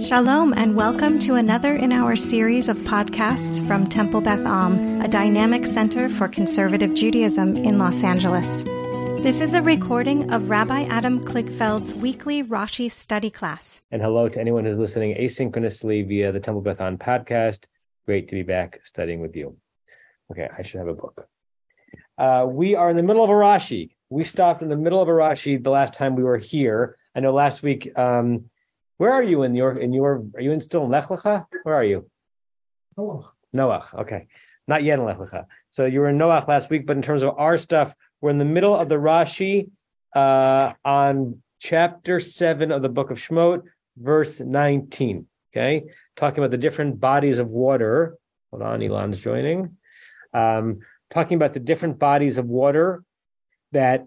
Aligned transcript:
Shalom, 0.00 0.52
and 0.54 0.74
welcome 0.74 1.20
to 1.20 1.36
another 1.36 1.76
in 1.76 1.92
our 1.92 2.16
series 2.16 2.68
of 2.68 2.76
podcasts 2.78 3.64
from 3.66 3.86
Temple 3.86 4.20
Beth 4.20 4.44
Am, 4.44 5.00
a 5.00 5.06
dynamic 5.06 5.66
center 5.66 6.08
for 6.08 6.26
conservative 6.26 6.94
Judaism 6.94 7.56
in 7.56 7.78
Los 7.78 8.02
Angeles. 8.02 8.64
This 9.22 9.40
is 9.40 9.54
a 9.54 9.62
recording 9.62 10.32
of 10.32 10.50
Rabbi 10.50 10.82
Adam 10.84 11.24
Kligfeld's 11.24 11.94
weekly 11.94 12.42
Rashi 12.42 12.90
study 12.90 13.30
class. 13.30 13.82
And 13.92 14.02
hello 14.02 14.28
to 14.28 14.40
anyone 14.40 14.64
who's 14.64 14.78
listening 14.78 15.16
asynchronously 15.16 16.06
via 16.08 16.32
the 16.32 16.40
Temple 16.40 16.62
Beth 16.62 16.80
Am 16.80 16.98
podcast. 16.98 17.66
Great 18.04 18.28
to 18.28 18.34
be 18.34 18.42
back 18.42 18.80
studying 18.84 19.20
with 19.20 19.36
you. 19.36 19.56
Okay, 20.32 20.48
I 20.58 20.62
should 20.62 20.78
have 20.78 20.88
a 20.88 20.94
book. 20.94 21.28
Uh, 22.18 22.46
we 22.48 22.74
are 22.74 22.90
in 22.90 22.96
the 22.96 23.02
middle 23.02 23.22
of 23.22 23.30
a 23.30 23.34
Rashi. 23.34 23.90
We 24.10 24.24
stopped 24.24 24.60
in 24.60 24.68
the 24.68 24.76
middle 24.76 25.00
of 25.00 25.08
a 25.08 25.12
Rashi 25.12 25.62
the 25.62 25.70
last 25.70 25.94
time 25.94 26.16
we 26.16 26.24
were 26.24 26.38
here. 26.38 26.96
I 27.14 27.20
know 27.20 27.32
last 27.32 27.62
week 27.62 27.96
um, 27.96 28.50
where 28.96 29.12
are 29.12 29.22
you 29.22 29.42
in 29.42 29.54
your 29.54 29.72
in 29.78 29.92
your 29.92 30.24
are 30.34 30.40
you 30.40 30.52
in 30.52 30.60
still 30.60 30.84
in 30.84 30.90
Lech 30.90 31.04
Lecha? 31.04 31.46
Where 31.62 31.74
are 31.74 31.84
you? 31.84 32.08
Noach. 32.98 33.26
Noach. 33.54 33.94
Okay. 33.94 34.26
Not 34.66 34.84
yet 34.84 34.98
in 34.98 35.04
Lech 35.04 35.18
Lecha. 35.18 35.46
So 35.70 35.84
you 35.84 36.00
were 36.00 36.08
in 36.08 36.18
Noach 36.18 36.48
last 36.48 36.70
week, 36.70 36.86
but 36.86 36.96
in 36.96 37.02
terms 37.02 37.22
of 37.22 37.36
our 37.36 37.58
stuff, 37.58 37.94
we're 38.20 38.30
in 38.30 38.38
the 38.38 38.44
middle 38.44 38.74
of 38.74 38.88
the 38.88 38.94
Rashi 38.96 39.70
uh, 40.14 40.72
on 40.84 41.42
chapter 41.58 42.20
seven 42.20 42.70
of 42.70 42.82
the 42.82 42.88
book 42.88 43.10
of 43.10 43.18
Shemot, 43.18 43.62
verse 43.96 44.40
19. 44.40 45.26
Okay. 45.52 45.84
Talking 46.16 46.38
about 46.38 46.50
the 46.50 46.58
different 46.58 47.00
bodies 47.00 47.38
of 47.38 47.50
water. 47.50 48.16
Hold 48.50 48.62
on, 48.62 48.82
Elon's 48.82 49.20
joining. 49.20 49.76
Um, 50.32 50.80
talking 51.10 51.36
about 51.36 51.52
the 51.52 51.60
different 51.60 51.98
bodies 51.98 52.38
of 52.38 52.46
water 52.46 53.02
that 53.72 54.06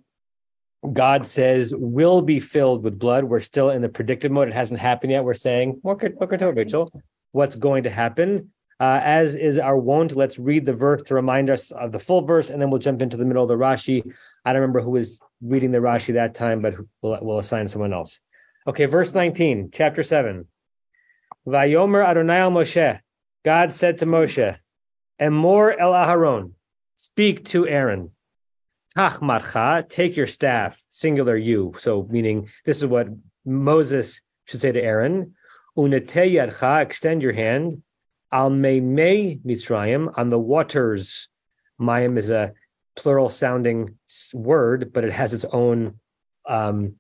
God 0.94 1.26
says 1.26 1.74
will 1.76 2.22
be 2.22 2.40
filled 2.40 2.84
with 2.84 3.00
blood. 3.00 3.24
We're 3.24 3.40
still 3.40 3.72
in 3.72 3.82
the 3.82 3.90
predictive 3.90 4.32
mode. 4.32 4.48
It 4.48 4.54
hasn't 4.54 4.80
happened 4.80 5.12
yet. 5.12 5.24
We're 5.24 5.34
saying, 5.34 5.82
Rachel, 5.84 6.92
what's 7.32 7.56
going 7.56 7.84
to 7.84 7.90
happen? 7.90 8.52
Uh, 8.80 9.00
as 9.04 9.34
is 9.34 9.58
our 9.58 9.76
wont, 9.76 10.16
let's 10.16 10.38
read 10.38 10.64
the 10.64 10.74
verse 10.74 11.02
to 11.02 11.16
remind 11.16 11.50
us 11.50 11.72
of 11.72 11.92
the 11.92 11.98
full 11.98 12.22
verse, 12.22 12.52
and 12.52 12.62
then 12.62 12.70
we'll 12.70 12.80
jump 12.80 13.02
into 13.02 13.18
the 13.18 13.26
middle 13.26 13.42
of 13.42 13.50
the 13.50 13.56
Rashi. 13.56 14.04
I 14.46 14.54
don't 14.54 14.62
remember 14.62 14.82
who 14.82 14.92
was 14.92 15.20
reading 15.42 15.72
the 15.72 15.80
Rashi 15.80 16.14
that 16.14 16.36
time, 16.36 16.62
but 16.62 16.76
we'll, 17.02 17.18
we'll 17.22 17.40
assign 17.40 17.68
someone 17.68 17.92
else. 17.92 18.20
Okay, 18.68 18.86
verse 18.86 19.16
19, 19.16 19.72
chapter 19.74 20.04
7. 20.04 20.46
Vayomer 21.48 22.06
Adonai 22.06 22.38
al 22.38 22.52
Moshe. 22.52 23.00
God 23.44 23.74
said 23.74 24.00
to 24.00 24.06
Moshe, 24.06 24.58
Emor 25.20 25.76
el 25.80 25.94
Aharon, 25.94 26.52
speak 26.96 27.46
to 27.46 27.68
Aaron 27.68 28.12
Take 29.90 30.18
your 30.18 30.26
staff, 30.26 30.84
singular 30.90 31.38
you. 31.38 31.76
So, 31.78 32.08
meaning 32.10 32.50
this 32.66 32.80
is 32.80 32.88
what 32.88 33.08
Moses 33.46 34.22
should 34.46 34.60
say 34.60 34.72
to 34.72 34.82
Aaron. 34.82 35.36
Uneteyadcha, 35.78 36.82
extend 36.82 37.22
your 37.22 37.34
hand. 37.34 37.84
Al 38.32 38.50
me 38.50 38.80
me 38.80 39.40
mitzrayim, 39.46 40.12
on 40.18 40.30
the 40.30 40.40
waters. 40.40 41.30
Mayim 41.80 42.18
is 42.18 42.32
a 42.32 42.54
plural 42.96 43.30
sounding 43.30 44.00
word, 44.34 44.92
but 44.92 45.04
it 45.04 45.14
has 45.14 45.32
its 45.36 45.46
own. 45.52 46.00
Um, 46.48 46.96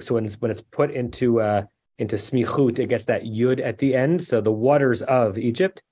so 0.00 0.14
when 0.14 0.24
it's 0.24 0.40
when 0.40 0.50
it's 0.50 0.62
put 0.62 0.92
into 0.92 1.42
uh, 1.42 1.64
into 1.98 2.16
smichut, 2.16 2.78
it 2.78 2.88
gets 2.88 3.04
that 3.04 3.24
yud 3.24 3.60
at 3.62 3.76
the 3.76 3.94
end. 3.94 4.24
So 4.24 4.40
the 4.40 4.50
waters 4.50 5.02
of 5.02 5.36
Egypt 5.36 5.82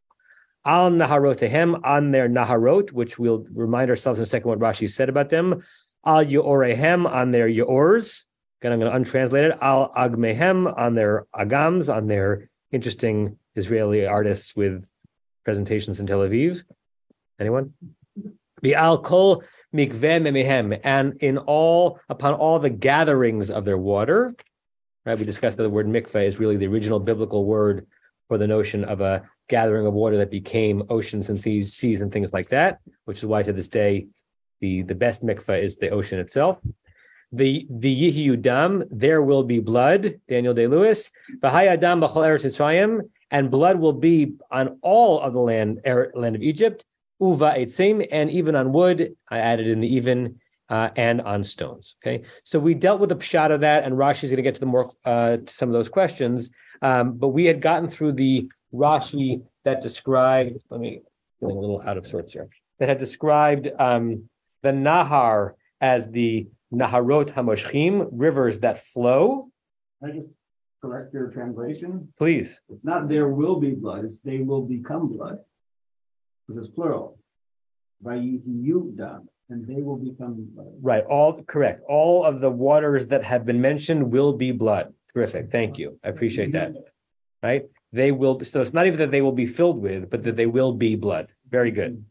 al 0.65 0.91
naharotehem 0.91 1.81
on 1.85 2.11
their 2.11 2.29
naharot, 2.29 2.93
which 2.93 3.19
we'll 3.19 3.47
remind 3.53 3.91
ourselves 3.91 4.19
in 4.19 4.23
a 4.23 4.27
second 4.27 4.49
what 4.49 4.59
Rashi 4.59 4.91
said 4.91 5.09
about 5.09 5.31
them. 5.31 5.63
Al 6.05 6.25
yorehem 6.25 7.07
on 7.07 7.31
their 7.31 7.49
yoors. 7.49 8.25
Again, 8.61 8.73
I'm 8.73 8.81
going 8.81 8.93
to 8.93 8.99
untranslate 9.11 9.51
it. 9.51 9.59
Al 9.61 9.93
agmehem 9.93 10.73
on 10.79 10.95
their 10.95 11.27
agams, 11.35 11.93
on 11.93 12.07
their 12.07 12.49
interesting 12.71 13.39
Israeli 13.55 14.07
artists 14.07 14.55
with 14.55 14.89
presentations 15.45 16.01
in 16.01 16.07
Tel 16.07 16.21
Aviv. 16.21 16.63
Anyone? 17.39 17.75
The 18.63 18.77
al 18.77 18.99
kol 18.99 19.43
mikveh 19.75 20.81
and 20.85 21.15
in 21.21 21.39
all 21.39 21.99
upon 22.09 22.35
all 22.35 22.59
the 22.59 22.71
gatherings 22.71 23.51
of 23.51 23.65
their 23.65 23.79
water. 23.79 24.35
Right, 25.05 25.19
we 25.19 25.25
discussed 25.25 25.57
that 25.57 25.65
the 25.65 25.71
word 25.71 25.89
mikveh 25.89 26.27
is 26.27 26.39
really 26.39 26.57
the 26.57 26.69
original 26.69 27.01
biblical 27.01 27.45
word 27.45 27.87
for 28.29 28.39
the 28.39 28.47
notion 28.47 28.85
of 28.85 29.01
a 29.01 29.29
gathering 29.49 29.87
of 29.87 29.95
water 29.95 30.19
that 30.19 30.31
became 30.31 30.85
oceans 30.89 31.29
and 31.29 31.39
seas 31.41 32.01
and 32.01 32.13
things 32.13 32.33
like 32.33 32.51
that, 32.51 32.79
which 33.05 33.19
is 33.19 33.27
why 33.27 33.43
to 33.43 33.53
this 33.53 33.69
day 33.69 34.07
the, 34.61 34.83
the 34.83 34.95
best 34.95 35.25
mikveh 35.25 35.63
is 35.63 35.77
the 35.77 35.91
ocean 35.91 36.19
itself. 36.19 36.59
The 37.33 37.67
the 37.71 37.95
yihiyu 38.13 38.43
dam, 38.43 38.85
there 38.91 39.23
will 39.23 39.43
be 39.43 39.59
blood, 39.59 40.21
Daniel 40.29 40.53
Day 40.53 40.67
Lewis. 40.67 41.11
Adam 41.43 42.03
eretz 42.03 43.09
and 43.31 43.51
blood 43.51 43.79
will 43.79 43.95
be 43.95 44.35
on 44.51 44.79
all 44.83 45.19
of 45.21 45.33
the 45.33 45.41
land 45.41 45.81
er, 45.87 46.13
land 46.15 46.37
of 46.37 46.43
Egypt. 46.43 46.85
Uva 47.21 47.55
etzim, 47.57 48.07
and 48.13 48.31
even 48.31 48.55
on 48.55 48.73
wood. 48.73 49.17
I 49.31 49.39
added 49.39 49.67
in 49.67 49.81
the 49.81 49.95
even 49.95 50.41
uh, 50.69 50.91
and 50.97 51.23
on 51.23 51.43
stones. 51.43 51.97
Okay, 52.03 52.25
so 52.45 52.59
we 52.59 52.75
dealt 52.75 53.01
with 53.01 53.09
the 53.09 53.17
pshat 53.17 53.51
of 53.51 53.61
that, 53.61 53.85
and 53.85 53.95
Rashi 53.95 54.25
is 54.25 54.31
going 54.31 54.37
to 54.37 54.43
get 54.43 54.55
to 54.57 54.61
the 54.61 54.67
more 54.67 54.93
uh, 55.05 55.39
to 55.39 55.53
some 55.53 55.69
of 55.71 55.73
those 55.73 55.89
questions. 55.89 56.51
Um, 56.83 57.15
but 57.15 57.29
we 57.29 57.47
had 57.47 57.63
gotten 57.63 57.89
through 57.89 58.13
the 58.13 58.51
Rashi 58.73 59.43
that 59.65 59.81
described, 59.81 60.59
let 60.71 60.81
me 60.81 61.03
feeling 61.41 61.57
a 61.57 61.61
little 61.61 61.83
out 61.83 61.97
of 61.97 62.07
sorts 62.07 62.33
here, 62.33 62.49
that 62.79 62.89
had 62.89 62.99
described 62.99 63.69
um, 63.79 64.29
the 64.63 64.71
Nahar 64.71 65.53
as 65.81 66.11
the 66.11 66.49
Naharot 66.73 67.35
Hamoshchim, 67.35 68.09
rivers 68.13 68.61
that 68.61 68.85
flow. 68.85 69.51
I 70.03 70.11
just 70.11 70.29
correct 70.81 71.13
your 71.13 71.29
translation? 71.29 72.13
Please. 72.19 72.61
It's 72.69 72.85
not 72.85 73.09
there 73.09 73.29
will 73.29 73.61
be 73.61 73.73
blood, 73.73 74.05
it's 74.05 74.21
they 74.21 74.39
will 74.39 74.63
become 74.63 75.09
blood. 75.09 75.39
Because 76.47 76.65
it's 76.65 76.75
plural. 76.75 77.19
And 78.05 79.67
they 79.67 79.83
will 79.83 79.97
become 79.97 80.49
blood. 80.55 80.73
Right, 80.81 81.05
all 81.05 81.43
correct. 81.43 81.83
All 81.89 82.25
of 82.25 82.41
the 82.41 82.51
waters 82.51 83.07
that 83.09 83.23
have 83.23 83.45
been 83.45 83.61
mentioned 83.61 84.11
will 84.11 84.33
be 84.33 84.51
blood. 84.51 84.93
Terrific. 85.13 85.53
Thank 85.53 85.79
you. 85.79 85.99
I 86.03 86.09
appreciate 86.09 86.53
that. 86.53 86.73
Right? 87.43 87.65
They 87.93 88.13
will 88.13 88.43
so 88.45 88.61
it's 88.61 88.73
not 88.73 88.87
even 88.87 88.99
that 88.99 89.11
they 89.11 89.23
will 89.23 89.33
be 89.33 89.47
filled 89.47 89.81
with 89.81 90.11
but 90.11 90.23
that 90.23 90.37
they 90.37 90.47
will 90.47 90.73
be 90.73 90.97
blood. 90.97 91.29
Very 91.49 91.71
good. 91.71 92.05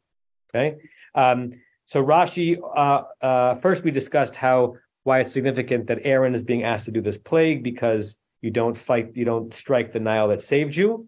Okay? 0.50 0.78
Um, 1.16 1.54
so 1.86 2.04
rashi 2.04 2.58
uh, 2.76 3.04
uh, 3.26 3.56
first 3.56 3.84
we 3.84 3.92
discussed 3.92 4.36
how 4.36 4.76
why 5.04 5.20
it's 5.20 5.32
significant 5.32 5.88
that 5.88 6.00
aaron 6.04 6.36
is 6.36 6.44
being 6.44 6.64
asked 6.64 6.86
to 6.86 6.92
do 6.92 7.02
this 7.02 7.18
plague 7.18 7.64
because 7.64 8.18
you 8.42 8.52
don't 8.52 8.78
fight 8.78 9.12
you 9.16 9.26
don't 9.26 9.54
strike 9.54 9.92
the 9.92 10.00
nile 10.00 10.30
that 10.30 10.42
saved 10.42 10.76
you. 10.76 11.08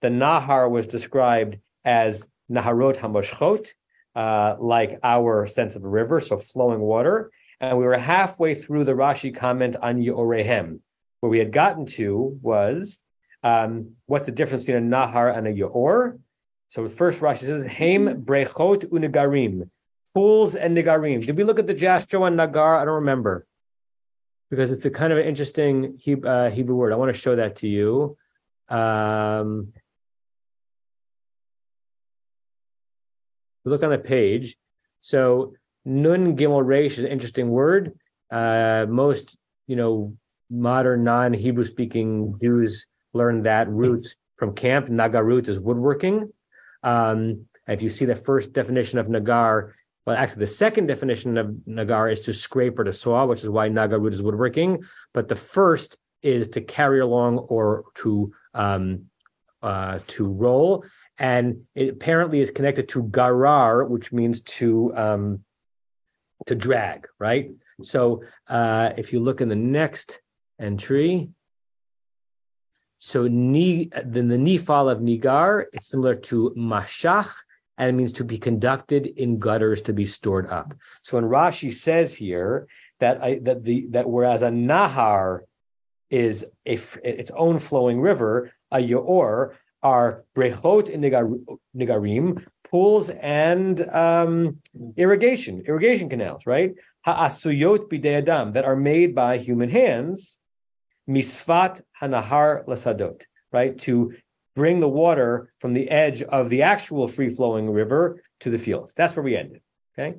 The 0.00 0.08
nahar 0.08 0.70
was 0.70 0.86
described 0.86 1.58
as 1.84 2.28
naharot 2.50 2.96
hamoshchot 2.96 3.68
uh, 4.14 4.56
like 4.60 4.98
our 5.02 5.46
sense 5.46 5.76
of 5.76 5.84
a 5.84 5.88
river 5.88 6.20
so 6.20 6.38
flowing 6.38 6.80
water. 6.80 7.30
And 7.60 7.78
we 7.78 7.84
were 7.84 7.96
halfway 7.96 8.54
through 8.54 8.84
the 8.84 8.92
rashi 8.92 9.34
comment 9.34 9.76
on 9.76 9.96
yorehem. 9.96 10.80
Where 11.20 11.30
we 11.30 11.38
had 11.38 11.52
gotten 11.52 11.86
to 11.86 12.38
was 12.42 13.00
um, 13.44 13.90
what's 14.06 14.26
the 14.26 14.32
difference 14.32 14.64
between 14.64 14.92
a 14.92 14.96
nahar 14.96 15.36
and 15.36 15.46
a 15.46 15.52
yaor? 15.52 16.18
So 16.70 16.88
first 16.88 17.20
Rashi 17.20 17.40
says, 17.40 17.64
Haim 17.66 18.24
brechot 18.24 18.86
unigarim, 18.86 19.68
pools 20.14 20.56
and 20.56 20.76
nigarim. 20.76 21.24
Did 21.24 21.36
we 21.36 21.44
look 21.44 21.58
at 21.58 21.66
the 21.66 21.74
Jastrow 21.74 22.26
and 22.26 22.36
nagar? 22.36 22.80
I 22.80 22.86
don't 22.86 22.94
remember. 22.94 23.46
Because 24.50 24.70
it's 24.70 24.86
a 24.86 24.90
kind 24.90 25.12
of 25.12 25.18
an 25.18 25.26
interesting 25.26 25.98
Hebrew, 25.98 26.28
uh, 26.28 26.50
Hebrew 26.50 26.74
word. 26.74 26.92
I 26.92 26.96
want 26.96 27.14
to 27.14 27.20
show 27.20 27.36
that 27.36 27.56
to 27.56 27.68
you. 27.68 28.16
Um, 28.68 29.72
look 33.64 33.82
on 33.82 33.90
the 33.90 33.98
page. 33.98 34.56
So 35.00 35.54
nun 35.84 36.36
gimel 36.36 36.64
resh 36.64 36.98
is 36.98 37.04
an 37.04 37.10
interesting 37.10 37.50
word. 37.50 37.98
Uh, 38.30 38.86
most, 38.88 39.36
you 39.66 39.76
know, 39.76 40.16
modern 40.50 41.04
non-Hebrew 41.04 41.64
speaking 41.64 42.38
Jews 42.40 42.86
learned 43.14 43.46
that 43.46 43.68
root 43.68 44.14
from 44.36 44.54
camp. 44.54 44.88
Nagar 44.88 45.24
root 45.24 45.48
is 45.48 45.58
woodworking. 45.58 46.32
Um, 46.82 47.46
if 47.66 47.80
you 47.80 47.88
see 47.88 48.04
the 48.04 48.16
first 48.16 48.52
definition 48.52 48.98
of 48.98 49.08
nagar, 49.08 49.74
well, 50.06 50.16
actually, 50.16 50.40
the 50.40 50.48
second 50.48 50.86
definition 50.86 51.38
of 51.38 51.66
nagar 51.66 52.10
is 52.10 52.20
to 52.20 52.34
scrape 52.34 52.78
or 52.78 52.84
to 52.84 52.92
saw, 52.92 53.24
which 53.24 53.42
is 53.42 53.48
why 53.48 53.68
Nagar 53.68 53.98
root 53.98 54.12
is 54.12 54.22
woodworking. 54.22 54.84
But 55.14 55.28
the 55.28 55.36
first 55.36 55.96
is 56.22 56.48
to 56.48 56.60
carry 56.60 57.00
along 57.00 57.38
or 57.38 57.84
to 57.96 58.32
um, 58.52 59.06
uh, 59.62 60.00
to 60.08 60.26
roll, 60.26 60.84
and 61.18 61.62
it 61.74 61.88
apparently 61.88 62.40
is 62.40 62.50
connected 62.50 62.88
to 62.90 63.04
garar, 63.04 63.88
which 63.88 64.12
means 64.12 64.42
to 64.42 64.94
um, 64.94 65.44
to 66.46 66.54
drag. 66.54 67.06
Right. 67.18 67.50
So 67.80 68.24
uh, 68.46 68.90
if 68.98 69.12
you 69.12 69.20
look 69.20 69.40
in 69.40 69.48
the 69.48 69.56
next 69.56 70.20
entry, 70.60 71.30
so 73.04 73.28
ni, 73.28 73.90
then 74.02 74.28
the 74.28 74.38
nifal 74.38 74.90
of 74.90 75.00
nigar, 75.00 75.66
it's 75.74 75.88
similar 75.88 76.14
to 76.14 76.54
mashach, 76.56 77.30
and 77.76 77.90
it 77.90 77.92
means 77.92 78.14
to 78.14 78.24
be 78.24 78.38
conducted 78.38 79.04
in 79.04 79.38
gutters 79.38 79.82
to 79.82 79.92
be 79.92 80.06
stored 80.06 80.46
up. 80.48 80.72
So 81.02 81.18
when 81.18 81.28
Rashi 81.28 81.74
says 81.74 82.14
here 82.14 82.66
that 83.00 83.22
I, 83.22 83.40
that 83.42 83.62
the 83.62 83.88
that 83.90 84.08
whereas 84.08 84.40
a 84.40 84.48
nahar 84.48 85.40
is 86.08 86.46
a 86.64 86.78
its 87.02 87.30
own 87.32 87.58
flowing 87.58 88.00
river. 88.00 88.50
A 88.72 88.78
Yaor 88.78 89.52
are 89.82 90.24
brechot 90.34 90.88
in 90.88 91.02
nigar, 91.02 91.26
nigarim, 91.76 92.42
pools 92.70 93.10
and 93.10 93.86
um, 93.90 94.62
irrigation, 94.96 95.62
irrigation 95.68 96.08
canals, 96.08 96.46
right? 96.46 96.74
Ha'asuyot 97.02 97.90
bidei 97.90 98.16
adam 98.22 98.54
that 98.54 98.64
are 98.64 98.76
made 98.76 99.14
by 99.14 99.36
human 99.36 99.68
hands. 99.68 100.40
Misfat 101.08 101.82
hanahar 102.00 102.66
lasadot, 102.66 103.22
right? 103.52 103.78
To 103.80 104.14
bring 104.54 104.80
the 104.80 104.88
water 104.88 105.52
from 105.58 105.72
the 105.72 105.90
edge 105.90 106.22
of 106.22 106.48
the 106.48 106.62
actual 106.62 107.08
free 107.08 107.30
flowing 107.30 107.70
river 107.70 108.22
to 108.40 108.50
the 108.50 108.58
fields. 108.58 108.94
That's 108.94 109.14
where 109.16 109.22
we 109.22 109.36
ended. 109.36 109.60
Okay. 109.98 110.18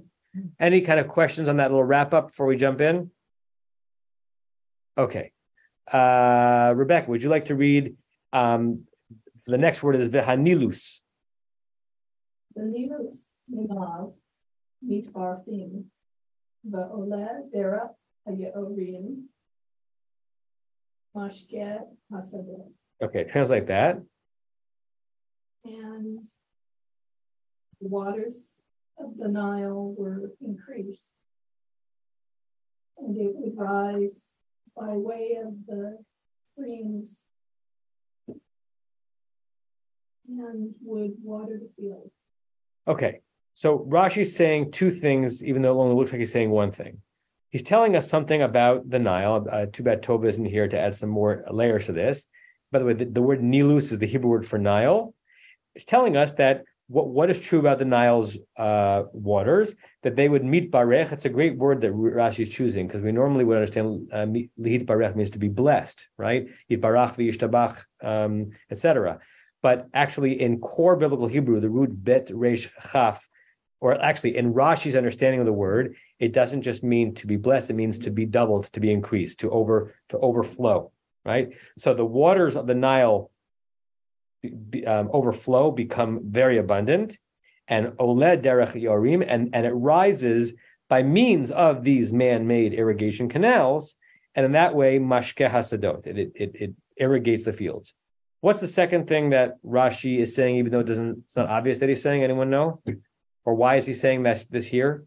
Any 0.60 0.82
kind 0.82 1.00
of 1.00 1.08
questions 1.08 1.48
on 1.48 1.58
that 1.58 1.72
little 1.72 1.84
wrap 1.84 2.14
up 2.14 2.28
before 2.28 2.46
we 2.46 2.58
jump 2.58 2.82
in? 2.82 3.12
Okay. 4.98 5.32
Uh, 5.92 6.74
Rebecca, 6.76 7.10
would 7.10 7.24
you 7.24 7.30
like 7.30 7.46
to 7.46 7.56
read? 7.56 7.96
Um, 8.34 8.86
so 9.36 9.52
the 9.52 9.58
next 9.58 9.84
word 9.84 9.96
is 9.96 10.10
vihanilus. 10.10 11.02
The 12.56 12.62
nilus 12.64 13.26
minav 13.54 14.14
mitbarfim 14.86 15.86
va'oleh 16.70 17.52
derech 17.54 17.94
hayeorim 18.28 19.24
Okay, 23.02 23.24
translate 23.26 23.68
that. 23.68 24.02
And 25.64 26.20
the 27.82 27.88
waters 27.88 28.56
of 29.00 29.18
the 29.18 29.28
Nile 29.28 29.96
were 29.98 30.32
increased. 30.42 31.12
And 32.98 33.16
it 33.18 33.32
would 33.34 33.58
rise 33.58 34.28
by 34.76 34.90
way 34.90 35.38
of 35.46 35.54
the 35.68 35.98
streams 36.54 37.24
and 40.28 40.74
would 40.84 41.14
water 41.24 41.60
the 41.60 41.70
fields. 41.76 42.14
Okay, 42.88 43.22
so 43.54 43.80
Rashi's 43.80 44.36
saying 44.36 44.72
two 44.72 44.92
things, 44.92 45.44
even 45.44 45.62
though 45.62 45.80
it 45.80 45.84
only 45.84 45.96
looks 45.96 46.12
like 46.12 46.20
he's 46.20 46.32
saying 46.32 46.50
one 46.50 46.72
thing. 46.72 47.02
He's 47.50 47.64
telling 47.64 47.96
us 47.96 48.10
something 48.10 48.42
about 48.42 48.90
the 48.90 49.00
Nile. 49.00 49.48
Uh, 49.50 49.66
too 49.72 49.84
bad 49.84 50.04
Tova 50.04 50.28
isn't 50.28 50.46
here 50.46 50.68
to 50.68 50.80
add 50.80 50.96
some 50.96 51.10
more 51.10 51.46
layers 51.50 51.86
to 51.86 51.94
this. 51.94 52.28
By 52.72 52.80
the 52.80 52.86
way, 52.86 52.94
the, 52.94 53.06
the 53.06 53.22
word 53.22 53.42
Nilus 53.42 53.92
is 53.92 54.00
the 54.00 54.08
Hebrew 54.08 54.30
word 54.30 54.48
for 54.48 54.58
Nile. 54.58 55.14
It's 55.76 55.86
telling 55.86 56.18
us 56.18 56.34
that 56.34 56.64
what, 56.88 57.08
what 57.08 57.30
is 57.30 57.40
true 57.40 57.60
about 57.60 57.80
the 57.80 57.86
Nile's 57.86 58.38
uh, 58.58 59.04
waters, 59.12 59.76
that 60.04 60.16
they 60.16 60.30
would 60.30 60.44
meet 60.44 60.72
barech. 60.72 61.12
It's 61.12 61.26
a 61.26 61.30
great 61.30 61.58
word 61.58 61.82
that 61.82 61.92
Rashi 61.92 62.42
is 62.42 62.50
choosing 62.50 62.88
because 62.88 63.02
we 63.02 63.12
normally 63.12 63.44
would 63.44 63.58
understand 63.58 64.10
uh, 64.12 64.26
lihit 64.26 64.86
barech 64.86 65.16
means 65.16 65.32
to 65.32 65.40
be 65.40 65.48
blessed, 65.48 66.08
right? 66.18 66.48
Yitbarach 66.70 67.16
v'yishtabach, 67.16 67.84
um, 68.04 68.52
etc. 68.70 69.20
But 69.64 69.88
actually, 69.94 70.40
in 70.42 70.60
core 70.60 70.96
biblical 70.96 71.28
Hebrew, 71.28 71.60
the 71.60 71.70
root 71.70 71.90
bet 71.92 72.30
resh 72.32 72.70
chaf, 72.92 73.28
or 73.81 74.01
actually 74.01 74.38
in 74.38 74.54
Rashi's 74.54 74.95
understanding 74.95 75.39
of 75.39 75.45
the 75.45 75.54
word, 75.54 75.95
it 76.19 76.33
doesn't 76.33 76.62
just 76.62 76.83
mean 76.83 77.13
to 77.16 77.27
be 77.27 77.38
blessed; 77.38 77.69
it 77.69 77.74
means 77.74 78.00
to 78.00 78.12
be 78.12 78.25
doubled, 78.25 78.66
to 78.74 78.80
be 78.80 78.92
increased, 78.92 79.39
to 79.39 79.50
over 79.51 79.95
to 80.10 80.18
overflow, 80.18 80.92
right? 81.24 81.50
So 81.77 81.94
the 81.94 82.06
waters 82.06 82.56
of 82.56 82.68
the 82.68 82.75
Nile 82.75 83.31
um, 84.88 85.10
overflow, 85.12 85.72
become 85.72 86.22
very 86.24 86.57
abundant, 86.57 87.18
and 87.68 87.88
oled 87.98 88.44
derech 88.44 88.74
yorim, 88.81 89.25
and 89.27 89.50
and 89.54 89.66
it 89.66 89.72
rises 89.72 90.54
by 90.88 91.01
means 91.01 91.51
of 91.51 91.83
these 91.83 92.13
man-made 92.13 92.74
irrigation 92.74 93.27
canals, 93.27 93.98
and 94.36 94.45
in 94.45 94.51
that 94.51 94.75
way, 94.75 95.00
mashke 95.00 95.50
hasadot, 95.50 96.06
it, 96.06 96.31
it 96.36 96.51
it 96.56 96.74
irrigates 96.98 97.44
the 97.44 97.54
fields. 97.54 97.94
What's 98.42 98.62
the 98.62 98.68
second 98.68 99.07
thing 99.07 99.31
that 99.31 99.56
Rashi 99.63 100.19
is 100.19 100.36
saying, 100.36 100.57
even 100.57 100.72
though 100.72 100.81
it 100.81 100.86
doesn't, 100.86 101.24
it's 101.25 101.36
not 101.36 101.50
obvious 101.50 101.80
that 101.80 101.89
he's 101.89 102.04
saying? 102.04 102.24
Anyone 102.24 102.51
know, 102.51 102.81
or 103.46 103.54
why 103.54 103.76
is 103.76 103.86
he 103.86 103.94
saying 103.94 104.24
this 104.24 104.46
this 104.48 104.66
here? 104.66 105.06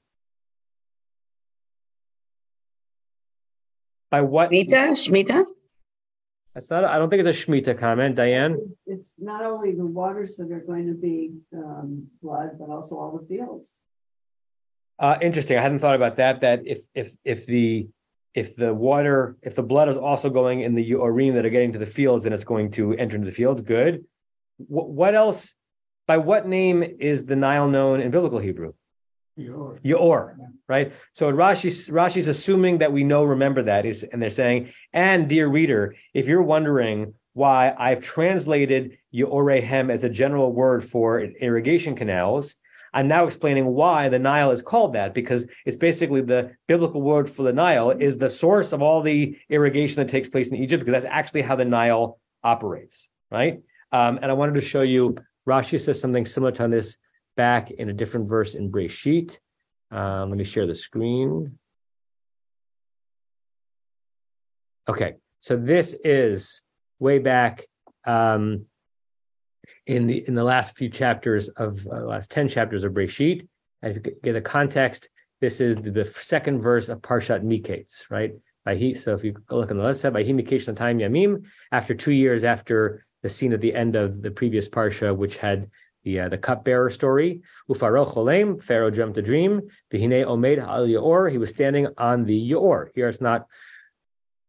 By 4.10 4.22
what? 4.22 4.50
Shmita, 4.50 4.90
Shmita. 4.90 5.44
That's 6.54 6.70
not. 6.70 6.84
I 6.84 6.98
don't 6.98 7.10
think 7.10 7.24
it's 7.24 7.38
a 7.38 7.46
Shemitah 7.46 7.78
comment, 7.78 8.16
Diane. 8.16 8.74
It's 8.86 9.12
not 9.18 9.44
only 9.44 9.74
the 9.74 9.86
waters 9.86 10.36
that 10.38 10.50
are 10.50 10.60
going 10.60 10.86
to 10.86 10.94
be 10.94 11.32
um, 11.54 12.08
blood, 12.22 12.58
but 12.58 12.70
also 12.70 12.96
all 12.96 13.16
the 13.16 13.26
fields. 13.26 13.78
Uh, 14.98 15.16
interesting. 15.20 15.56
I 15.56 15.62
hadn't 15.62 15.78
thought 15.78 15.94
about 15.94 16.16
that. 16.16 16.40
That 16.40 16.62
if 16.64 16.80
if 16.94 17.12
if 17.24 17.46
the 17.46 17.88
if 18.34 18.56
the 18.56 18.74
water, 18.74 19.36
if 19.42 19.54
the 19.54 19.62
blood 19.62 19.88
is 19.88 19.96
also 19.96 20.30
going 20.30 20.60
in 20.62 20.74
the 20.74 20.90
yorim 20.90 21.34
that 21.34 21.46
are 21.46 21.50
getting 21.50 21.72
to 21.74 21.78
the 21.78 21.86
fields, 21.86 22.24
then 22.24 22.32
it's 22.32 22.44
going 22.44 22.70
to 22.72 22.94
enter 22.94 23.16
into 23.16 23.26
the 23.26 23.32
fields. 23.32 23.62
Good. 23.62 24.04
What, 24.56 24.88
what 24.88 25.14
else? 25.14 25.54
By 26.08 26.16
what 26.16 26.48
name 26.48 26.82
is 26.82 27.24
the 27.24 27.36
Nile 27.36 27.68
known 27.68 28.00
in 28.00 28.10
biblical 28.10 28.38
Hebrew? 28.38 28.72
Yor, 29.82 30.38
right? 30.66 30.92
So 31.12 31.30
Rashi, 31.30 31.70
Rashi's 31.90 32.26
assuming 32.26 32.78
that 32.78 32.92
we 32.92 33.04
know, 33.04 33.24
remember 33.24 33.62
that 33.64 33.84
is, 33.84 34.02
and 34.02 34.20
they're 34.20 34.30
saying, 34.30 34.72
and 34.94 35.28
dear 35.28 35.46
reader, 35.48 35.94
if 36.14 36.26
you're 36.26 36.42
wondering 36.42 37.12
why 37.34 37.74
I've 37.78 38.00
translated 38.00 38.96
Yorehem 39.14 39.92
as 39.92 40.02
a 40.02 40.08
general 40.08 40.50
word 40.50 40.82
for 40.82 41.20
irrigation 41.20 41.94
canals, 41.94 42.56
I'm 42.94 43.06
now 43.06 43.26
explaining 43.26 43.66
why 43.66 44.08
the 44.08 44.18
Nile 44.18 44.50
is 44.50 44.62
called 44.62 44.94
that 44.94 45.12
because 45.12 45.46
it's 45.66 45.76
basically 45.76 46.22
the 46.22 46.56
biblical 46.66 47.02
word 47.02 47.28
for 47.28 47.42
the 47.42 47.52
Nile 47.52 47.90
is 47.90 48.16
the 48.16 48.30
source 48.30 48.72
of 48.72 48.80
all 48.80 49.02
the 49.02 49.36
irrigation 49.50 49.96
that 49.96 50.10
takes 50.10 50.30
place 50.30 50.48
in 50.48 50.56
Egypt 50.56 50.80
because 50.80 51.02
that's 51.02 51.14
actually 51.14 51.42
how 51.42 51.54
the 51.54 51.66
Nile 51.66 52.18
operates, 52.42 53.10
right? 53.30 53.60
Um, 53.92 54.18
and 54.22 54.30
I 54.30 54.34
wanted 54.34 54.54
to 54.54 54.62
show 54.62 54.82
you 54.82 55.16
Rashi 55.48 55.80
says 55.80 56.00
something 56.00 56.26
similar 56.26 56.52
to 56.52 56.68
this 56.68 56.98
back 57.36 57.70
in 57.70 57.88
a 57.88 57.92
different 57.92 58.28
verse 58.28 58.54
in 58.54 58.70
Breshit. 58.70 59.38
Uh, 59.90 60.26
let 60.26 60.36
me 60.36 60.44
share 60.44 60.66
the 60.66 60.74
screen. 60.74 61.58
Okay, 64.88 65.14
so 65.40 65.56
this 65.56 65.96
is 66.04 66.62
way 66.98 67.18
back 67.18 67.64
um, 68.04 68.66
in 69.86 70.06
the 70.06 70.18
in 70.28 70.34
the 70.34 70.44
last 70.44 70.76
few 70.76 70.90
chapters 70.90 71.48
of 71.48 71.86
uh, 71.86 72.04
last 72.04 72.30
ten 72.30 72.48
chapters 72.48 72.84
of 72.84 72.92
Breshit. 72.92 73.46
And 73.82 73.94
to 73.94 74.00
get 74.00 74.32
the 74.32 74.40
context, 74.40 75.08
this 75.40 75.60
is 75.60 75.76
the, 75.76 75.90
the 75.90 76.04
second 76.04 76.60
verse 76.60 76.88
of 76.88 77.00
Parshat 77.00 77.42
Miketz, 77.44 78.10
right? 78.10 78.32
By 78.64 78.74
he, 78.74 78.94
so 78.94 79.14
if 79.14 79.24
you 79.24 79.34
look 79.50 79.70
on 79.70 79.78
the 79.78 79.84
left 79.84 80.00
side, 80.00 80.12
by 80.12 80.24
he 80.24 80.32
Miketz 80.32 80.74
time 80.76 80.98
Yamim, 80.98 81.44
after 81.70 81.94
two 81.94 82.12
years 82.12 82.44
after 82.44 83.06
the 83.22 83.28
scene 83.28 83.52
at 83.52 83.60
the 83.60 83.74
end 83.74 83.96
of 83.96 84.22
the 84.22 84.30
previous 84.30 84.68
parsha, 84.68 85.16
which 85.16 85.36
had 85.36 85.70
the 86.04 86.20
uh, 86.20 86.28
the 86.28 86.38
cupbearer 86.38 86.90
story. 86.90 87.42
Ufaro 87.68 88.06
cholem, 88.06 88.62
Pharaoh 88.62 88.90
dreamt 88.90 89.18
a 89.18 89.22
dream. 89.22 89.62
Vihine 89.92 90.24
omed 90.24 90.58
al 90.58 90.86
yaor, 90.86 91.30
he 91.30 91.38
was 91.38 91.50
standing 91.50 91.88
on 91.98 92.24
the 92.24 92.50
yaor. 92.50 92.88
Here 92.94 93.08
it's 93.08 93.20
not 93.20 93.46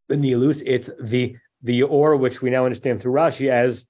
the 0.08 0.16
Nilus, 0.16 0.62
it's 0.66 0.90
the 1.02 1.36
the 1.64 1.82
yaor, 1.82 2.18
which 2.20 2.42
we 2.42 2.50
now 2.50 2.66
understand 2.66 3.02
through 3.02 3.14
Rashi 3.14 3.50
as 3.50 3.86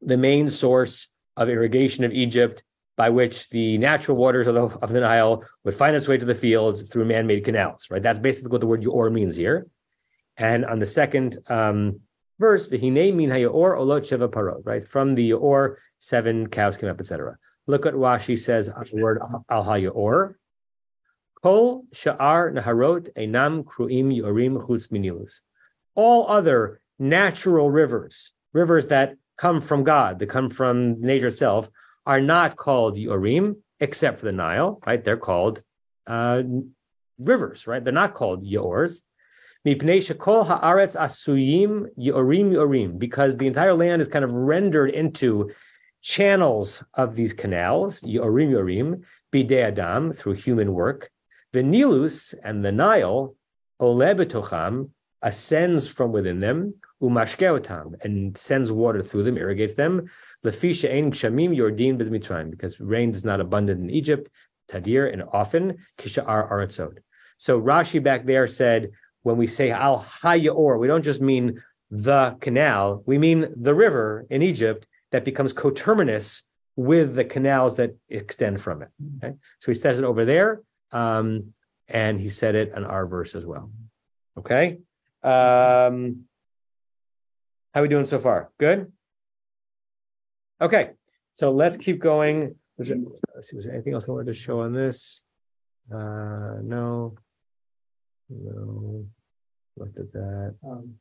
the 0.00 0.16
main 0.16 0.50
source 0.50 1.08
of 1.36 1.48
irrigation 1.48 2.04
of 2.04 2.12
Egypt, 2.12 2.64
by 2.96 3.08
which 3.08 3.48
the 3.50 3.78
natural 3.78 4.16
waters 4.16 4.46
of 4.46 4.54
the, 4.54 4.66
of 4.78 4.90
the 4.90 5.00
Nile 5.00 5.44
would 5.64 5.74
find 5.74 5.96
its 5.96 6.08
way 6.08 6.18
to 6.18 6.26
the 6.26 6.34
fields 6.34 6.82
through 6.82 7.04
man-made 7.04 7.44
canals. 7.44 7.86
Right, 7.90 8.02
that's 8.02 8.18
basically 8.18 8.50
what 8.50 8.60
the 8.60 8.66
word 8.66 8.82
yaor 8.82 9.10
means 9.10 9.36
here. 9.36 9.66
And 10.36 10.64
on 10.64 10.78
the 10.78 10.86
second 10.86 11.38
um, 11.46 12.00
verse, 12.42 12.68
v'hinei 12.68 13.14
min 13.14 13.30
hayor 13.30 13.72
olot 13.82 14.02
sheva 14.08 14.30
parot, 14.30 14.62
right? 14.64 14.84
From 14.94 15.14
the 15.14 15.32
or 15.32 15.78
seven 15.98 16.48
cows 16.48 16.76
came 16.76 16.90
up, 16.90 17.00
etc. 17.00 17.38
Look 17.66 17.86
at 17.86 17.94
Rashi 17.94 18.36
says 18.38 18.68
on 18.68 18.84
the 18.90 19.00
word 19.00 19.22
al 19.48 19.64
hayor. 19.64 20.34
Kol 21.42 21.84
sha'ar 21.94 22.52
naharot 22.56 23.04
enam 23.16 23.64
kruim 23.64 24.08
yorim 24.20 24.54
chutz 24.64 24.88
minilus. 24.92 25.40
All 25.94 26.28
other 26.28 26.80
natural 26.98 27.70
rivers, 27.70 28.32
rivers 28.52 28.88
that 28.88 29.16
come 29.36 29.60
from 29.60 29.84
God, 29.84 30.18
that 30.18 30.28
come 30.28 30.50
from 30.50 31.00
nature 31.00 31.28
itself, 31.28 31.68
are 32.06 32.20
not 32.20 32.56
called 32.56 32.96
yorim, 32.96 33.56
except 33.80 34.20
for 34.20 34.26
the 34.26 34.32
Nile, 34.32 34.80
right? 34.86 35.02
They're 35.04 35.16
called 35.16 35.62
uh, 36.06 36.42
rivers, 37.18 37.66
right? 37.66 37.82
They're 37.82 37.92
not 37.92 38.14
called 38.14 38.44
yours. 38.44 39.02
Because 39.64 40.06
the 43.36 43.46
entire 43.46 43.74
land 43.74 44.02
is 44.02 44.08
kind 44.08 44.24
of 44.24 44.34
rendered 44.34 44.90
into 44.90 45.50
channels 46.00 46.82
of 46.94 47.14
these 47.14 47.32
canals, 47.32 48.00
yorim 48.00 48.50
yorim, 48.50 49.02
bidei 49.32 49.62
adam, 49.68 50.12
through 50.12 50.32
human 50.32 50.72
work. 50.72 51.10
The 51.52 51.62
Nilus 51.62 52.34
and 52.42 52.64
the 52.64 52.72
Nile, 52.72 53.36
ole 53.78 54.02
ascends 55.22 55.88
from 55.88 56.10
within 56.10 56.40
them, 56.40 56.74
umashkeotam, 57.00 57.94
and 58.02 58.36
sends 58.36 58.72
water 58.72 59.02
through 59.02 59.22
them, 59.22 59.36
irrigates 59.36 59.74
them. 59.74 60.10
Lefisha 60.44 60.92
ein 60.92 61.12
kshamim 61.12 61.56
yordim 61.56 61.98
b'mitzrayim, 61.98 62.50
because 62.50 62.80
rain 62.80 63.12
is 63.12 63.24
not 63.24 63.40
abundant 63.40 63.80
in 63.80 63.90
Egypt, 63.90 64.28
tadir, 64.68 65.12
and 65.12 65.22
often, 65.32 65.78
kisha'ar 65.98 66.50
aratzot. 66.50 66.98
So 67.36 67.60
Rashi 67.60 68.02
back 68.02 68.24
there 68.26 68.48
said, 68.48 68.90
when 69.22 69.36
we 69.36 69.46
say 69.46 69.70
al 69.70 70.00
hayor, 70.00 70.78
we 70.78 70.86
don't 70.86 71.02
just 71.04 71.20
mean 71.20 71.62
the 71.90 72.36
canal, 72.40 73.02
we 73.06 73.18
mean 73.18 73.52
the 73.56 73.74
river 73.74 74.26
in 74.30 74.42
Egypt 74.42 74.86
that 75.10 75.24
becomes 75.24 75.52
coterminous 75.52 76.44
with 76.74 77.14
the 77.14 77.24
canals 77.24 77.76
that 77.76 77.94
extend 78.08 78.60
from 78.60 78.82
it. 78.82 78.88
Okay, 79.18 79.34
so 79.58 79.70
he 79.70 79.74
says 79.74 79.98
it 79.98 80.04
over 80.04 80.24
there, 80.24 80.62
um, 80.90 81.52
and 81.88 82.20
he 82.20 82.30
said 82.30 82.54
it 82.54 82.72
in 82.74 82.84
our 82.84 83.06
verse 83.06 83.34
as 83.34 83.44
well. 83.44 83.70
Okay, 84.38 84.78
um, 85.22 86.24
how 87.72 87.80
are 87.80 87.82
we 87.82 87.88
doing 87.88 88.06
so 88.06 88.18
far? 88.18 88.50
Good. 88.58 88.90
Okay, 90.60 90.90
so 91.34 91.52
let's 91.52 91.76
keep 91.76 91.98
going. 92.00 92.54
There, 92.78 92.96
let's 93.34 93.50
see, 93.50 93.56
was 93.56 93.66
there 93.66 93.74
anything 93.74 93.92
else 93.92 94.08
I 94.08 94.12
wanted 94.12 94.26
to 94.26 94.34
show 94.34 94.60
on 94.60 94.72
this? 94.72 95.22
Uh, 95.92 96.56
no. 96.62 97.16
No. 98.44 99.06
Looked 99.76 99.98
at 99.98 100.12
that. 100.12 100.54
Um, 100.64 100.94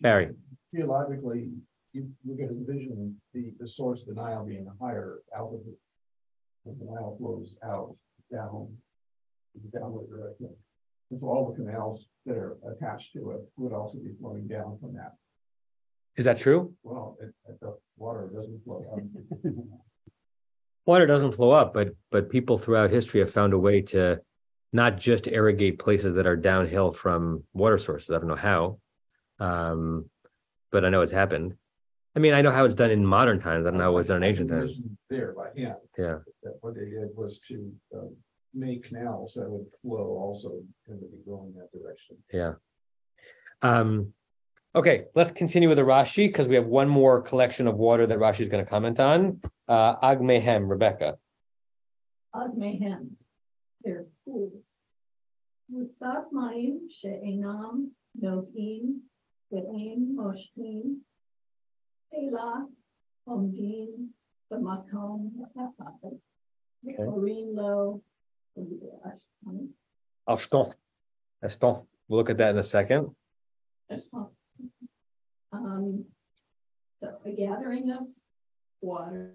Barry. 0.00 0.30
Geologically, 0.74 1.50
you, 1.92 2.08
you're 2.24 2.36
gonna 2.36 2.58
envision 2.58 3.14
the, 3.32 3.52
the 3.60 3.66
source 3.68 4.02
of 4.02 4.08
the 4.08 4.14
Nile 4.20 4.44
being 4.44 4.66
higher 4.80 5.18
out 5.36 5.52
of 5.54 5.60
it. 5.60 5.78
The 6.64 6.84
Nile 6.84 7.14
flows 7.20 7.56
out, 7.64 7.94
down, 8.32 8.68
in 9.54 9.60
the 9.70 9.78
downward 9.78 10.08
direction. 10.10 10.48
And 11.12 11.20
so 11.20 11.26
all 11.28 11.48
the 11.52 11.62
canals 11.62 12.06
that 12.26 12.36
are 12.36 12.56
attached 12.72 13.12
to 13.12 13.30
it 13.30 13.42
would 13.56 13.72
also 13.72 13.98
be 13.98 14.10
flowing 14.20 14.48
down 14.48 14.76
from 14.80 14.94
that. 14.94 15.12
Is 16.16 16.24
that 16.24 16.38
true? 16.38 16.72
Well, 16.82 17.16
it, 17.20 17.32
it- 17.48 17.60
the 17.60 17.76
water 17.96 18.28
doesn't 18.34 18.64
flow 18.64 18.84
out. 18.92 19.02
Water 20.84 21.06
doesn't 21.06 21.30
flow 21.36 21.52
up, 21.52 21.72
but 21.72 21.94
but 22.10 22.28
people 22.28 22.58
throughout 22.58 22.90
history 22.90 23.20
have 23.20 23.30
found 23.30 23.52
a 23.52 23.58
way 23.58 23.82
to 23.82 24.20
not 24.72 24.98
just 24.98 25.26
irrigate 25.26 25.78
places 25.78 26.14
that 26.14 26.26
are 26.26 26.36
downhill 26.36 26.92
from 26.92 27.44
water 27.52 27.78
sources. 27.78 28.10
I 28.10 28.18
don't 28.18 28.28
know 28.28 28.34
how, 28.34 28.78
um, 29.38 30.08
but 30.70 30.84
I 30.84 30.88
know 30.88 31.02
it's 31.02 31.12
happened. 31.12 31.54
I 32.14 32.18
mean, 32.18 32.34
I 32.34 32.42
know 32.42 32.50
how 32.52 32.64
it's 32.64 32.74
done 32.74 32.90
in 32.90 33.04
modern 33.04 33.40
times. 33.40 33.66
I 33.66 33.70
don't 33.70 33.78
know 33.78 33.84
how 33.84 33.92
it 33.92 33.94
was 33.96 34.06
done 34.06 34.18
in 34.18 34.24
ancient 34.24 34.50
times. 34.50 34.72
There 35.08 35.34
by 35.34 35.48
hand, 35.58 35.76
Yeah, 35.98 36.18
that 36.42 36.58
what 36.60 36.74
they 36.74 36.84
did 36.86 37.08
was 37.16 37.40
to 37.48 37.72
um, 37.94 38.14
make 38.54 38.84
canals 38.88 39.34
that 39.34 39.48
would 39.48 39.66
flow 39.80 40.18
also 40.20 40.60
and 40.88 41.00
the 41.00 41.06
be 41.06 41.16
going 41.26 41.54
that 41.54 41.72
direction. 41.78 42.16
yeah. 42.32 42.52
Um, 43.62 44.12
okay, 44.74 45.04
let's 45.14 45.30
continue 45.32 45.68
with 45.68 45.78
the 45.78 45.84
Rashi 45.84 46.26
because 46.28 46.48
we 46.48 46.56
have 46.56 46.66
one 46.66 46.88
more 46.88 47.22
collection 47.22 47.66
of 47.66 47.76
water 47.76 48.06
that 48.06 48.18
Rashi 48.18 48.40
is 48.40 48.48
going 48.48 48.64
to 48.64 48.68
comment 48.68 48.98
on. 49.00 49.40
Uh, 49.68 49.96
Agmehem, 50.00 50.68
Rebecca. 50.68 51.16
Agmehem, 52.34 53.10
their 53.84 54.06
pool 54.24 54.50
קבוצת 55.71 56.31
מים 56.31 56.85
שאינם 56.89 57.85
נוגעים 58.15 59.01
ואין 59.51 60.15
מושכים, 60.15 60.99
אלא 62.13 62.43
עומדים 63.23 64.11
במקום 64.51 65.43
אחד, 65.55 66.09
וקוראים 66.83 67.55
לו, 67.55 67.99
what 68.57 68.61
is 68.61 68.83
it, 68.83 69.15
אשתון? 69.15 69.67
Ashton. 70.29 70.73
Ashton. 71.41 71.75
We'll 72.07 72.19
look 72.19 72.29
at 72.29 72.37
that 72.37 72.51
in 72.51 72.57
a 72.57 72.63
second. 72.63 73.15
Ashton. 73.89 74.27
Um, 75.53 76.05
so 76.99 77.07
a 77.25 77.31
gathering 77.31 77.91
of 77.91 78.07
waters 78.81 79.33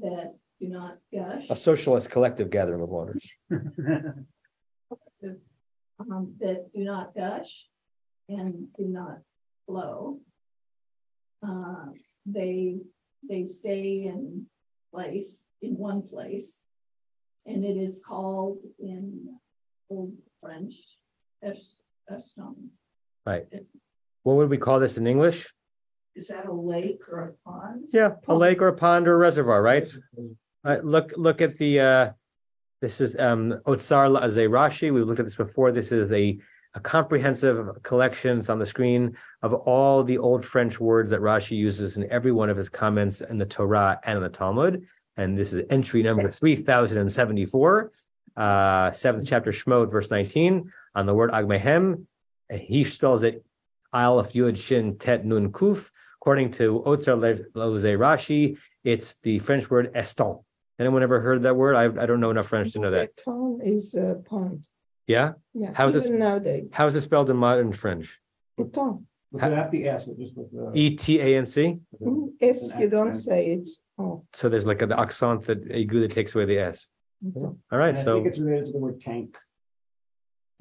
that 0.00 0.34
do 0.60 0.68
not 0.68 0.98
gush. 1.12 1.50
A 1.50 1.56
socialist 1.56 2.10
collective 2.10 2.50
gathering 2.50 2.80
of 2.80 2.88
waters. 2.88 3.24
um, 5.99 6.33
that 6.39 6.71
do 6.73 6.83
not 6.83 7.15
gush 7.15 7.67
and 8.29 8.67
do 8.77 8.85
not 8.85 9.19
flow. 9.65 10.19
Uh, 11.45 11.85
they, 12.25 12.77
they 13.27 13.45
stay 13.45 14.03
in 14.05 14.45
place, 14.93 15.43
in 15.61 15.77
one 15.77 16.01
place. 16.01 16.59
And 17.45 17.65
it 17.65 17.75
is 17.75 17.99
called 18.05 18.59
in 18.79 19.37
Old 19.89 20.13
French, 20.41 20.75
Esh, 21.43 21.57
Eshton. 22.09 22.69
Right. 23.25 23.45
What 24.23 24.37
would 24.37 24.49
we 24.49 24.57
call 24.57 24.79
this 24.79 24.97
in 24.97 25.05
English? 25.07 25.53
Is 26.15 26.27
that 26.27 26.45
a 26.45 26.53
lake 26.53 27.01
or 27.11 27.19
a 27.29 27.49
pond? 27.49 27.89
Yeah, 27.91 28.11
a 28.27 28.35
lake 28.35 28.61
or 28.61 28.69
a 28.69 28.73
pond 28.73 29.07
or 29.07 29.15
a 29.15 29.17
reservoir, 29.17 29.61
right? 29.61 29.91
Right, 30.63 30.83
look, 30.83 31.11
look 31.17 31.41
at 31.41 31.57
the, 31.57 31.79
uh, 31.79 32.11
this 32.83 32.99
is, 32.99 33.15
um, 33.17 33.43
Otsar 33.65 34.05
La'azeh 34.13 34.49
Rashi. 34.49 34.93
We've 34.93 35.07
looked 35.07 35.21
at 35.21 35.25
this 35.25 35.37
before. 35.37 35.71
This 35.71 35.93
is 35.93 36.11
a, 36.11 36.37
a 36.73 36.81
comprehensive 36.81 37.81
collection. 37.81 38.39
It's 38.39 38.49
on 38.49 38.59
the 38.59 38.65
screen 38.65 39.15
of 39.41 39.53
all 39.53 40.03
the 40.03 40.17
old 40.17 40.43
French 40.43 40.81
words 40.81 41.09
that 41.11 41.21
Rashi 41.21 41.55
uses 41.55 41.95
in 41.95 42.11
every 42.11 42.33
one 42.33 42.49
of 42.49 42.57
his 42.57 42.69
comments 42.69 43.21
in 43.21 43.37
the 43.37 43.45
Torah 43.45 44.01
and 44.03 44.17
in 44.17 44.23
the 44.23 44.27
Talmud. 44.41 44.85
And 45.15 45.37
this 45.37 45.53
is 45.53 45.65
entry 45.69 46.03
number 46.03 46.29
three 46.29 46.57
thousand 46.57 46.97
and 46.97 47.09
seventy-four, 47.09 47.93
uh, 48.35 48.91
seventh 48.91 49.25
chapter 49.31 49.51
Shemot, 49.51 49.89
verse 49.89 50.11
nineteen, 50.11 50.53
on 50.93 51.05
the 51.05 51.13
word 51.13 51.31
Agmehem. 51.31 52.05
He 52.51 52.83
spells 52.83 53.23
it 53.23 53.45
Aleph 53.93 54.33
Yud 54.33 54.57
Shin 54.57 54.97
Tet 54.97 55.25
Nun 55.25 55.53
Kuf. 55.53 55.89
According 56.19 56.51
to 56.59 56.83
Otsar 56.85 57.15
La'azeh 57.53 57.97
Rashi, 57.97 58.57
it's 58.83 59.15
the 59.25 59.39
French 59.39 59.69
word 59.69 59.91
eston. 59.93 60.39
Anyone 60.79 61.03
ever 61.03 61.21
heard 61.21 61.43
that 61.43 61.55
word? 61.55 61.75
I, 61.75 61.83
I 62.01 62.05
don't 62.05 62.19
know 62.19 62.31
enough 62.31 62.47
French 62.47 62.73
to 62.73 62.79
know 62.79 62.91
that. 62.91 63.15
Tone 63.17 63.61
is 63.63 63.93
a 63.93 64.21
pond, 64.25 64.65
Yeah? 65.07 65.33
yeah. 65.53 65.71
How 65.73 65.87
is 65.87 65.93
this- 65.93 66.07
even 66.07 66.19
Nowadays, 66.19 66.67
How 66.71 66.87
is 66.87 66.95
it 66.95 67.01
spelled 67.01 67.29
in 67.29 67.37
modern 67.37 67.71
French? 67.73 68.19
Eton. 68.59 69.07
Without 69.31 69.71
the 69.71 69.87
S, 69.87 70.07
it 70.07 70.17
just 70.19 70.35
with 70.37 70.51
the. 70.51 70.71
E 70.75 70.95
T 70.95 71.19
A 71.19 71.37
N 71.37 71.45
C? 71.47 71.79
Mm, 71.99 72.33
S, 72.39 72.69
you 72.79 72.87
don't 72.87 73.17
say 73.17 73.47
it's, 73.53 73.79
oh. 73.97 74.23
So 74.33 74.47
there's 74.47 74.67
like 74.67 74.77
the 74.79 74.99
accent 74.99 75.45
that 75.45 75.59
a 75.71 75.85
that 75.85 76.11
takes 76.11 76.35
away 76.35 76.45
the 76.45 76.59
S. 76.59 76.87
Eton. 77.27 77.59
All 77.71 77.79
right, 77.79 77.89
And 77.89 77.97
I 77.97 78.03
so, 78.03 78.15
think 78.15 78.27
it's 78.27 78.37
related 78.39 78.67
to 78.67 78.71
the 78.73 78.77
word 78.77 79.01
tank. 79.01 79.35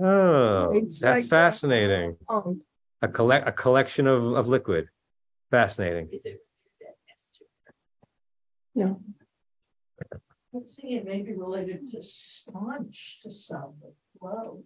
oh, 0.00 0.70
It's 0.74 1.00
that's 1.00 1.22
like 1.24 1.28
fascinating. 1.30 2.16
Pond, 2.26 2.62
A 3.02 3.08
collect, 3.08 3.46
a 3.46 3.52
collection 3.52 4.06
of, 4.06 4.32
of 4.32 4.48
liquid. 4.48 4.88
Fascinating. 5.50 6.08
no, 8.74 9.00
I'm 10.54 10.66
saying 10.66 10.92
it 10.98 11.04
may 11.04 11.22
be 11.22 11.32
related 11.32 11.86
to 11.92 12.02
staunch 12.02 13.20
to 13.22 13.30
some, 13.30 13.74
flow. 14.18 14.62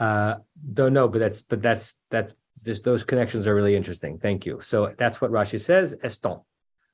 Uh, 0.00 0.36
don't 0.72 0.92
know, 0.92 1.08
but 1.08 1.20
that's, 1.20 1.42
but 1.42 1.62
that's, 1.62 1.94
that's, 2.10 2.34
those 2.82 3.04
connections 3.04 3.46
are 3.46 3.54
really 3.54 3.76
interesting. 3.76 4.18
Thank 4.18 4.46
you. 4.46 4.60
So 4.62 4.94
that's 4.98 5.20
what 5.20 5.30
Rashi 5.30 5.60
says, 5.60 5.94
eston. 6.02 6.40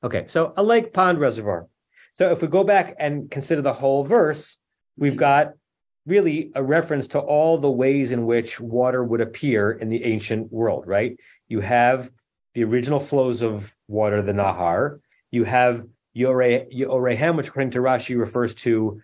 Okay, 0.03 0.25
so 0.27 0.53
a 0.57 0.63
lake 0.63 0.93
pond 0.93 1.19
reservoir. 1.19 1.67
So 2.13 2.31
if 2.31 2.41
we 2.41 2.47
go 2.47 2.63
back 2.63 2.95
and 2.99 3.31
consider 3.31 3.61
the 3.61 3.73
whole 3.73 4.03
verse, 4.03 4.57
we've 4.97 5.15
got 5.15 5.53
really 6.05 6.51
a 6.55 6.63
reference 6.63 7.07
to 7.09 7.19
all 7.19 7.57
the 7.57 7.71
ways 7.71 8.11
in 8.11 8.25
which 8.25 8.59
water 8.59 9.03
would 9.03 9.21
appear 9.21 9.71
in 9.71 9.89
the 9.89 10.03
ancient 10.03 10.51
world, 10.51 10.85
right? 10.87 11.17
You 11.47 11.61
have 11.61 12.11
the 12.53 12.63
original 12.63 12.99
flows 12.99 13.41
of 13.41 13.73
water, 13.87 14.21
the 14.21 14.33
Nahar. 14.33 14.99
You 15.31 15.45
have 15.45 15.85
Yore, 16.13 16.65
Yorehem, 16.73 17.37
which 17.37 17.47
according 17.47 17.71
to 17.71 17.79
Rashi 17.79 18.19
refers 18.19 18.55
to 18.55 19.01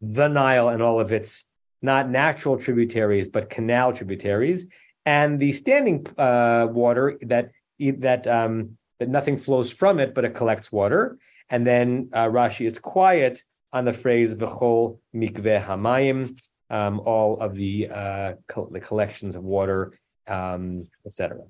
the 0.00 0.28
Nile 0.28 0.68
and 0.68 0.82
all 0.82 1.00
of 1.00 1.12
its 1.12 1.46
not 1.82 2.08
natural 2.08 2.56
tributaries, 2.58 3.28
but 3.28 3.50
canal 3.50 3.92
tributaries, 3.92 4.66
and 5.04 5.38
the 5.38 5.52
standing 5.52 6.06
uh, 6.18 6.66
water 6.70 7.18
that 7.22 7.50
that 7.78 8.26
um, 8.26 8.78
that 8.98 9.08
nothing 9.08 9.36
flows 9.36 9.72
from 9.72 10.00
it, 10.00 10.14
but 10.14 10.24
it 10.24 10.34
collects 10.34 10.72
water. 10.72 11.18
And 11.48 11.66
then 11.66 12.10
uh, 12.12 12.26
Rashi 12.26 12.66
is 12.66 12.78
quiet 12.78 13.42
on 13.72 13.84
the 13.84 13.92
phrase 13.92 14.34
"v'chol 14.34 14.98
mikveh 15.14 15.64
hamayim," 15.64 16.38
um, 16.70 17.00
all 17.00 17.38
of 17.40 17.54
the 17.54 17.88
uh, 17.88 18.32
col- 18.48 18.70
the 18.70 18.80
collections 18.80 19.36
of 19.36 19.44
water, 19.44 19.92
um, 20.26 20.88
etc. 21.04 21.42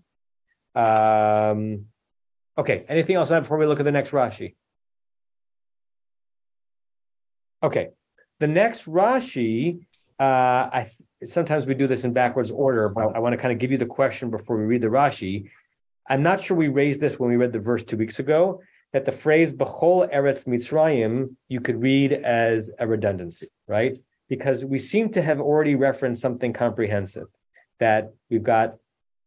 Um, 0.74 1.86
okay. 2.58 2.84
Anything 2.88 3.16
else 3.16 3.30
before 3.30 3.56
we 3.56 3.66
look 3.66 3.78
at 3.78 3.84
the 3.84 3.92
next 3.92 4.10
Rashi? 4.10 4.56
Okay, 7.62 7.88
the 8.40 8.46
next 8.46 8.86
Rashi. 8.86 9.80
Uh, 10.18 10.22
I 10.72 10.86
sometimes 11.24 11.66
we 11.66 11.74
do 11.74 11.86
this 11.86 12.04
in 12.04 12.12
backwards 12.12 12.50
order, 12.50 12.88
but 12.88 13.14
I 13.14 13.18
want 13.18 13.32
to 13.34 13.36
kind 13.38 13.52
of 13.52 13.58
give 13.58 13.70
you 13.70 13.78
the 13.78 13.86
question 13.86 14.30
before 14.30 14.56
we 14.56 14.64
read 14.64 14.82
the 14.82 14.88
Rashi. 14.88 15.50
I'm 16.08 16.22
not 16.22 16.40
sure 16.40 16.56
we 16.56 16.68
raised 16.68 17.00
this 17.00 17.18
when 17.18 17.30
we 17.30 17.36
read 17.36 17.52
the 17.52 17.58
verse 17.58 17.82
two 17.82 17.96
weeks 17.96 18.18
ago. 18.18 18.60
That 18.92 19.04
the 19.04 19.12
phrase 19.12 19.52
"Bechol 19.52 20.12
Eretz 20.14 20.46
Mitzrayim" 20.46 21.34
you 21.48 21.60
could 21.60 21.82
read 21.82 22.12
as 22.12 22.70
a 22.78 22.86
redundancy, 22.86 23.48
right? 23.66 23.98
Because 24.28 24.64
we 24.64 24.78
seem 24.78 25.10
to 25.12 25.22
have 25.22 25.40
already 25.40 25.74
referenced 25.74 26.22
something 26.22 26.52
comprehensive. 26.52 27.26
That 27.78 28.14
we've 28.30 28.42
got 28.42 28.76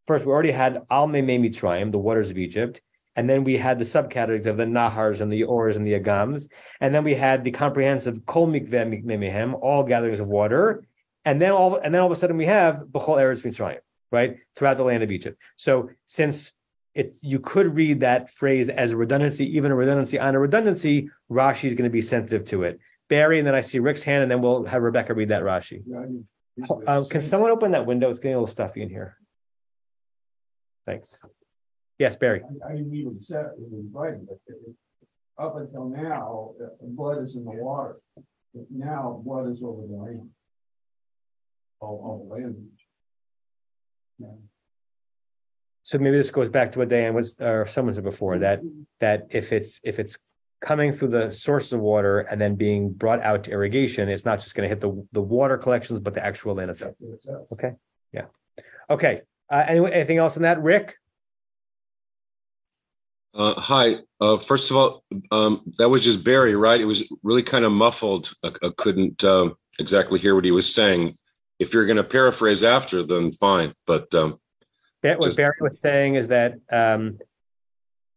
first, 0.08 0.26
we 0.26 0.32
already 0.32 0.52
had 0.52 0.82
Al 0.90 1.08
Mei 1.08 1.22
Mitzrayim, 1.22 1.92
the 1.92 2.00
waters 2.00 2.30
of 2.30 2.38
Egypt, 2.38 2.82
and 3.20 3.30
then 3.30 3.44
we 3.44 3.58
had 3.58 3.78
the 3.80 3.90
subcategories 3.96 4.46
of 4.46 4.56
the 4.56 4.64
Nahars 4.64 5.20
and 5.20 5.30
the 5.36 5.44
Ors 5.44 5.76
and 5.76 5.86
the 5.86 5.96
Agams, 6.00 6.48
and 6.80 6.96
then 6.96 7.04
we 7.04 7.16
had 7.16 7.44
the 7.44 7.52
comprehensive 7.52 8.26
Kol 8.26 8.48
Mikveh 8.48 9.04
Memehem, 9.04 9.60
all 9.62 9.84
gatherings 9.84 10.22
of 10.22 10.30
water, 10.30 10.64
And 11.26 11.36
then 11.42 11.52
all 11.52 11.76
and 11.84 11.94
then 11.94 12.02
all 12.02 12.10
of 12.10 12.18
a 12.18 12.20
sudden 12.22 12.38
we 12.38 12.46
have 12.46 12.76
Bechol 12.94 13.18
Eretz 13.24 13.44
Mitzrayim, 13.44 13.82
right? 14.18 14.38
Throughout 14.56 14.78
the 14.78 14.88
land 14.90 15.04
of 15.04 15.12
Egypt. 15.12 15.38
So 15.58 15.90
since 16.06 16.54
it's 16.96 17.20
you 17.22 17.40
could 17.52 17.68
read 17.82 18.00
that 18.08 18.22
phrase 18.40 18.68
as 18.84 18.94
a 18.94 18.98
redundancy, 19.04 19.46
even 19.58 19.70
a 19.76 19.76
redundancy 19.76 20.18
on 20.18 20.34
a 20.34 20.40
redundancy, 20.40 20.96
Rashi 21.30 21.66
is 21.66 21.74
going 21.74 21.90
to 21.92 21.98
be 22.00 22.02
sensitive 22.02 22.46
to 22.52 22.64
it. 22.64 22.80
Barry, 23.10 23.38
and 23.40 23.46
then 23.48 23.56
I 23.62 23.64
see 23.70 23.80
Rick's 23.80 24.04
hand, 24.10 24.22
and 24.24 24.32
then 24.32 24.40
we'll 24.42 24.64
have 24.72 24.82
Rebecca 24.82 25.14
read 25.14 25.30
that 25.30 25.44
Rashi. 25.44 25.84
Yeah, 25.86 26.00
I 26.00 26.06
mean, 26.06 26.26
Um, 26.88 27.02
can 27.12 27.22
someone 27.22 27.52
open 27.52 27.72
that 27.72 27.86
window? 27.86 28.10
It's 28.12 28.22
getting 28.22 28.36
a 28.36 28.40
little 28.40 28.56
stuffy 28.60 28.82
in 28.82 28.90
here. 28.90 29.12
Thanks. 30.86 31.22
Yes, 32.00 32.15
Barry. 32.15 32.41
I, 32.44 32.70
I 32.70 32.75
didn't 32.77 32.96
even 32.96 33.20
set 33.20 33.46
it 33.46 33.51
in 33.60 33.89
writing, 33.94 34.25
but 34.27 34.39
it- 34.48 34.58
it- 34.68 34.75
up 35.38 35.56
until 35.56 35.88
now, 35.88 36.53
uh, 36.62 36.68
blood 36.82 37.22
is 37.22 37.36
in 37.38 37.46
the 37.46 37.51
water. 37.51 37.98
But 38.53 38.65
now 38.70 39.22
blood 39.24 39.50
is 39.50 39.63
over 39.63 39.88
the 39.88 39.94
land. 39.96 40.29
All, 41.79 42.01
all 42.03 42.27
the 42.27 42.34
land. 42.34 42.68
Yeah. 44.18 44.27
So 45.84 45.98
maybe 45.98 46.18
this 46.18 46.29
goes 46.29 46.50
back 46.50 46.74
to 46.74 46.79
what 46.79 46.89
Diane 46.89 47.13
was, 47.13 47.38
or 47.39 47.65
someone 47.68 47.94
said 47.94 48.03
before, 48.03 48.38
that, 48.39 48.62
that 49.00 49.27
if 49.29 49.53
it's, 49.53 49.79
if 49.84 49.98
it's 49.98 50.18
coming 50.62 50.91
through 50.91 51.08
the 51.08 51.32
source 51.32 51.72
of 51.72 51.79
water 51.79 52.20
and 52.20 52.39
then 52.39 52.56
being 52.56 52.91
brought 52.91 53.22
out 53.22 53.46
to 53.46 53.51
irrigation, 53.51 54.10
it's 54.10 54.25
not 54.25 54.39
just 54.41 54.56
gonna 54.56 54.68
hit 54.68 54.82
the, 54.82 55.06
the 55.13 55.22
water 55.22 55.58
collections, 55.58 56.01
but 56.01 56.13
the 56.13 56.24
actual 56.25 56.56
land 56.56 56.70
itself. 56.70 56.96
That's 57.00 57.25
what 57.27 57.38
it 57.38 57.48
says. 57.48 57.51
Okay, 57.53 57.72
yeah. 58.12 58.25
Okay, 58.89 59.22
uh, 59.50 59.63
anyway, 59.68 59.91
anything 59.91 60.18
else 60.18 60.36
on 60.36 60.44
that, 60.44 60.62
Rick? 60.62 60.96
Uh, 63.36 63.54
hi, 63.60 63.96
uh, 64.20 64.38
first 64.38 64.72
of 64.72 64.78
all, 64.78 65.04
um, 65.32 65.62
that 65.78 65.90
was 65.90 66.04
just 66.04 66.24
Barry, 66.24 66.56
right? 66.56 66.82
It 66.82 66.86
was 66.86 67.04
really 67.24 67.44
kind 67.44 67.64
of 67.64 67.72
muffled. 67.72 68.34
I, 68.44 68.50
I 68.64 68.70
couldn't, 68.76 69.24
um, 69.24 69.56
exactly 69.78 70.20
hear 70.20 70.36
what 70.36 70.46
he 70.46 70.52
was 70.52 70.74
saying. 70.74 71.18
If 71.60 71.74
you're 71.74 71.86
going 71.86 71.98
to 71.98 72.04
paraphrase 72.04 72.64
after, 72.64 73.06
then 73.06 73.32
fine, 73.32 73.74
but, 73.86 74.14
um, 74.16 74.40
What 75.02 75.22
Just- 75.22 75.38
Barry 75.38 75.56
was 75.62 75.80
saying 75.80 76.16
is 76.16 76.30
that, 76.30 76.56
um, 76.72 77.20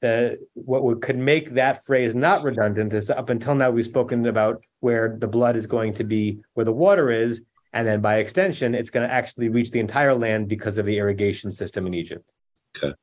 the, 0.00 0.38
what 0.54 0.83
would, 0.83 1.00
could 1.00 1.19
make 1.19 1.50
that 1.54 1.85
phrase 1.85 2.14
not 2.14 2.42
redundant 2.42 2.92
is 2.92 3.09
up 3.09 3.31
until 3.31 3.54
now, 3.54 3.71
we've 3.71 3.85
spoken 3.85 4.26
about 4.26 4.64
where 4.81 5.16
the 5.16 5.28
blood 5.28 5.54
is 5.57 5.66
going 5.66 5.95
to 5.95 6.04
be, 6.04 6.40
where 6.54 6.64
the 6.64 6.73
water 6.73 7.12
is. 7.12 7.45
And 7.73 7.87
then 7.87 8.00
by 8.00 8.16
extension, 8.16 8.75
it's 8.75 8.90
going 8.90 9.07
to 9.09 9.14
actually 9.14 9.49
reach 9.49 9.71
the 9.71 9.78
entire 9.78 10.14
land 10.14 10.49
because 10.49 10.76
of 10.78 10.87
the 10.87 10.99
irrigation 10.99 11.52
system 11.52 11.87
in 11.87 11.95
Egypt. 11.95 12.28
Okay. 12.76 12.95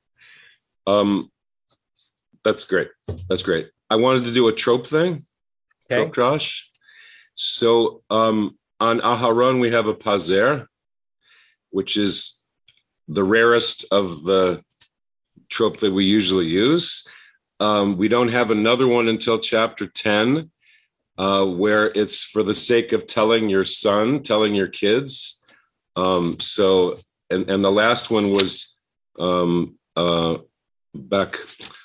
Um, 0.86 1.32
that's 2.43 2.65
great. 2.65 2.89
That's 3.27 3.41
great. 3.41 3.69
I 3.89 3.96
wanted 3.96 4.25
to 4.25 4.34
do 4.34 4.48
a 4.48 4.53
trope 4.53 4.88
thing. 4.88 5.25
Okay, 5.86 5.96
Trope 6.03 6.15
Josh. 6.15 6.69
So, 7.36 8.03
um, 8.10 8.58
on 8.79 9.00
Aharon, 9.00 9.60
we 9.60 9.72
have 9.72 9.88
a 9.88 9.93
pazer, 9.93 10.67
which 11.69 11.98
is 11.98 12.41
the 13.08 13.24
rarest 13.24 13.86
of 13.91 14.24
the 14.24 14.63
trope 15.50 15.79
that 15.79 15.91
we 15.91 16.05
usually 16.05 16.48
use. 16.48 17.05
Um, 17.60 17.98
we 17.98 18.08
don't 18.08 18.29
have 18.29 18.51
another 18.51 18.88
one 18.88 19.08
until 19.08 19.39
chapter 19.39 19.88
10, 19.88 20.51
uh, 21.17 21.46
where 21.46 21.91
it's 21.96 22.24
for 22.24 22.43
the 22.43 22.53
sake 22.53 22.93
of 22.93 23.08
telling 23.08 23.50
your 23.50 23.65
son, 23.65 24.24
telling 24.24 24.55
your 24.55 24.67
kids. 24.67 25.43
Um, 25.96 26.39
so, 26.39 27.00
and, 27.29 27.50
and 27.50 27.63
the 27.63 27.72
last 27.72 28.10
one 28.10 28.31
was 28.31 28.75
um, 29.19 29.77
uh, 29.96 30.38
back 30.93 31.38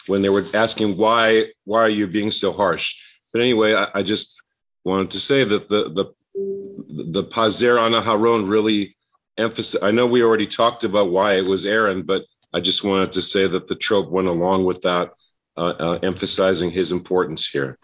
when 0.06 0.22
they 0.22 0.28
were 0.28 0.46
asking 0.54 0.96
why 0.96 1.46
why 1.64 1.80
are 1.80 1.90
you 1.90 2.06
being 2.06 2.30
so 2.30 2.52
harsh 2.52 2.96
but 3.32 3.42
anyway 3.42 3.74
i, 3.74 3.88
I 3.94 4.02
just 4.02 4.40
wanted 4.84 5.10
to 5.12 5.20
say 5.20 5.44
that 5.44 5.68
the 5.68 5.90
the 5.90 7.12
the 7.12 7.24
pazer 7.24 7.80
on 7.80 7.92
Aharon 7.92 8.48
really 8.48 8.96
emphasize 9.36 9.82
i 9.82 9.90
know 9.90 10.06
we 10.06 10.22
already 10.22 10.46
talked 10.46 10.84
about 10.84 11.10
why 11.10 11.34
it 11.34 11.44
was 11.44 11.66
aaron 11.66 12.02
but 12.02 12.24
i 12.54 12.60
just 12.60 12.82
wanted 12.82 13.12
to 13.12 13.22
say 13.22 13.46
that 13.46 13.66
the 13.66 13.74
trope 13.74 14.10
went 14.10 14.28
along 14.28 14.64
with 14.64 14.80
that 14.82 15.10
uh, 15.56 15.74
uh, 15.78 15.98
emphasizing 16.02 16.70
his 16.70 16.90
importance 16.90 17.46
here 17.46 17.78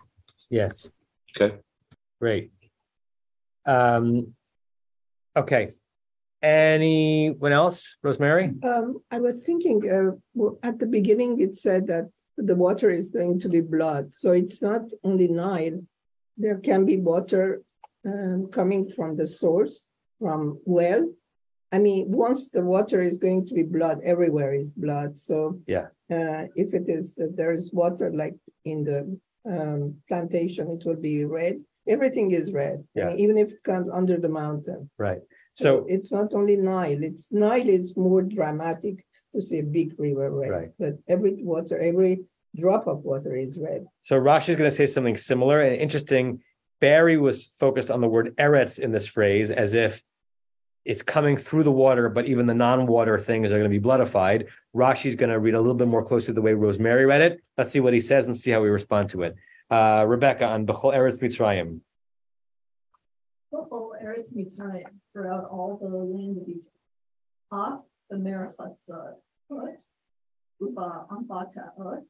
yes, 0.48 0.92
okay 1.36 1.56
great. 2.20 2.52
Um, 3.66 4.34
okay. 5.36 5.70
Anyone 6.42 7.52
else? 7.52 7.96
Rosemary? 8.02 8.52
Um, 8.62 8.98
I 9.10 9.18
was 9.20 9.44
thinking, 9.44 9.78
uh, 9.90 10.50
at 10.62 10.78
the 10.78 10.86
beginning, 10.86 11.40
it 11.40 11.54
said 11.54 11.86
that 11.88 12.08
the 12.36 12.54
water 12.54 12.90
is 12.90 13.10
going 13.10 13.38
to 13.40 13.48
be 13.48 13.60
blood, 13.60 14.14
so 14.14 14.32
it's 14.32 14.62
not 14.62 14.82
only 15.04 15.28
Nile. 15.28 15.80
There 16.38 16.58
can 16.58 16.86
be 16.86 16.96
water 16.96 17.62
um, 18.06 18.46
coming 18.50 18.90
from 18.96 19.16
the 19.16 19.28
source, 19.28 19.84
from 20.18 20.58
well. 20.64 21.04
I 21.72 21.78
mean, 21.78 22.10
once 22.10 22.48
the 22.48 22.64
water 22.64 23.02
is 23.02 23.18
going 23.18 23.46
to 23.46 23.54
be 23.54 23.62
blood, 23.62 24.00
everywhere 24.02 24.54
is 24.54 24.72
blood, 24.72 25.18
so. 25.18 25.60
Yeah. 25.66 25.88
Uh, 26.10 26.46
if 26.56 26.74
it 26.74 26.88
is, 26.88 27.16
if 27.18 27.36
there 27.36 27.52
is 27.52 27.72
water 27.72 28.10
like 28.12 28.34
in 28.64 28.82
the 28.84 29.00
um 29.48 29.94
plantation, 30.08 30.68
it 30.70 30.84
will 30.84 30.96
be 31.10 31.24
red, 31.24 31.60
everything 31.88 32.30
is 32.32 32.52
red. 32.52 32.78
I 32.96 32.98
Yeah. 32.98 33.08
mean, 33.10 33.20
Even 33.20 33.36
if 33.38 33.48
it 33.52 33.62
comes 33.62 33.88
under 33.92 34.16
the 34.18 34.28
mountain. 34.28 34.90
Right. 34.98 35.22
So, 35.54 35.84
It's 35.88 36.10
not 36.12 36.32
only 36.34 36.56
Nile, 36.56 37.02
it's 37.02 37.30
Nile 37.32 37.68
is 37.68 37.96
more 37.96 38.22
dramatic 38.22 39.04
to 39.34 39.42
see 39.42 39.58
a 39.58 39.62
big 39.62 39.94
river 39.98 40.30
Right. 40.30 40.50
red, 40.50 40.72
but 40.78 40.94
every 41.08 41.42
water, 41.44 41.78
every 41.78 42.24
drop 42.56 42.86
of 42.86 43.04
water 43.04 43.34
is 43.34 43.58
red. 43.58 43.86
so 44.02 44.20
Rashi 44.20 44.50
is 44.50 44.56
going 44.56 44.70
to 44.70 44.76
say 44.76 44.86
something 44.86 45.16
similar 45.16 45.60
and 45.60 45.76
interesting. 45.76 46.42
Barry 46.80 47.16
was 47.18 47.46
focused 47.58 47.90
on 47.90 48.00
the 48.00 48.08
word 48.08 48.34
eretz 48.38 48.78
in 48.78 48.90
this 48.90 49.06
phrase 49.06 49.50
as 49.50 49.74
if 49.74 50.02
it's 50.86 51.02
coming 51.02 51.36
through 51.36 51.62
the 51.62 51.70
water, 51.70 52.08
but 52.08 52.24
even 52.26 52.46
the 52.46 52.54
non-water 52.54 53.18
things 53.18 53.50
are 53.50 53.58
going 53.58 53.64
to 53.70 53.78
be 53.78 53.78
bloodified. 53.78 54.46
Rashi's 54.74 55.14
going 55.14 55.28
to 55.30 55.38
read 55.38 55.54
a 55.54 55.60
little 55.60 55.74
bit 55.74 55.88
more 55.88 56.02
closely 56.02 56.32
the 56.32 56.40
way 56.40 56.54
Rosemary 56.54 57.04
read 57.04 57.20
it. 57.20 57.40
Let's 57.58 57.70
see 57.70 57.80
what 57.80 57.92
he 57.92 58.00
says 58.00 58.26
and 58.28 58.36
see 58.36 58.50
how 58.50 58.62
we 58.62 58.70
respond 58.70 59.10
to 59.10 59.22
it. 59.24 59.36
Uh, 59.70 60.04
Rebecca 60.08 60.46
on 60.46 60.66
Bechol 60.66 60.94
Eretz 60.94 61.18
Mitzrayim. 61.20 61.80
Bechol 63.52 63.90
Eretz 64.02 64.34
Mitzrayim 64.34 64.86
throughout 65.12 65.44
all 65.50 65.78
the 65.80 65.88
land 65.88 66.38
of 66.40 66.48
Egypt. 66.48 66.66
Off 67.52 67.80
the 68.08 68.16
Merachatzot, 68.16 69.14
put, 69.48 69.82
Uba 70.60 71.06
Ambataot, 71.10 72.04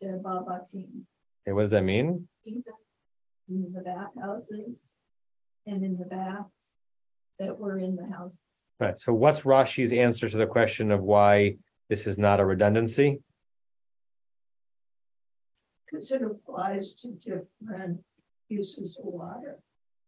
Sheba 0.00 0.44
Batim, 0.46 1.04
Okay, 1.46 1.52
what 1.52 1.62
does 1.62 1.70
that 1.70 1.84
mean? 1.84 2.28
in 2.46 3.72
the 3.74 3.80
bathhouses 3.80 4.78
and 5.66 5.84
in 5.84 5.96
the 5.98 6.04
baths 6.04 6.76
that 7.38 7.58
were 7.58 7.78
in 7.78 7.96
the 7.96 8.06
house. 8.06 8.38
Right. 8.78 8.98
So 8.98 9.12
what's 9.12 9.40
Rashi's 9.40 9.92
answer 9.92 10.28
to 10.28 10.36
the 10.38 10.46
question 10.46 10.90
of 10.92 11.02
why 11.02 11.56
this 11.88 12.06
is 12.06 12.16
not 12.16 12.38
a 12.38 12.44
redundancy? 12.44 13.20
Because 15.84 16.12
it 16.12 16.22
applies 16.22 16.94
to 16.94 17.08
different 17.08 18.00
uses 18.48 18.96
of 18.98 19.06
water. 19.06 19.58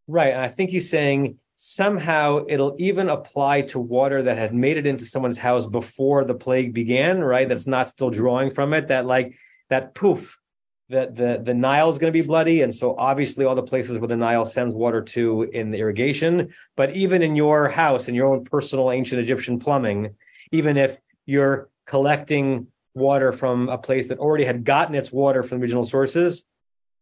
Right. 0.06 0.32
And 0.32 0.40
I 0.40 0.48
think 0.48 0.70
he's 0.70 0.88
saying 0.88 1.38
somehow 1.64 2.44
it'll 2.48 2.74
even 2.80 3.08
apply 3.08 3.62
to 3.62 3.78
water 3.78 4.20
that 4.20 4.36
had 4.36 4.52
made 4.52 4.76
it 4.76 4.84
into 4.84 5.04
someone's 5.04 5.38
house 5.38 5.64
before 5.68 6.24
the 6.24 6.34
plague 6.34 6.74
began, 6.74 7.20
right? 7.20 7.48
That's 7.48 7.68
not 7.68 7.86
still 7.86 8.10
drawing 8.10 8.50
from 8.50 8.74
it, 8.74 8.88
that 8.88 9.06
like 9.06 9.38
that 9.70 9.94
poof, 9.94 10.40
that 10.88 11.14
the, 11.14 11.40
the 11.40 11.54
Nile 11.54 11.88
is 11.88 11.98
going 11.98 12.12
to 12.12 12.18
be 12.18 12.26
bloody. 12.26 12.62
And 12.62 12.74
so 12.74 12.96
obviously 12.98 13.44
all 13.44 13.54
the 13.54 13.62
places 13.62 13.96
where 14.00 14.08
the 14.08 14.16
Nile 14.16 14.44
sends 14.44 14.74
water 14.74 15.02
to 15.02 15.42
in 15.52 15.70
the 15.70 15.78
irrigation, 15.78 16.52
but 16.76 16.96
even 16.96 17.22
in 17.22 17.36
your 17.36 17.68
house, 17.68 18.08
in 18.08 18.16
your 18.16 18.26
own 18.26 18.44
personal 18.44 18.90
ancient 18.90 19.20
Egyptian 19.20 19.60
plumbing, 19.60 20.16
even 20.50 20.76
if 20.76 20.98
you're 21.26 21.70
collecting 21.86 22.66
water 22.92 23.32
from 23.32 23.68
a 23.68 23.78
place 23.78 24.08
that 24.08 24.18
already 24.18 24.44
had 24.44 24.64
gotten 24.64 24.96
its 24.96 25.12
water 25.12 25.44
from 25.44 25.62
original 25.62 25.86
sources, 25.86 26.44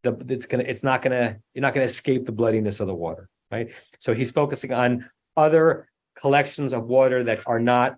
the 0.03 0.13
it's 0.29 0.45
gonna 0.45 0.65
it's 0.65 0.83
not 0.83 1.01
gonna 1.01 1.39
you're 1.55 1.63
not 1.63 1.73
gonna 1.73 1.87
escape 1.87 2.27
the 2.27 2.33
bloodiness 2.33 2.81
of 2.81 2.87
the 2.87 2.95
water, 2.95 3.31
right? 3.51 3.69
So 3.99 4.15
he's 4.15 4.31
focusing 4.31 4.73
on 4.73 5.09
other 5.37 5.89
collections 6.19 6.73
of 6.73 6.85
water 6.85 7.25
that 7.25 7.41
are 7.47 7.61
not 7.61 7.97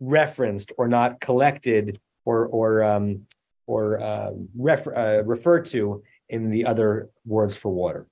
referenced 0.00 0.72
or 0.78 0.88
not 0.88 1.20
collected 1.20 2.00
or 2.24 2.46
or 2.46 2.82
um 2.82 3.26
or 3.66 4.00
uh, 4.00 4.30
refer, 4.56 4.94
uh, 4.96 5.22
referred 5.24 5.66
to 5.66 6.02
in 6.30 6.50
the 6.50 6.64
other 6.64 7.10
words 7.26 7.54
for 7.54 7.70
water. 7.70 8.06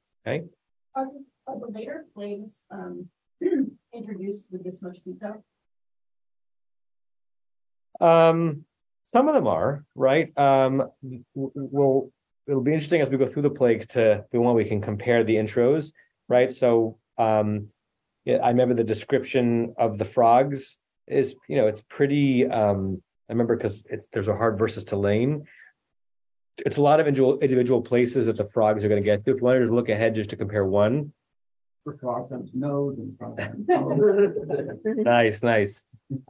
Are 0.95 1.07
the, 1.07 1.25
are 1.47 1.59
the 1.59 1.73
later 1.73 2.05
plagues, 2.15 2.67
um, 2.71 3.09
introduced 3.95 4.49
with 4.53 4.63
this 4.63 4.83
much 4.83 4.99
detail? 5.03 5.43
Um, 8.01 8.67
some 9.05 9.29
of 9.29 9.35
them 9.35 9.47
are 9.47 9.85
right. 9.95 10.37
Um, 10.39 10.91
we'll 11.35 12.11
it'll 12.47 12.61
be 12.61 12.73
interesting 12.73 13.01
as 13.01 13.09
we 13.09 13.17
go 13.17 13.27
through 13.27 13.43
the 13.43 13.51
plagues 13.51 13.87
to 13.89 14.25
the 14.31 14.41
one 14.41 14.55
we 14.55 14.65
can 14.65 14.81
compare 14.81 15.25
the 15.25 15.37
intros, 15.37 15.93
right? 16.29 16.53
So, 16.53 16.99
um, 17.19 17.69
yeah, 18.25 18.37
I 18.37 18.49
remember 18.51 18.75
the 18.75 18.85
description 18.85 19.75
of 19.79 19.99
the 19.99 20.05
frogs 20.05 20.79
is 21.07 21.35
you 21.49 21.57
know 21.57 21.67
it's 21.69 21.83
pretty. 21.83 22.47
Um, 22.47 23.03
I 23.29 23.33
remember 23.33 23.57
because 23.57 23.87
there's 24.13 24.29
a 24.29 24.37
hard 24.37 24.59
versus 24.59 24.85
to 24.87 24.97
lane. 24.97 25.45
It's 26.59 26.77
a 26.79 26.83
lot 26.83 27.01
of 27.01 27.07
individual 27.07 27.39
individual 27.39 27.83
places 27.83 28.27
that 28.27 28.37
the 28.37 28.49
frogs 28.53 28.85
are 28.85 28.89
going 28.89 29.03
to 29.03 29.05
get 29.05 29.25
to. 29.25 29.31
If 29.31 29.37
you 29.39 29.43
wanted 29.45 29.67
to 29.67 29.75
look 29.75 29.89
ahead 29.89 30.15
just 30.15 30.31
to 30.31 30.37
compare 30.37 30.65
one, 30.65 31.13
For 31.85 31.97
frogs 31.99 32.33
on 32.33 32.49
nose 32.55 32.99
and 32.99 33.17
frogs 33.19 33.43
on 33.71 35.03
Nice, 35.05 35.43
nice. 35.43 35.83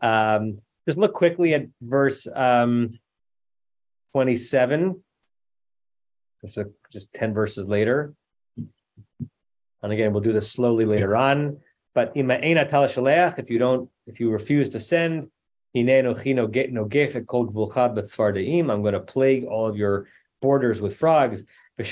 Um, 0.03 0.59
just 0.87 0.99
look 0.99 1.15
quickly 1.15 1.55
at 1.55 1.67
verse 1.81 2.27
um 2.35 2.99
twenty-seven. 4.13 5.03
Just, 6.45 6.57
a- 6.59 6.71
just 6.93 7.13
ten 7.15 7.33
verses 7.33 7.67
later. 7.67 8.15
And 9.83 9.93
again, 9.93 10.12
we'll 10.12 10.23
do 10.23 10.33
this 10.33 10.51
slowly 10.51 10.85
later 10.85 11.17
on. 11.17 11.59
But 11.95 12.12
if 12.15 13.51
you 13.51 13.59
don't, 13.59 13.89
if 14.07 14.21
you 14.21 14.31
refuse 14.31 14.69
to 14.71 14.81
send, 14.81 15.29
I'm 15.75 15.83
going 18.83 18.95
to 18.95 19.01
plague 19.01 19.45
all 19.45 19.67
of 19.67 19.77
your 19.77 20.07
borders 20.41 20.81
with 20.81 20.97
frogs. 20.97 21.45
And 21.79 21.87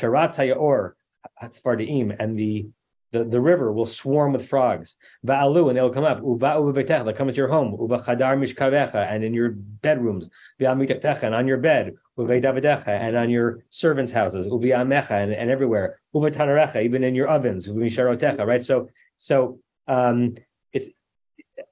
the 2.38 2.66
the, 3.14 3.22
the 3.22 3.40
river 3.40 3.72
will 3.72 3.87
swarm 3.87 4.33
with 4.33 4.48
frogs. 4.48 4.96
Va'alu, 5.24 5.68
and 5.68 5.77
they'll 5.77 5.88
come 5.98 6.05
up. 6.05 6.20
B'beitecha, 6.20 7.05
they'll 7.05 7.12
come 7.12 7.29
into 7.29 7.38
your 7.38 7.48
home. 7.48 7.77
Uva'chadar 7.79 8.37
mishkavecha, 8.37 9.09
and 9.11 9.22
in 9.22 9.33
your 9.33 9.50
bedrooms. 9.50 10.29
V'amitecha, 10.61 11.22
and 11.22 11.35
on 11.35 11.46
your 11.46 11.59
bed. 11.59 11.94
Uva'davidecha, 12.18 12.88
and 12.88 13.16
on 13.16 13.31
your 13.31 13.64
servants' 13.70 14.11
houses. 14.11 14.48
Uvi'amecha, 14.48 15.12
and, 15.12 15.33
and 15.33 15.48
everywhere. 15.48 16.00
Uva'tanarecha, 16.12 16.83
even 16.85 17.05
in 17.05 17.14
your 17.14 17.29
ovens. 17.29 17.68
Uva'misharotecha, 17.68 18.44
right? 18.44 18.64
So, 18.64 18.88
so, 19.16 19.61
um, 19.87 20.35
it's, 20.72 20.88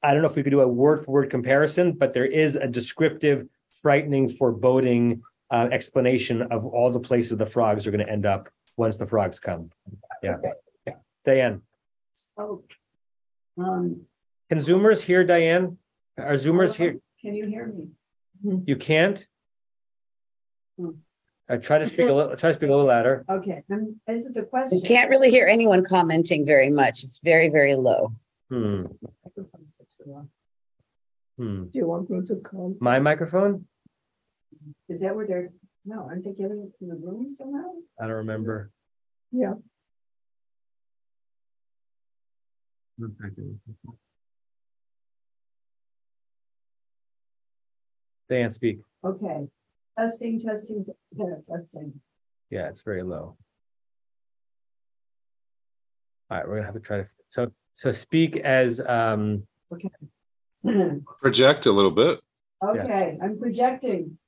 I 0.01 0.13
don't 0.13 0.23
know 0.23 0.29
if 0.29 0.37
we 0.37 0.45
could 0.45 0.51
do 0.51 0.61
a 0.61 0.69
word 0.69 1.05
for 1.05 1.11
word 1.11 1.29
comparison, 1.29 1.93
but 1.93 2.15
there 2.15 2.27
is 2.27 2.55
a 2.55 2.69
descriptive, 2.69 3.49
frightening, 3.83 4.29
foreboding, 4.29 5.23
uh, 5.51 5.69
explanation 5.73 6.43
of 6.43 6.65
all 6.65 6.91
the 6.91 7.01
places 7.01 7.37
the 7.37 7.47
frogs 7.47 7.85
are 7.87 7.91
going 7.91 8.07
to 8.07 8.11
end 8.11 8.27
up 8.27 8.49
once 8.77 8.97
the 8.97 9.07
frogs 9.07 9.41
come. 9.41 9.71
Yeah. 10.23 10.37
Diane. 11.25 11.63
Oh. 12.37 12.63
Um, 13.59 14.03
Can 14.49 14.59
Zoomers 14.59 15.01
hear 15.01 15.25
Diane? 15.25 15.79
Are 16.19 16.35
Zoomers 16.35 16.75
here? 16.75 16.99
can 17.21 17.35
you 17.35 17.47
hear 17.47 17.67
me? 17.67 18.63
You 18.67 18.77
can't? 18.77 19.25
Hmm. 20.79 20.91
I 21.49 21.57
try 21.59 21.79
to 21.79 21.87
speak 21.87 22.09
a 22.09 22.13
little, 22.13 22.37
try 22.37 22.51
to 22.51 22.55
speak 22.55 22.69
a 22.69 22.73
little 22.73 22.87
louder. 22.87 23.25
Okay, 23.31 23.63
um, 23.71 24.01
this 24.07 24.25
is 24.25 24.37
a 24.37 24.45
question. 24.45 24.79
You 24.79 24.85
can't 24.85 25.11
really 25.11 25.31
hear 25.31 25.47
anyone 25.47 25.85
commenting 25.85 26.47
very 26.47 26.71
much. 26.71 27.05
It's 27.05 27.21
very, 27.21 27.51
very 27.51 27.75
low. 27.75 28.09
Hmm, 28.49 28.85
hmm. 31.37 31.65
Do 31.65 31.71
you 31.73 31.87
want 31.87 32.11
me 32.11 32.27
to 32.27 32.37
come? 32.37 32.77
My 32.81 32.99
microphone? 32.99 33.67
Is 34.89 35.01
that 35.01 35.15
where 35.15 35.27
they're, 35.27 35.51
no, 35.85 36.01
aren't 36.01 36.25
they 36.25 36.33
getting 36.33 36.63
it 36.63 36.73
from 36.79 36.89
the 36.89 36.97
room 36.97 37.29
somehow? 37.29 37.71
I 38.01 38.07
don't 38.07 38.17
remember. 38.17 38.71
Yeah. 39.31 39.55
Diane, 48.29 48.51
speak. 48.51 48.79
Okay, 49.05 49.49
testing, 49.99 50.41
testing, 50.41 50.87
yeah, 51.15 51.35
testing. 51.49 52.01
Yeah, 52.51 52.69
it's 52.69 52.83
very 52.83 53.03
low. 53.03 53.37
All 56.31 56.39
right, 56.39 56.49
we're 56.49 56.55
gonna 56.57 56.67
have 56.67 56.75
to 56.75 56.81
try 56.81 56.99
to, 56.99 57.07
so, 57.29 57.53
so 57.75 57.93
speak 57.93 58.37
as, 58.37 58.81
um, 58.81 59.47
okay. 59.73 59.91
Project 61.21 61.67
a 61.67 61.73
little 61.73 61.91
bit. 61.91 62.21
Okay, 62.63 63.19
I'm 63.21 63.39
projecting. 63.39 64.19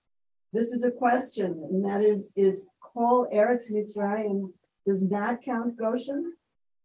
This 0.52 0.72
is 0.72 0.84
a 0.84 0.90
question, 0.90 1.66
and 1.70 1.84
that 1.84 2.02
is, 2.02 2.32
is 2.36 2.66
Kol 2.80 3.26
Eretz 3.32 3.72
Mitzrayim 3.72 4.52
does 4.86 5.02
not 5.02 5.42
count 5.42 5.76
Goshen? 5.76 6.34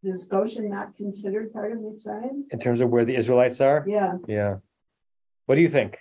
Is 0.01 0.25
Goshen 0.25 0.69
not 0.69 0.95
considered 0.95 1.51
part 1.51 1.71
of 1.71 1.79
Mitzrayim? 1.79 2.43
in 2.51 2.59
terms 2.59 2.81
of 2.81 2.89
where 2.89 3.05
the 3.05 3.15
Israelites 3.15 3.59
are? 3.59 3.83
Yeah, 3.87 4.13
Yeah. 4.27 4.57
What 5.45 5.55
do 5.55 5.61
you 5.61 5.69
think? 5.69 5.97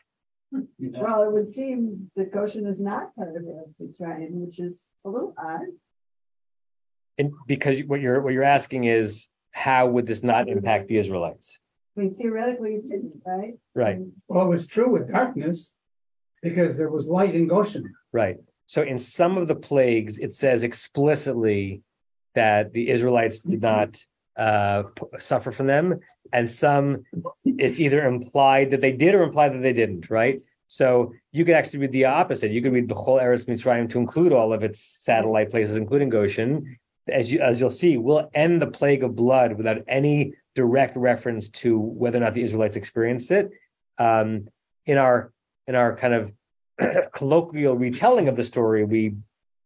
well, 0.53 1.23
it 1.25 1.33
would 1.33 1.53
seem 1.53 2.11
that 2.17 2.33
Goshen 2.33 2.67
is 2.67 2.81
not 2.81 3.15
part 3.17 3.37
of 3.37 3.43
Eretz 3.43 3.75
Mitzrayim, 3.81 4.31
which 4.33 4.59
is 4.61 4.89
a 5.05 5.09
little 5.09 5.35
odd. 5.39 5.63
And 7.19 7.33
because 7.47 7.81
what 7.81 8.01
you're, 8.01 8.21
what 8.21 8.33
you're 8.33 8.45
asking 8.45 8.85
is, 8.85 9.29
how 9.51 9.89
would 9.89 10.07
this 10.07 10.23
not 10.23 10.49
impact 10.49 10.89
the 10.89 10.97
Israelites? 10.97 11.59
I 11.97 12.03
mean, 12.03 12.15
theoretically, 12.15 12.75
it 12.75 12.87
didn't, 12.87 13.21
right? 13.27 13.55
Right. 13.75 13.99
Well, 14.29 14.45
it 14.45 14.49
was 14.49 14.67
true 14.67 14.91
with 14.91 15.11
darkness 15.11 15.75
because 16.43 16.79
there 16.79 16.91
was 16.91 17.09
light 17.09 17.35
in 17.35 17.47
Goshen. 17.49 17.93
Right. 18.13 18.37
So 18.67 18.83
in 18.83 18.99
some 18.99 19.37
of 19.37 19.49
the 19.49 19.57
plagues, 19.57 20.19
it 20.19 20.33
says 20.33 20.63
explicitly 20.63 21.83
that 22.39 22.73
the 22.73 22.89
Israelites 22.89 23.41
did 23.41 23.63
not 23.63 23.91
uh, 24.37 24.85
suffer 25.19 25.51
from 25.51 25.67
them, 25.67 25.87
and 26.33 26.51
some 26.51 27.05
it's 27.45 27.81
either 27.81 28.07
implied 28.07 28.71
that 28.71 28.81
they 28.81 28.93
did 28.93 29.15
or 29.17 29.23
implied 29.25 29.53
that 29.55 29.65
they 29.67 29.73
didn't. 29.73 30.09
Right. 30.09 30.41
So 30.69 31.13
you 31.33 31.45
could 31.45 31.57
actually 31.59 31.81
read 31.81 31.93
the 31.93 32.05
opposite. 32.05 32.53
You 32.53 32.63
could 32.63 32.73
read 32.73 32.89
the 32.89 32.95
whole 32.95 33.19
Eretz 33.19 33.47
Mitzrayim 33.47 33.91
to 33.91 33.99
include 33.99 34.33
all 34.33 34.53
of 34.53 34.63
its 34.63 34.81
satellite 34.81 35.51
places, 35.51 35.77
including 35.77 36.11
Goshen. 36.11 36.79
As 37.21 37.33
you 37.33 37.41
as 37.41 37.59
you'll 37.61 37.79
see, 37.83 37.97
we'll 37.97 38.31
end 38.35 38.63
the 38.63 38.73
plague 38.79 39.03
of 39.03 39.17
blood 39.17 39.55
without 39.59 39.79
any 39.89 40.35
direct 40.55 40.97
reference 40.97 41.49
to 41.63 41.79
whether 41.79 42.19
or 42.19 42.21
not 42.21 42.35
the 42.35 42.43
Israelites 42.43 42.77
experienced 42.77 43.31
it. 43.33 43.51
Um, 43.99 44.49
in 44.87 44.99
our 44.99 45.33
in 45.67 45.75
our 45.75 45.97
kind 45.97 46.15
of 46.15 46.33
colloquial 47.13 47.75
retelling 47.77 48.29
of 48.29 48.37
the 48.37 48.45
story, 48.45 48.85
we 48.85 49.15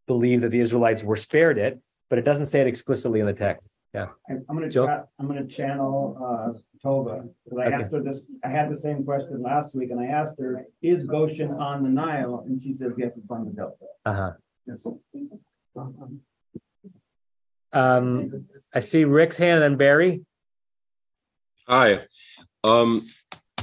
believe 0.07 0.41
that 0.43 0.51
the 0.51 0.61
Israelites 0.61 1.03
were 1.03 1.17
spared 1.17 1.59
it, 1.59 1.81
but 2.13 2.19
it 2.19 2.27
doesn't 2.27 2.45
say 2.45 2.61
it 2.61 2.67
explicitly 2.67 3.21
in 3.21 3.27
the 3.27 3.33
text. 3.33 3.71
Yeah. 3.95 4.09
I'm 4.29 4.45
I'm 4.51 4.57
gonna, 4.57 4.69
Joe? 4.69 4.85
cha- 4.85 5.05
I'm 5.19 5.27
gonna 5.29 5.47
channel, 5.47 6.15
uh, 6.21 6.53
Tova, 6.87 7.27
because 7.43 7.59
I 7.59 7.65
Okay. 7.69 7.75
asked 7.77 7.91
her 7.91 8.03
this, 8.03 8.27
I 8.45 8.49
had 8.49 8.71
the 8.71 8.77
same 8.77 9.03
question 9.03 9.41
last 9.41 9.75
week, 9.75 9.91
and 9.91 9.99
I 9.99 10.09
asked 10.09 10.39
her, 10.39 10.67
is 10.83 11.05
Goshen 11.05 11.53
on 11.53 11.83
the 11.83 11.89
Nile? 11.89 12.45
And 12.47 12.63
she 12.63 12.75
said, 12.75 12.93
yes, 12.99 13.17
it's 13.17 13.31
on 13.31 13.47
the 13.47 13.53
Delta. 13.53 13.87
Uh-huh. 14.05 14.33
Yes. 14.67 14.87
Um, 17.73 18.45
I 18.75 18.81
see 18.81 19.05
Rick's 19.07 19.39
hand 19.39 19.65
and 19.65 19.79
Barry. 19.79 20.21
Hi. 21.67 22.03
Um, 22.63 23.09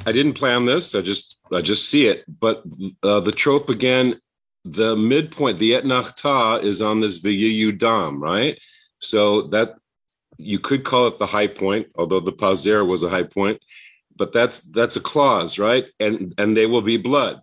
I 0.07 0.11
didn't 0.11 0.33
plan 0.33 0.65
this. 0.65 0.95
I 0.95 1.01
just 1.01 1.39
I 1.53 1.61
just 1.61 1.87
see 1.87 2.07
it. 2.07 2.23
But 2.27 2.63
uh, 3.03 3.19
the 3.19 3.31
trope 3.31 3.69
again, 3.69 4.19
the 4.65 4.95
midpoint, 4.95 5.59
the 5.59 5.71
etnachta 5.71 6.63
is 6.63 6.81
on 6.81 7.01
this 7.01 7.19
Viyu 7.19 7.77
dam, 7.77 8.21
right? 8.21 8.59
So 8.99 9.43
that 9.43 9.75
you 10.37 10.59
could 10.59 10.83
call 10.83 11.07
it 11.07 11.19
the 11.19 11.25
high 11.25 11.47
point, 11.47 11.87
although 11.95 12.19
the 12.19 12.33
pazer 12.33 12.87
was 12.87 13.03
a 13.03 13.09
high 13.09 13.23
point. 13.23 13.61
But 14.15 14.33
that's 14.33 14.59
that's 14.59 14.97
a 14.97 15.01
clause, 15.01 15.57
right? 15.57 15.85
And 15.99 16.33
and 16.37 16.55
they 16.55 16.65
will 16.65 16.81
be 16.81 16.97
blood. 16.97 17.41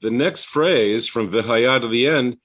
The 0.00 0.10
next 0.10 0.44
phrase 0.44 1.08
from 1.08 1.30
Vihaya 1.30 1.80
to 1.80 1.88
the 1.88 2.06
end, 2.06 2.36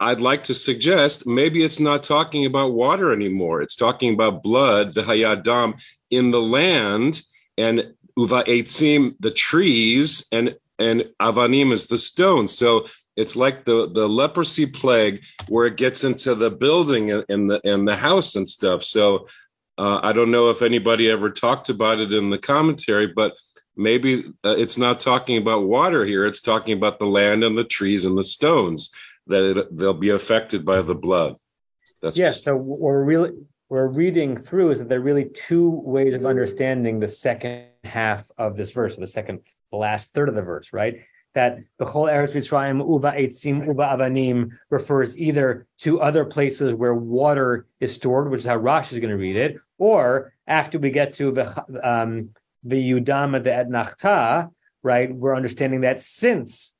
I'd 0.00 0.20
like 0.20 0.44
to 0.44 0.54
suggest 0.54 1.26
maybe 1.26 1.64
it's 1.64 1.80
not 1.80 2.04
talking 2.04 2.46
about 2.46 2.72
water 2.72 3.12
anymore. 3.12 3.60
It's 3.60 3.76
talking 3.76 4.14
about 4.14 4.42
blood, 4.42 4.94
Vihaya 4.94 5.42
dam, 5.42 5.74
in 6.10 6.30
the 6.30 6.40
land 6.40 7.22
and 7.58 7.94
uva 8.16 8.44
eitzim 8.44 9.14
the 9.20 9.30
trees 9.30 10.26
and 10.30 10.56
and 10.78 11.04
avanim 11.20 11.72
is 11.72 11.86
the 11.86 11.98
stone. 11.98 12.48
So 12.48 12.86
it's 13.16 13.36
like 13.36 13.64
the 13.64 13.90
the 13.92 14.08
leprosy 14.08 14.66
plague 14.66 15.20
where 15.48 15.66
it 15.66 15.76
gets 15.76 16.04
into 16.04 16.34
the 16.34 16.50
building 16.50 17.10
and 17.10 17.50
the 17.50 17.60
and 17.64 17.86
the 17.86 17.96
house 17.96 18.36
and 18.36 18.48
stuff. 18.48 18.84
So 18.84 19.28
uh, 19.76 19.98
i 20.04 20.12
don't 20.12 20.30
know 20.30 20.50
if 20.50 20.62
anybody 20.62 21.10
ever 21.10 21.28
talked 21.28 21.68
about 21.68 21.98
it 21.98 22.12
in 22.12 22.30
the 22.30 22.38
commentary 22.38 23.08
but 23.08 23.32
maybe 23.76 24.24
uh, 24.44 24.54
it's 24.56 24.78
not 24.78 25.00
talking 25.00 25.38
about 25.38 25.64
water 25.64 26.04
here. 26.04 26.26
It's 26.26 26.40
talking 26.40 26.76
about 26.76 26.98
the 26.98 27.06
land 27.06 27.44
and 27.44 27.56
the 27.56 27.64
trees 27.64 28.04
and 28.04 28.16
the 28.16 28.24
stones 28.24 28.92
that 29.26 29.58
it, 29.58 29.76
they'll 29.76 29.94
be 29.94 30.10
affected 30.10 30.64
by 30.64 30.82
the 30.82 30.94
blood. 30.94 31.36
That's 32.02 32.18
Yes, 32.18 32.36
just 32.36 32.44
so 32.44 32.56
we're 32.56 33.02
really 33.02 33.30
we're 33.68 33.88
reading 33.88 34.36
through 34.36 34.70
is 34.70 34.78
that 34.78 34.88
there 34.88 34.98
are 34.98 35.02
really 35.02 35.24
two 35.24 35.70
ways 35.70 36.14
of 36.14 36.26
understanding 36.26 37.00
the 37.00 37.08
second 37.08 37.64
half 37.82 38.30
of 38.36 38.56
this 38.56 38.70
verse, 38.70 38.96
the 38.96 39.06
second, 39.06 39.40
the 39.74 39.80
last 39.80 40.14
third 40.14 40.28
of 40.28 40.34
the 40.34 40.42
verse, 40.42 40.72
right? 40.72 41.00
That 41.34 41.58
the 41.78 41.84
whole 41.84 42.06
Eretz 42.06 42.32
Mitzrayim 42.32 42.78
uba 42.78 43.12
eitzim 43.12 43.66
uba 43.66 43.82
avanim 43.82 44.50
refers 44.70 45.18
either 45.18 45.66
to 45.78 46.00
other 46.00 46.24
places 46.24 46.74
where 46.74 46.94
water 46.94 47.66
is 47.80 47.94
stored, 47.94 48.30
which 48.30 48.42
is 48.42 48.46
how 48.46 48.58
Rashi 48.58 48.92
is 48.92 49.00
going 49.00 49.10
to 49.10 49.16
read 49.16 49.36
it, 49.36 49.56
or 49.78 50.32
after 50.46 50.78
we 50.78 50.90
get 50.90 51.14
to 51.14 51.32
the 51.32 51.46
um, 51.82 52.30
the 52.62 52.76
Yudama 52.76 53.42
the 53.42 53.50
Etnachta, 53.50 54.50
right? 54.82 55.12
We're 55.12 55.36
understanding 55.36 55.80
that 55.80 56.00
since 56.00 56.74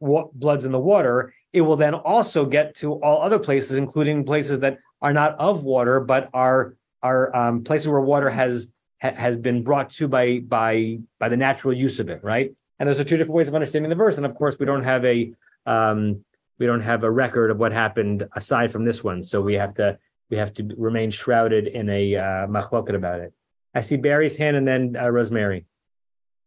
what 0.00 0.34
blood's 0.34 0.64
in 0.64 0.72
the 0.72 0.80
water, 0.80 1.32
it 1.52 1.60
will 1.60 1.76
then 1.76 1.94
also 1.94 2.44
get 2.44 2.74
to 2.76 2.94
all 2.94 3.22
other 3.22 3.38
places, 3.38 3.78
including 3.78 4.24
places 4.24 4.58
that 4.60 4.78
are 5.00 5.12
not 5.12 5.36
of 5.38 5.62
water, 5.62 6.00
but 6.00 6.28
are 6.34 6.74
are 7.04 7.34
um, 7.36 7.62
places 7.62 7.88
where 7.88 8.00
water 8.00 8.30
has 8.30 8.72
ha- 9.02 9.14
has 9.16 9.36
been 9.36 9.62
brought 9.62 9.90
to 9.90 10.08
by 10.08 10.38
by 10.38 10.98
by 11.18 11.28
the 11.28 11.36
natural 11.36 11.74
use 11.74 11.98
of 11.98 12.08
it, 12.08 12.22
right? 12.22 12.54
And 12.78 12.88
those 12.88 13.00
are 13.00 13.04
two 13.04 13.16
different 13.16 13.34
ways 13.34 13.48
of 13.48 13.54
understanding 13.54 13.90
the 13.90 13.96
verse. 13.96 14.16
And 14.16 14.24
of 14.24 14.34
course, 14.34 14.58
we 14.58 14.66
don't 14.66 14.84
have 14.84 15.04
a 15.04 15.32
um, 15.66 16.24
we 16.58 16.66
don't 16.66 16.80
have 16.80 17.02
a 17.04 17.10
record 17.10 17.50
of 17.50 17.58
what 17.58 17.72
happened 17.72 18.28
aside 18.34 18.70
from 18.70 18.84
this 18.84 19.02
one, 19.02 19.22
so 19.22 19.40
we 19.40 19.54
have 19.54 19.74
to 19.74 19.98
we 20.30 20.36
have 20.36 20.52
to 20.54 20.74
remain 20.78 21.10
shrouded 21.10 21.66
in 21.66 21.90
a 21.90 22.16
uh, 22.16 22.46
machloket 22.46 22.94
about 22.94 23.20
it. 23.20 23.32
I 23.74 23.80
see 23.80 23.96
Barry's 23.96 24.36
hand 24.36 24.56
and 24.56 24.66
then 24.66 24.96
uh, 24.96 25.08
Rosemary. 25.08 25.66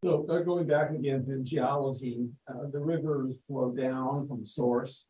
So 0.03 0.25
uh, 0.29 0.39
going 0.39 0.67
back 0.67 0.91
again 0.91 1.25
to 1.25 1.39
geology, 1.39 2.29
uh, 2.47 2.67
the 2.71 2.79
rivers 2.79 3.35
flow 3.47 3.71
down 3.71 4.27
from 4.27 4.45
source. 4.45 5.05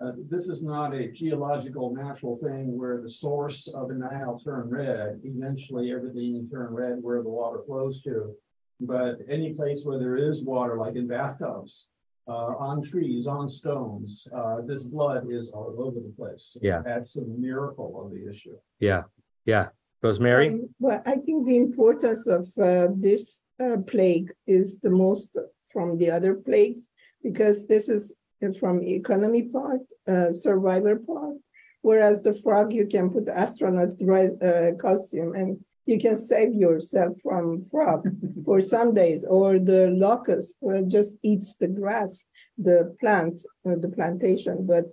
Uh, 0.00 0.12
this 0.30 0.48
is 0.48 0.62
not 0.62 0.94
a 0.94 1.10
geological 1.12 1.94
natural 1.94 2.36
thing 2.36 2.78
where 2.78 3.02
the 3.02 3.10
source 3.10 3.68
of 3.68 3.88
the 3.88 3.94
Nile 3.94 4.38
turn 4.42 4.70
red. 4.70 5.20
Eventually, 5.24 5.92
everything 5.92 6.48
turn 6.50 6.72
red 6.72 6.96
where 7.02 7.22
the 7.22 7.28
water 7.28 7.60
flows 7.66 8.00
to. 8.02 8.34
But 8.80 9.18
any 9.28 9.52
place 9.52 9.82
where 9.84 9.98
there 9.98 10.16
is 10.16 10.42
water, 10.42 10.78
like 10.78 10.96
in 10.96 11.06
bathtubs, 11.06 11.88
uh, 12.26 12.54
on 12.58 12.82
trees, 12.82 13.26
on 13.26 13.46
stones, 13.46 14.26
uh, 14.34 14.62
this 14.66 14.84
blood 14.84 15.26
is 15.30 15.50
all 15.50 15.74
over 15.78 16.00
the 16.00 16.14
place. 16.16 16.56
Yeah. 16.62 16.80
That's 16.82 17.12
the 17.12 17.26
miracle 17.26 18.02
of 18.02 18.10
the 18.10 18.30
issue. 18.30 18.56
Yeah, 18.78 19.02
yeah. 19.44 19.68
Rosemary? 20.02 20.48
Um, 20.48 20.74
Well, 20.78 21.02
I 21.04 21.16
think 21.16 21.46
the 21.46 21.56
importance 21.56 22.26
of 22.26 22.48
uh, 22.58 22.88
this 22.94 23.42
uh, 23.62 23.76
plague 23.86 24.32
is 24.46 24.80
the 24.80 24.88
most 24.88 25.36
from 25.70 25.98
the 25.98 26.10
other 26.10 26.34
plagues 26.34 26.90
because 27.22 27.66
this 27.66 27.90
is 27.90 28.14
from 28.58 28.82
economy 28.82 29.42
part, 29.42 29.80
uh, 30.08 30.32
survivor 30.32 30.96
part. 30.96 31.36
Whereas 31.82 32.22
the 32.22 32.34
frog, 32.34 32.72
you 32.72 32.86
can 32.86 33.10
put 33.10 33.28
astronaut 33.28 33.90
uh, 34.42 34.72
costume 34.80 35.34
and 35.34 35.58
you 35.86 35.98
can 35.98 36.16
save 36.16 36.54
yourself 36.54 37.16
from 37.22 37.66
frog 37.70 38.06
for 38.44 38.60
some 38.60 38.94
days. 38.94 39.24
Or 39.24 39.58
the 39.58 39.90
locust 39.90 40.56
uh, 40.68 40.82
just 40.82 41.16
eats 41.22 41.56
the 41.56 41.68
grass, 41.68 42.24
the 42.58 42.94
plant, 43.00 43.40
uh, 43.66 43.76
the 43.76 43.88
plantation, 43.88 44.66
but 44.66 44.84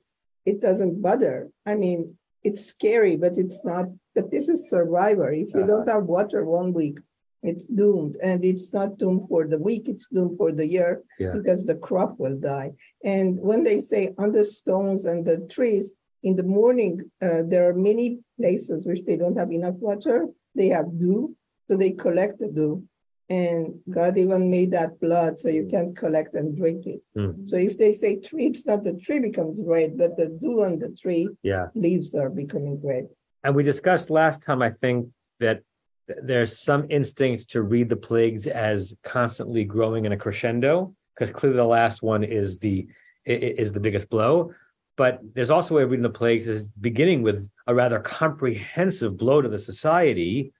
it 0.45 0.61
doesn't 0.61 1.01
bother. 1.01 1.49
I 1.65 1.75
mean, 1.75 2.17
it's 2.43 2.65
scary, 2.65 3.17
but 3.17 3.37
it's 3.37 3.63
not. 3.65 3.87
But 4.15 4.31
this 4.31 4.47
is 4.47 4.69
survivor. 4.69 5.31
If 5.31 5.49
you 5.53 5.65
don't 5.65 5.87
have 5.87 6.03
water 6.03 6.45
one 6.45 6.71
week, 6.73 6.97
it's 7.43 7.67
doomed, 7.67 8.17
and 8.21 8.43
it's 8.43 8.73
not 8.73 8.97
doomed 8.97 9.27
for 9.29 9.47
the 9.47 9.57
week. 9.59 9.87
It's 9.87 10.07
doomed 10.11 10.37
for 10.37 10.51
the 10.51 10.65
year 10.67 11.03
Yeah. 11.19 11.33
because 11.33 11.65
the 11.65 11.75
crop 11.75 12.19
will 12.19 12.37
die. 12.37 12.73
And 13.03 13.39
when 13.39 13.63
they 13.63 13.79
say 13.81 14.13
on 14.17 14.31
the 14.31 14.45
stones 14.45 15.05
and 15.05 15.25
the 15.25 15.39
trees 15.49 15.93
in 16.23 16.35
the 16.35 16.43
morning, 16.43 17.09
uh, 17.21 17.43
there 17.43 17.69
are 17.69 17.73
many 17.73 18.19
places 18.39 18.85
which 18.85 19.03
they 19.05 19.17
don't 19.17 19.37
have 19.37 19.51
enough 19.51 19.75
water. 19.75 20.27
They 20.55 20.67
have 20.69 20.97
dew, 20.99 21.35
so 21.69 21.77
they 21.77 21.91
collect 21.91 22.39
the 22.39 22.47
dew. 22.49 22.83
And 23.29 23.79
God 23.89 24.17
even 24.17 24.49
made 24.49 24.71
that 24.71 24.99
blood 25.01 25.37
so 25.39 25.49
you 25.49 25.67
can 25.69 25.93
collect 25.93 26.33
and 26.33 26.55
drink 26.55 26.85
it. 26.87 27.01
Mm. 27.17 27.47
So 27.47 27.57
if 27.57 27.77
they 27.77 27.93
say 27.93 28.19
tree, 28.19 28.45
it's 28.47 28.65
not 28.65 28.83
the 28.85 28.93
tree 28.93 29.19
becomes 29.19 29.59
red, 29.61 29.97
but 29.97 30.15
the 30.15 30.27
dew 30.27 30.63
on 30.63 30.79
the 30.79 30.89
tree 31.01 31.27
Yeah. 31.43 31.67
leaves 31.75 32.15
are 32.15 32.29
becoming 32.29 32.79
red. 32.81 33.09
And 33.43 33.53
we 33.55 33.63
discussed 33.63 34.09
last 34.09 34.43
time, 34.43 34.61
I 34.61 34.71
think, 34.81 35.09
that 35.41 35.55
th- 35.57 35.66
there's 36.07 36.57
some 36.57 36.87
instinct 36.89 37.49
to 37.51 37.61
read 37.61 37.89
the 37.89 37.95
plagues 37.95 38.47
as 38.47 38.97
constantly 39.03 39.63
growing 39.63 40.05
in 40.05 40.11
a 40.11 40.17
crescendo, 40.17 40.93
because 41.13 41.33
clearly 41.33 41.57
the 41.57 41.65
last 41.65 42.01
one 42.01 42.23
is 42.23 42.59
the 42.59 42.87
is 43.25 43.71
the 43.71 43.79
biggest 43.79 44.09
blow. 44.09 44.53
But 44.95 45.19
there's 45.35 45.49
also 45.49 45.75
a 45.75 45.77
way 45.77 45.83
of 45.83 45.91
reading 45.91 46.03
the 46.03 46.09
plagues 46.09 46.47
as 46.47 46.67
beginning 46.67 47.21
with 47.21 47.49
a 47.67 47.75
rather 47.75 47.99
comprehensive 47.99 49.17
blow 49.17 49.41
to 49.41 49.49
the 49.49 49.59
society, 49.59 50.53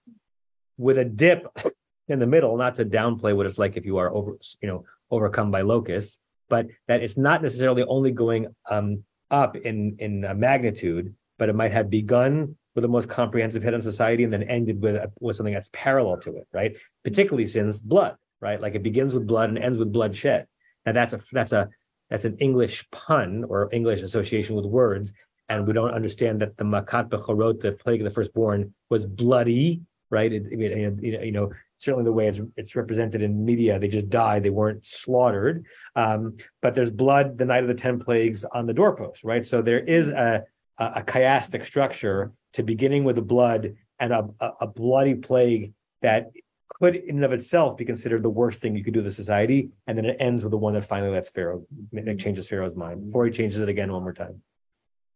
with 0.77 0.97
a 0.97 1.05
dip 1.05 1.47
in 2.07 2.19
the 2.19 2.27
middle, 2.27 2.55
not 2.57 2.75
to 2.75 2.85
downplay 2.85 3.35
what 3.35 3.45
it's 3.45 3.57
like 3.57 3.77
if 3.77 3.85
you 3.85 3.97
are 3.97 4.13
over, 4.13 4.37
you 4.61 4.67
know, 4.67 4.85
overcome 5.09 5.49
by 5.49 5.61
locusts, 5.61 6.19
but 6.49 6.67
that 6.87 7.01
it's 7.01 7.17
not 7.17 7.41
necessarily 7.41 7.83
only 7.83 8.11
going 8.11 8.53
um, 8.69 9.03
up 9.31 9.55
in 9.55 9.95
in 9.99 10.25
uh, 10.25 10.33
magnitude, 10.33 11.15
but 11.37 11.49
it 11.49 11.55
might 11.55 11.71
have 11.71 11.89
begun 11.89 12.55
with 12.77 12.83
the 12.83 12.87
most 12.87 13.09
comprehensive 13.09 13.63
hit 13.63 13.73
on 13.73 13.81
society 13.81 14.23
and 14.23 14.31
then 14.31 14.43
ended 14.43 14.79
with 14.79 15.03
with 15.19 15.35
something 15.35 15.55
that's 15.55 15.71
parallel 15.73 16.15
to 16.15 16.37
it, 16.37 16.47
right? 16.53 16.77
Particularly 17.03 17.47
since 17.47 17.81
blood, 17.81 18.15
right? 18.39 18.61
Like 18.61 18.75
it 18.75 18.83
begins 18.83 19.15
with 19.15 19.25
blood 19.25 19.49
and 19.49 19.57
ends 19.57 19.79
with 19.79 19.91
bloodshed. 19.91 20.45
Now 20.85 20.91
that's 20.91 21.11
a 21.11 21.19
that's 21.31 21.53
a 21.53 21.69
that's 22.11 22.25
an 22.25 22.37
English 22.37 22.87
pun 22.91 23.43
or 23.49 23.67
English 23.71 24.01
association 24.03 24.55
with 24.55 24.65
words, 24.67 25.11
and 25.49 25.65
we 25.65 25.73
don't 25.73 25.89
understand 25.89 26.39
that 26.41 26.55
the 26.57 26.65
Makat 26.65 27.09
Bechorot, 27.09 27.61
the 27.61 27.71
plague 27.71 27.99
of 27.99 28.05
the 28.05 28.11
firstborn, 28.11 28.75
was 28.91 29.07
bloody, 29.07 29.81
right? 30.11 30.31
It, 30.31 30.43
I 30.45 30.55
mean, 30.55 30.99
you 31.01 31.13
know, 31.13 31.23
you 31.23 31.31
know, 31.31 31.51
certainly 31.77 32.05
the 32.05 32.11
way 32.11 32.27
it's 32.27 32.41
it's 32.57 32.75
represented 32.75 33.23
in 33.23 33.43
media, 33.43 33.79
they 33.79 33.87
just 33.87 34.11
died, 34.11 34.43
they 34.43 34.51
weren't 34.51 34.85
slaughtered. 34.85 35.65
Um, 35.95 36.37
but 36.61 36.75
there's 36.75 36.91
blood 36.91 37.39
the 37.39 37.45
night 37.45 37.63
of 37.63 37.69
the 37.69 37.73
ten 37.73 37.97
plagues 37.97 38.45
on 38.45 38.67
the 38.67 38.73
doorpost, 38.75 39.23
right? 39.23 39.43
So 39.43 39.63
there 39.63 39.79
is 39.79 40.09
a 40.09 40.43
a, 40.77 40.85
a 40.97 41.01
chiastic 41.01 41.65
structure 41.65 42.33
to 42.57 42.63
beginning 42.63 43.03
with 43.03 43.15
the 43.15 43.21
blood 43.21 43.75
and 43.99 44.11
a, 44.11 44.27
a, 44.39 44.51
a 44.61 44.67
bloody 44.67 45.13
plague 45.13 45.73
that 46.01 46.31
could 46.69 46.95
in 46.95 47.17
and 47.17 47.23
of 47.23 47.31
itself 47.31 47.77
be 47.77 47.85
considered 47.85 48.23
the 48.23 48.29
worst 48.29 48.59
thing 48.59 48.75
you 48.75 48.83
could 48.83 48.95
do 48.95 49.03
to 49.03 49.11
society. 49.11 49.69
And 49.85 49.95
then 49.95 50.05
it 50.05 50.17
ends 50.19 50.43
with 50.43 50.49
the 50.49 50.57
one 50.57 50.73
that 50.73 50.83
finally 50.83 51.11
lets 51.11 51.29
Pharaoh 51.29 51.65
that 51.93 52.03
mm-hmm. 52.03 52.17
changes 52.17 52.47
Pharaoh's 52.47 52.75
mind 52.75 53.05
before 53.05 53.25
he 53.25 53.31
changes 53.31 53.59
it 53.59 53.69
again 53.69 53.91
one 53.91 54.01
more 54.01 54.13
time. 54.13 54.41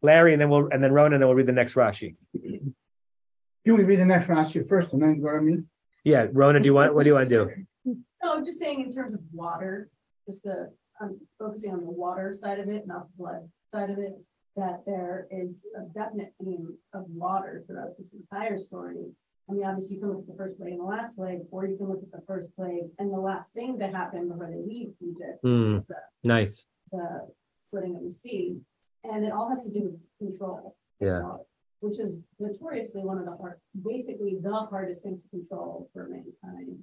Larry, 0.04 0.34
and 0.34 0.42
then 0.42 0.50
we'll 0.50 0.70
and 0.70 0.84
then 0.84 0.92
Ronan, 0.92 1.14
and 1.14 1.22
then 1.22 1.28
we'll 1.28 1.36
read 1.36 1.48
the 1.48 1.52
next 1.52 1.74
Rashi. 1.74 2.16
Can 2.34 3.78
we 3.78 3.84
read 3.84 4.00
the 4.00 4.06
next 4.06 4.28
Rashi 4.28 4.68
first 4.70 4.94
and 4.94 5.02
then 5.02 5.20
go 5.20 5.32
to 5.32 5.42
me? 5.42 5.64
Yeah, 6.04 6.28
Ronan, 6.32 6.62
do 6.62 6.68
you 6.68 6.76
want 6.76 6.94
what 6.94 7.04
do 7.04 7.10
you 7.10 7.16
want 7.16 7.28
to 7.28 7.36
do? 7.36 7.96
No, 8.24 8.34
I'm 8.34 8.46
just 8.46 8.60
saying 8.60 8.82
in 8.82 8.94
terms 8.94 9.14
of 9.16 9.20
water, 9.34 9.90
just 10.28 10.44
the, 10.44 10.72
I'm 11.00 11.20
focusing 11.40 11.74
on 11.74 11.82
the 11.82 11.90
water 11.90 12.36
side 12.40 12.60
of 12.60 12.70
it, 12.70 12.86
not 12.86 13.08
the 13.08 13.18
blood 13.18 13.50
side 13.74 13.90
of 13.90 13.98
it. 13.98 14.14
That 14.58 14.84
there 14.86 15.28
is 15.32 15.62
a 15.78 15.84
definite 15.98 16.34
theme 16.44 16.76
of 16.94 17.06
water 17.10 17.64
throughout 17.66 17.98
this 17.98 18.14
entire 18.14 18.58
story. 18.58 19.06
I 19.50 19.54
mean, 19.54 19.66
obviously 19.66 19.96
you 19.96 20.02
can 20.02 20.10
look 20.10 20.20
at 20.20 20.28
the 20.28 20.36
first 20.38 20.58
plague 20.58 20.74
and 20.74 20.80
the 20.80 20.86
last 20.86 21.16
plague, 21.16 21.40
or 21.52 21.66
you 21.66 21.78
can 21.78 21.88
look 21.88 22.04
at 22.04 22.12
the 22.12 22.26
first 22.28 22.54
plague 22.56 22.86
and 23.00 23.12
the 23.12 23.20
last 23.20 23.54
thing 23.54 23.78
that 23.80 23.94
happened 23.94 24.30
before 24.30 24.50
they 24.50 24.62
leave 24.62 24.90
Egypt. 25.02 25.40
Hmm, 25.42 25.76
is 25.76 25.86
the 25.86 25.96
nice. 26.24 26.68
the 26.92 27.28
splitting 27.68 27.96
of 27.96 28.04
the 28.04 28.12
sea. 28.12 28.58
And 29.04 29.26
it 29.26 29.32
all 29.32 29.50
has 29.50 29.64
to 29.64 29.72
do 29.72 29.84
with 29.84 30.30
control. 30.32 30.76
Yeah. 31.00 31.38
Which 31.80 32.00
is 32.00 32.20
notoriously 32.40 33.04
one 33.04 33.18
of 33.18 33.26
the 33.26 33.36
hard, 33.36 33.60
basically 33.84 34.38
the 34.42 34.54
hardest 34.54 35.04
thing 35.04 35.20
to 35.20 35.30
control 35.30 35.90
for 35.94 36.08
mankind 36.08 36.78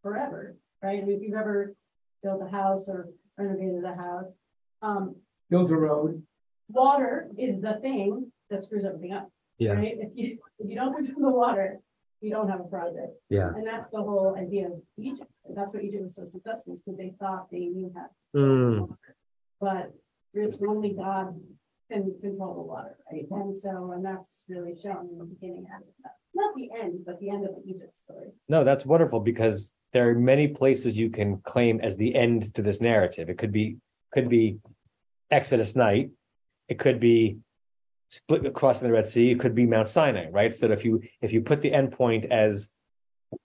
forever, 0.00 0.56
right? 0.82 1.02
I 1.02 1.04
mean, 1.04 1.16
if 1.16 1.22
you've 1.22 1.34
ever 1.34 1.74
built 2.22 2.40
a 2.42 2.48
house 2.48 2.88
or 2.88 3.08
renovated 3.36 3.82
a 3.84 3.94
house, 3.94 4.32
um, 4.82 5.16
Build 5.50 5.70
a 5.72 5.76
road. 5.76 6.22
Water 6.68 7.28
is 7.38 7.60
the 7.60 7.74
thing 7.82 8.30
that 8.50 8.62
screws 8.64 8.84
everything 8.84 9.12
up, 9.12 9.30
Yeah, 9.58 9.72
right? 9.72 9.94
If 9.98 10.16
you, 10.16 10.38
if 10.58 10.68
you 10.70 10.76
don't 10.76 10.94
control 10.94 11.30
the 11.30 11.36
water, 11.36 11.78
you 12.20 12.30
don't 12.30 12.48
have 12.48 12.60
a 12.60 12.64
project. 12.64 13.12
yeah. 13.28 13.48
And 13.54 13.66
that's 13.66 13.88
the 13.90 13.98
whole 13.98 14.34
idea 14.38 14.66
of 14.66 14.80
Egypt. 14.96 15.30
That's 15.54 15.74
what 15.74 15.84
Egypt 15.84 16.04
was 16.04 16.14
so 16.16 16.24
successful, 16.24 16.72
is 16.72 16.82
because 16.82 16.96
they 16.98 17.12
thought 17.20 17.50
they 17.50 17.66
knew 17.66 17.92
how 17.94 18.06
Hmm, 18.38 18.84
but 19.60 19.92
really 20.32 20.56
only 20.66 20.90
God 20.94 21.38
can 21.92 22.14
control 22.20 22.54
the 22.54 22.62
water, 22.62 22.96
right? 23.12 23.26
And 23.30 23.54
so, 23.54 23.92
and 23.92 24.04
that's 24.04 24.44
really 24.48 24.74
shown 24.82 25.08
in 25.12 25.18
the 25.18 25.24
beginning 25.24 25.66
of 25.76 25.82
it. 25.82 25.94
Not 26.34 26.54
the 26.56 26.70
end, 26.80 27.00
but 27.06 27.20
the 27.20 27.30
end 27.30 27.44
of 27.46 27.54
the 27.56 27.70
Egypt 27.70 27.94
story. 27.94 28.30
No, 28.48 28.64
that's 28.64 28.84
wonderful 28.86 29.20
because 29.20 29.74
there 29.92 30.08
are 30.08 30.14
many 30.14 30.48
places 30.48 30.96
you 30.98 31.10
can 31.10 31.36
claim 31.42 31.78
as 31.80 31.94
the 31.96 32.14
end 32.16 32.52
to 32.54 32.62
this 32.62 32.80
narrative. 32.80 33.28
It 33.28 33.38
could 33.38 33.52
be 33.52 33.76
could 34.12 34.28
be 34.28 34.58
Exodus 35.30 35.76
night. 35.76 36.10
It 36.68 36.78
could 36.78 37.00
be 37.00 37.38
split 38.08 38.46
across 38.46 38.78
the 38.78 38.90
Red 38.90 39.06
Sea. 39.06 39.30
It 39.30 39.40
could 39.40 39.54
be 39.54 39.66
Mount 39.66 39.88
Sinai, 39.88 40.28
right? 40.30 40.54
So 40.54 40.66
if 40.66 40.84
you 40.84 41.02
if 41.20 41.32
you 41.32 41.42
put 41.42 41.60
the 41.60 41.72
end 41.72 41.92
point 41.92 42.26
as 42.26 42.70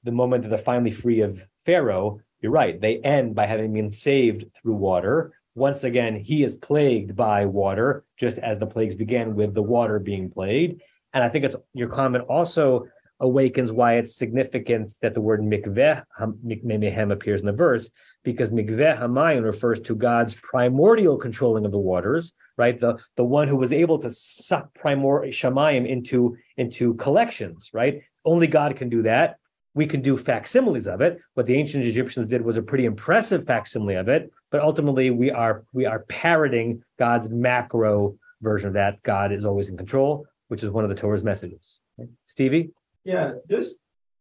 the 0.04 0.12
moment 0.12 0.44
that 0.44 0.50
they're 0.50 0.58
finally 0.58 0.92
free 0.92 1.22
of 1.22 1.48
Pharaoh, 1.66 2.22
you're 2.42 2.52
right. 2.52 2.80
They 2.80 2.98
end 3.00 3.36
by 3.36 3.46
having 3.48 3.74
been 3.74 3.90
saved 3.90 4.46
through 4.56 4.76
water. 4.76 5.34
Once 5.56 5.84
again, 5.84 6.16
he 6.16 6.44
is 6.44 6.56
plagued 6.56 7.16
by 7.16 7.46
water, 7.46 8.06
just 8.18 8.38
as 8.38 8.58
the 8.58 8.68
plagues 8.68 8.96
began 8.96 9.36
with 9.36 9.54
the 9.54 9.62
water 9.62 10.00
being 10.00 10.30
plagued. 10.30 10.82
And 11.14 11.24
I 11.24 11.30
think 11.30 11.44
it's 11.44 11.56
your 11.74 11.90
comment 11.90 12.26
also 12.30 12.86
awakens 13.20 13.72
why 13.72 13.96
it's 13.96 14.16
significant 14.16 14.94
that 15.02 15.14
the 15.14 15.22
word 15.22 15.42
mikveh 15.42 16.04
ham- 16.18 16.40
mehem 16.44 17.12
appears 17.12 17.42
in 17.42 17.48
the 17.48 17.52
verse, 17.52 17.90
because 18.24 18.52
mikveh 18.52 19.00
hamayim 19.00 19.44
refers 19.44 19.80
to 19.82 19.96
God's 19.96 20.36
primordial 20.36 21.18
controlling 21.18 21.66
of 21.66 21.72
the 21.72 21.80
waters, 21.80 22.34
right? 22.58 22.80
The 22.80 22.98
the 23.16 23.24
one 23.24 23.48
who 23.48 23.56
was 23.56 23.74
able 23.74 24.00
to 24.00 24.12
suck 24.12 24.70
primor 24.78 25.28
shamayim 25.30 25.88
into 25.88 26.38
into 26.58 26.94
collections, 26.96 27.70
right? 27.74 28.02
Only 28.26 28.48
God 28.48 28.76
can 28.76 28.90
do 28.90 29.04
that. 29.04 29.38
We 29.74 29.86
can 29.86 30.02
do 30.02 30.18
facsimiles 30.18 30.88
of 30.88 31.02
it. 31.02 31.20
What 31.36 31.46
the 31.46 31.56
ancient 31.56 31.86
Egyptians 31.86 32.28
did 32.28 32.42
was 32.42 32.58
a 32.58 32.62
pretty 32.62 32.86
impressive 32.86 33.46
facsimile 33.46 33.96
of 33.96 34.10
it, 34.10 34.32
but 34.52 34.62
ultimately 34.62 35.10
we 35.12 35.32
are 35.32 35.64
we 35.74 35.86
are 35.86 36.00
parroting 36.10 36.84
God's 36.98 37.30
macro 37.30 38.18
version 38.42 38.68
of 38.68 38.74
that. 38.74 39.02
God 39.04 39.32
is 39.32 39.46
always 39.46 39.70
in 39.70 39.78
control, 39.78 40.26
which 40.48 40.64
is 40.64 40.70
one 40.70 40.84
of 40.84 40.90
the 40.90 40.96
Torah's 40.96 41.24
messages. 41.24 41.82
Stevie? 42.26 42.72
Yeah, 43.04 43.34
just 43.50 43.78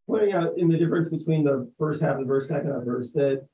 pointing 0.06 0.32
out 0.32 0.56
in 0.56 0.68
the 0.68 0.78
difference 0.78 1.08
between 1.08 1.44
the 1.44 1.70
first 1.78 2.00
half 2.00 2.14
of 2.14 2.20
the 2.20 2.26
verse, 2.26 2.48
second 2.48 2.72
half 2.72 2.84
verse, 2.84 3.12
that 3.12 3.46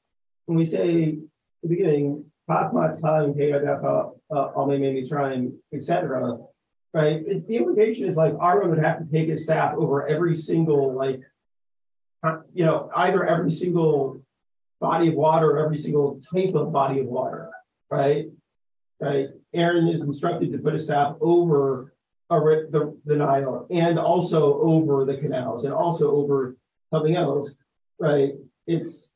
when 0.47 0.59
we 0.59 0.65
say 0.65 1.19
the 1.63 1.69
beginning, 1.69 2.25
"Pat 2.49 2.75
mat 2.75 3.01
time, 3.01 3.31
uh, 3.33 4.51
Ame 4.57 4.81
Me 4.81 5.01
Mitzrayim," 5.03 5.53
et 5.73 5.83
cetera, 5.85 6.39
Right, 6.93 7.27
It- 7.27 7.49
the 7.49 7.57
implication 7.57 8.07
is 8.07 8.17
like 8.17 8.35
Aaron 8.41 8.71
would 8.71 8.79
have 8.79 9.01
to 9.01 9.07
take 9.11 9.29
his 9.29 9.43
staff 9.43 9.75
over 9.77 10.07
every 10.07 10.37
single 10.37 10.93
like. 10.93 11.21
uh, 12.23 12.43
You 12.53 12.65
know, 12.67 12.89
either 12.95 13.25
every 13.27 13.51
single 13.51 14.21
body 14.81 15.09
of 15.09 15.15
water 15.15 15.57
or 15.57 15.59
every 15.65 15.77
single 15.77 16.21
type 16.33 16.55
of 16.55 16.71
body 16.73 17.01
of 17.01 17.07
water, 17.07 17.51
right? 17.91 18.31
Right, 19.01 19.29
Aaron 19.53 19.89
is 19.89 20.03
instructed 20.03 20.53
to 20.53 20.59
put 20.59 20.75
his 20.75 20.85
staff 20.85 21.17
over 21.21 21.93
the, 22.31 22.97
the 23.05 23.17
Nile 23.17 23.67
and 23.71 23.99
also 23.99 24.61
over 24.61 25.05
the 25.05 25.17
canals 25.17 25.65
and 25.65 25.75
also 25.75 26.13
over 26.13 26.55
something 26.93 27.17
else, 27.17 27.57
right? 27.99 28.35
It's 28.69 29.13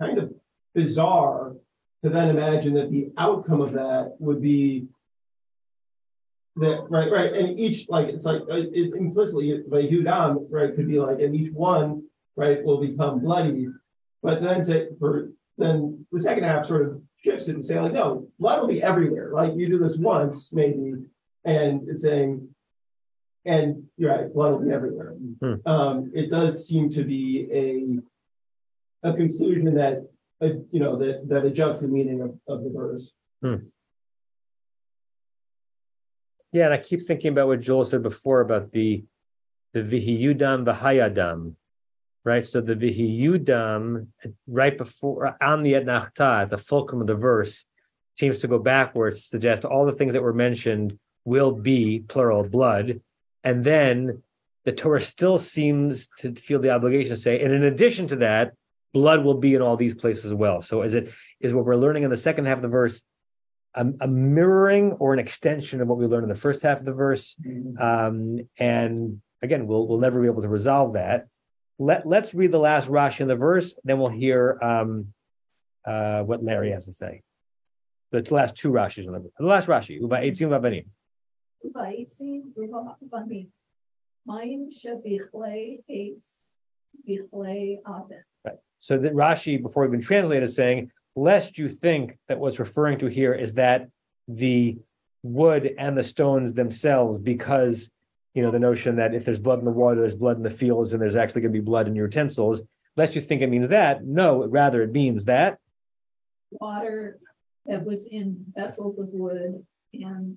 kind 0.00 0.18
of 0.18 0.32
bizarre 0.74 1.54
to 2.02 2.10
then 2.10 2.30
imagine 2.30 2.74
that 2.74 2.90
the 2.90 3.10
outcome 3.16 3.60
of 3.60 3.72
that 3.72 4.14
would 4.18 4.40
be 4.42 4.86
that, 6.56 6.86
right, 6.88 7.10
right, 7.10 7.32
and 7.32 7.58
each, 7.58 7.88
like, 7.88 8.08
it's 8.08 8.24
like, 8.24 8.42
uh, 8.50 8.56
it 8.56 8.94
implicitly, 8.94 9.62
like, 9.68 9.90
Hudam, 9.90 10.46
right, 10.50 10.74
could 10.74 10.88
be 10.88 10.98
like, 10.98 11.20
and 11.20 11.34
each 11.34 11.52
one, 11.52 12.02
right, 12.34 12.64
will 12.64 12.80
become 12.80 13.20
bloody. 13.20 13.68
But 14.22 14.40
then 14.40 14.64
say, 14.64 14.88
for, 14.98 15.30
then 15.58 16.06
the 16.12 16.20
second 16.20 16.44
half 16.44 16.64
sort 16.64 16.86
of 16.86 17.02
shifts 17.22 17.48
it 17.48 17.56
and 17.56 17.64
say 17.64 17.78
like, 17.78 17.92
no, 17.92 18.28
blood 18.38 18.60
will 18.60 18.68
be 18.68 18.82
everywhere, 18.82 19.32
like, 19.34 19.54
you 19.54 19.68
do 19.68 19.78
this 19.78 19.98
once, 19.98 20.50
maybe, 20.52 20.94
and 21.44 21.88
it's 21.88 22.02
saying. 22.02 22.48
And 23.44 23.84
you're 23.96 24.10
right, 24.10 24.34
blood 24.34 24.52
will 24.52 24.66
be 24.66 24.72
everywhere. 24.72 25.12
Hmm. 25.40 25.54
Um, 25.66 26.10
it 26.12 26.30
does 26.30 26.66
seem 26.66 26.90
to 26.90 27.04
be 27.04 27.46
a. 27.52 28.02
A 29.06 29.12
conclusion 29.12 29.72
that, 29.76 29.96
uh, 30.42 30.48
you 30.72 30.80
know, 30.80 30.96
that, 30.96 31.28
that 31.28 31.44
adjusts 31.44 31.80
the 31.80 31.86
meaning 31.86 32.20
of, 32.22 32.30
of 32.48 32.64
the 32.64 32.70
verse. 32.70 33.12
Yeah, 36.52 36.64
and 36.66 36.74
I 36.74 36.78
keep 36.78 37.06
thinking 37.06 37.30
about 37.30 37.46
what 37.48 37.60
Joel 37.60 37.84
said 37.84 38.02
before 38.02 38.40
about 38.40 38.72
the 38.72 39.04
the 39.74 39.82
vihiyudam 39.82 40.64
v'hayadam, 40.64 41.54
right? 42.24 42.44
So 42.44 42.60
the 42.60 42.74
vihiyudam 42.74 44.08
right 44.48 44.76
before 44.76 45.36
on 45.40 45.62
the 45.62 45.74
etnachta, 45.74 46.42
at 46.42 46.50
the 46.50 46.58
fulcrum 46.58 47.00
of 47.00 47.06
the 47.06 47.14
verse, 47.14 47.64
seems 48.14 48.38
to 48.38 48.48
go 48.48 48.58
backwards 48.58 49.20
to 49.20 49.26
suggest 49.28 49.64
all 49.64 49.84
the 49.86 49.92
things 49.92 50.14
that 50.14 50.22
were 50.22 50.32
mentioned 50.32 50.98
will 51.24 51.52
be 51.52 52.00
plural 52.00 52.42
blood, 52.42 53.00
and 53.44 53.62
then 53.62 54.22
the 54.64 54.72
Torah 54.72 55.02
still 55.02 55.38
seems 55.38 56.08
to 56.18 56.34
feel 56.34 56.60
the 56.60 56.70
obligation 56.70 57.14
to 57.14 57.20
say, 57.20 57.40
and 57.40 57.52
in 57.52 57.62
addition 57.62 58.08
to 58.08 58.16
that, 58.16 58.54
blood 58.98 59.20
will 59.24 59.40
be 59.46 59.54
in 59.54 59.62
all 59.62 59.76
these 59.76 59.94
places 59.94 60.24
as 60.26 60.34
well. 60.34 60.58
So 60.62 60.82
is 60.82 60.94
it 60.94 61.12
is 61.40 61.52
what 61.54 61.64
we're 61.66 61.82
learning 61.84 62.04
in 62.04 62.10
the 62.10 62.16
second 62.28 62.46
half 62.46 62.58
of 62.58 62.62
the 62.62 62.68
verse 62.80 63.02
a, 63.76 63.86
a 64.00 64.08
mirroring 64.08 64.92
or 64.92 65.12
an 65.12 65.18
extension 65.18 65.80
of 65.80 65.88
what 65.88 65.98
we 65.98 66.06
learned 66.06 66.24
in 66.24 66.28
the 66.30 66.34
first 66.34 66.62
half 66.62 66.78
of 66.78 66.86
the 66.86 66.94
verse. 66.94 67.36
Um, 67.78 68.48
and 68.58 69.20
again, 69.42 69.66
we'll 69.66 69.86
we'll 69.86 70.00
never 70.00 70.20
be 70.20 70.26
able 70.26 70.42
to 70.42 70.48
resolve 70.48 70.94
that. 70.94 71.28
Let 71.78 72.06
let's 72.06 72.34
read 72.34 72.52
the 72.52 72.58
last 72.58 72.88
Rashi 72.88 73.20
in 73.20 73.28
the 73.28 73.36
verse, 73.36 73.78
then 73.84 73.98
we'll 73.98 74.08
hear 74.08 74.58
um, 74.62 75.12
uh, 75.84 76.22
what 76.22 76.42
Larry 76.42 76.72
has 76.72 76.86
to 76.86 76.94
say. 76.94 77.22
The 78.12 78.22
last 78.30 78.56
two 78.56 78.70
Rashis 78.70 79.06
in 79.06 79.12
the 79.12 79.18
verse. 79.18 79.32
The 79.38 79.46
last 79.46 79.68
Rashi, 79.68 80.00
Uba 80.00 80.16
Eitzim 80.16 80.48
Vabanim. 80.48 80.86
Va'etzim 81.74 82.42
v'ha'avanim. 82.56 83.48
Mayim 84.28 84.68
shebichlei 84.72 85.82
eitz 85.90 86.26
bichlei 87.06 87.78
aven. 87.86 88.24
So 88.78 88.98
that 88.98 89.14
Rashi, 89.14 89.60
before 89.60 89.86
even 89.86 90.00
translated, 90.00 90.44
is 90.44 90.54
saying, 90.54 90.90
lest 91.14 91.58
you 91.58 91.68
think 91.68 92.18
that 92.28 92.38
what's 92.38 92.58
referring 92.58 92.98
to 92.98 93.06
here 93.06 93.32
is 93.34 93.54
that 93.54 93.88
the 94.28 94.78
wood 95.22 95.74
and 95.78 95.96
the 95.96 96.04
stones 96.04 96.54
themselves, 96.54 97.18
because 97.18 97.90
you 98.34 98.42
know 98.42 98.50
the 98.50 98.58
notion 98.58 98.96
that 98.96 99.14
if 99.14 99.24
there's 99.24 99.40
blood 99.40 99.58
in 99.58 99.64
the 99.64 99.70
water, 99.70 100.00
there's 100.00 100.14
blood 100.14 100.36
in 100.36 100.42
the 100.42 100.50
fields, 100.50 100.92
and 100.92 101.00
there's 101.00 101.16
actually 101.16 101.40
going 101.40 101.52
to 101.52 101.58
be 101.58 101.64
blood 101.64 101.88
in 101.88 101.96
your 101.96 102.06
utensils. 102.06 102.62
Lest 102.96 103.14
you 103.14 103.20
think 103.20 103.42
it 103.42 103.48
means 103.48 103.68
that. 103.68 104.04
No, 104.04 104.46
rather 104.46 104.82
it 104.82 104.92
means 104.92 105.24
that. 105.26 105.58
Water 106.50 107.18
that 107.66 107.84
was 107.84 108.06
in 108.06 108.44
vessels 108.54 108.98
of 108.98 109.08
wood 109.08 109.64
and 109.92 110.36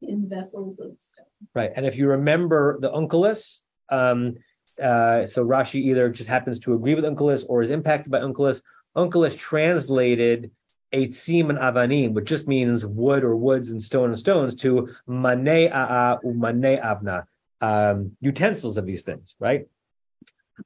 in 0.00 0.28
vessels 0.28 0.78
of 0.80 0.92
stone. 0.98 1.26
Right. 1.54 1.72
And 1.74 1.86
if 1.86 1.96
you 1.96 2.08
remember 2.08 2.78
the 2.80 2.90
Onkelos, 2.90 3.62
um, 3.88 4.36
uh, 4.78 5.26
so 5.26 5.44
Rashi 5.44 5.76
either 5.76 6.08
just 6.08 6.28
happens 6.28 6.58
to 6.60 6.74
agree 6.74 6.94
with 6.94 7.04
Onkelos 7.04 7.44
or 7.48 7.62
is 7.62 7.70
impacted 7.70 8.10
by 8.10 8.20
Onkelos. 8.20 8.62
Onkelos 8.96 9.36
translated 9.36 10.50
Eitzim 10.92 11.50
and 11.50 11.58
Avanim, 11.58 12.12
which 12.12 12.26
just 12.26 12.46
means 12.46 12.84
wood 12.84 13.24
or 13.24 13.36
woods 13.36 13.70
and 13.70 13.82
stone 13.82 14.10
and 14.10 14.18
stones, 14.18 14.54
to 14.56 14.94
Mane 15.06 15.70
A'a 15.70 16.22
Umane 16.22 17.24
um, 17.60 18.16
utensils 18.20 18.76
of 18.76 18.86
these 18.86 19.02
things, 19.02 19.34
right? 19.38 19.66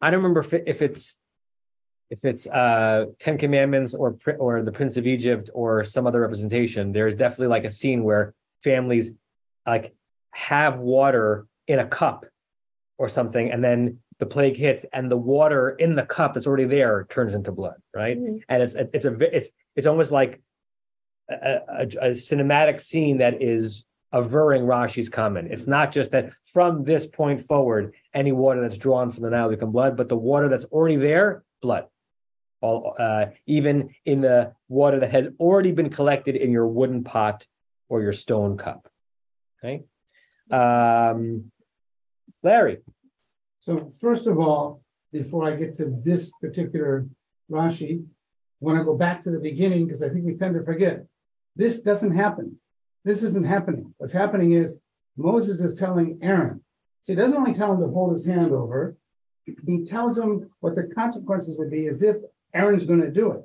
I 0.01 0.11
don't 0.11 0.19
remember 0.19 0.41
if, 0.41 0.53
it, 0.53 0.65
if 0.67 0.83
it's 0.83 1.19
if 2.09 2.25
it's 2.25 2.47
uh 2.47 3.07
Ten 3.19 3.37
Commandments 3.37 3.93
or 3.95 4.17
or 4.39 4.63
the 4.63 4.73
Prince 4.73 4.97
of 4.97 5.07
Egypt 5.07 5.51
or 5.53 5.85
some 5.85 6.07
other 6.07 6.21
representation. 6.21 6.93
There's 6.93 7.15
definitely 7.15 7.49
like 7.49 7.65
a 7.65 7.71
scene 7.71 8.05
where 8.05 8.35
families 8.63 9.13
like 9.67 9.95
have 10.31 10.79
water 10.79 11.47
in 11.67 11.79
a 11.81 11.87
cup 11.87 12.27
or 12.99 13.09
something, 13.09 13.51
and 13.51 13.63
then 13.63 13.99
the 14.19 14.27
plague 14.27 14.57
hits, 14.57 14.87
and 14.93 15.11
the 15.11 15.17
water 15.17 15.71
in 15.71 15.95
the 15.95 16.05
cup 16.05 16.35
that's 16.35 16.47
already 16.47 16.65
there 16.65 17.07
turns 17.11 17.35
into 17.35 17.53
blood, 17.53 17.77
right? 17.95 18.17
And 18.17 18.63
it's 18.63 18.75
it's 18.75 19.05
a 19.05 19.37
it's 19.37 19.51
it's 19.75 19.87
almost 19.87 20.13
like 20.13 20.41
a, 21.31 21.61
a, 21.69 21.83
a 21.83 22.11
cinematic 22.13 22.81
scene 22.81 23.19
that 23.19 23.43
is 23.43 23.85
averring 24.13 24.63
Rashi's 24.63 25.09
comment. 25.09 25.49
It's 25.51 25.67
not 25.67 25.93
just 25.93 26.11
that 26.13 26.33
from 26.45 26.85
this 26.85 27.07
point 27.07 27.43
forward, 27.43 27.95
any 28.15 28.33
water 28.33 28.63
that's 28.63 28.79
drawn 28.79 29.11
from 29.11 29.25
the 29.25 29.31
Nile 29.31 29.51
become 29.51 29.73
blood, 29.73 29.97
but 29.97 30.09
the 30.09 30.17
water 30.17 30.49
that's 30.49 30.65
already 30.67 30.97
there, 30.97 31.45
blood. 31.61 31.87
All 32.63 32.97
uh, 32.99 33.27
even 33.47 33.95
in 34.07 34.23
the 34.23 34.55
water 34.69 35.01
that 35.01 35.11
has 35.11 35.27
already 35.39 35.73
been 35.73 35.91
collected 35.91 36.37
in 36.37 36.51
your 36.51 36.67
wooden 36.67 37.05
pot 37.05 37.47
or 37.91 38.01
your 38.01 38.15
stone 38.15 38.57
cup. 38.57 38.89
Okay. 39.63 39.85
Um, 40.51 41.51
Larry. 42.47 42.79
So 43.59 43.91
first 44.01 44.29
of 44.29 44.39
all, 44.39 44.81
before 45.13 45.45
I 45.49 45.57
get 45.57 45.75
to 45.75 45.87
this 46.05 46.31
particular 46.41 47.07
Rashi, 47.51 48.05
I 48.05 48.61
want 48.61 48.79
to 48.79 48.85
go 48.85 48.97
back 48.97 49.21
to 49.23 49.31
the 49.31 49.41
beginning 49.41 49.85
because 49.85 50.03
I 50.03 50.09
think 50.09 50.25
we 50.25 50.37
tend 50.37 50.55
to 50.55 50.63
forget. 50.63 51.05
This 51.57 51.83
doesn't 51.83 52.15
happen. 52.15 52.59
This 53.05 53.25
isn't 53.25 53.47
happening. 53.47 53.93
What's 53.99 54.13
happening 54.13 54.53
is 54.53 54.79
Moses 55.17 55.61
is 55.61 55.75
telling 55.75 56.21
Aaron. 56.23 56.63
So 57.01 57.13
he 57.13 57.17
doesn't 57.17 57.37
only 57.37 57.53
tell 57.53 57.73
him 57.73 57.81
to 57.81 57.89
hold 57.89 58.13
his 58.13 58.27
hand 58.27 58.53
over, 58.53 58.97
he 59.67 59.85
tells 59.85 60.19
him 60.19 60.51
what 60.61 60.75
the 60.77 60.85
consequences 61.01 61.57
would 61.59 61.71
be 61.71 61.87
as 61.87 62.03
if 62.03 62.17
Aaron's 62.55 62.85
going 62.85 63.01
to 63.01 63.11
do 63.11 63.33
it. 63.33 63.43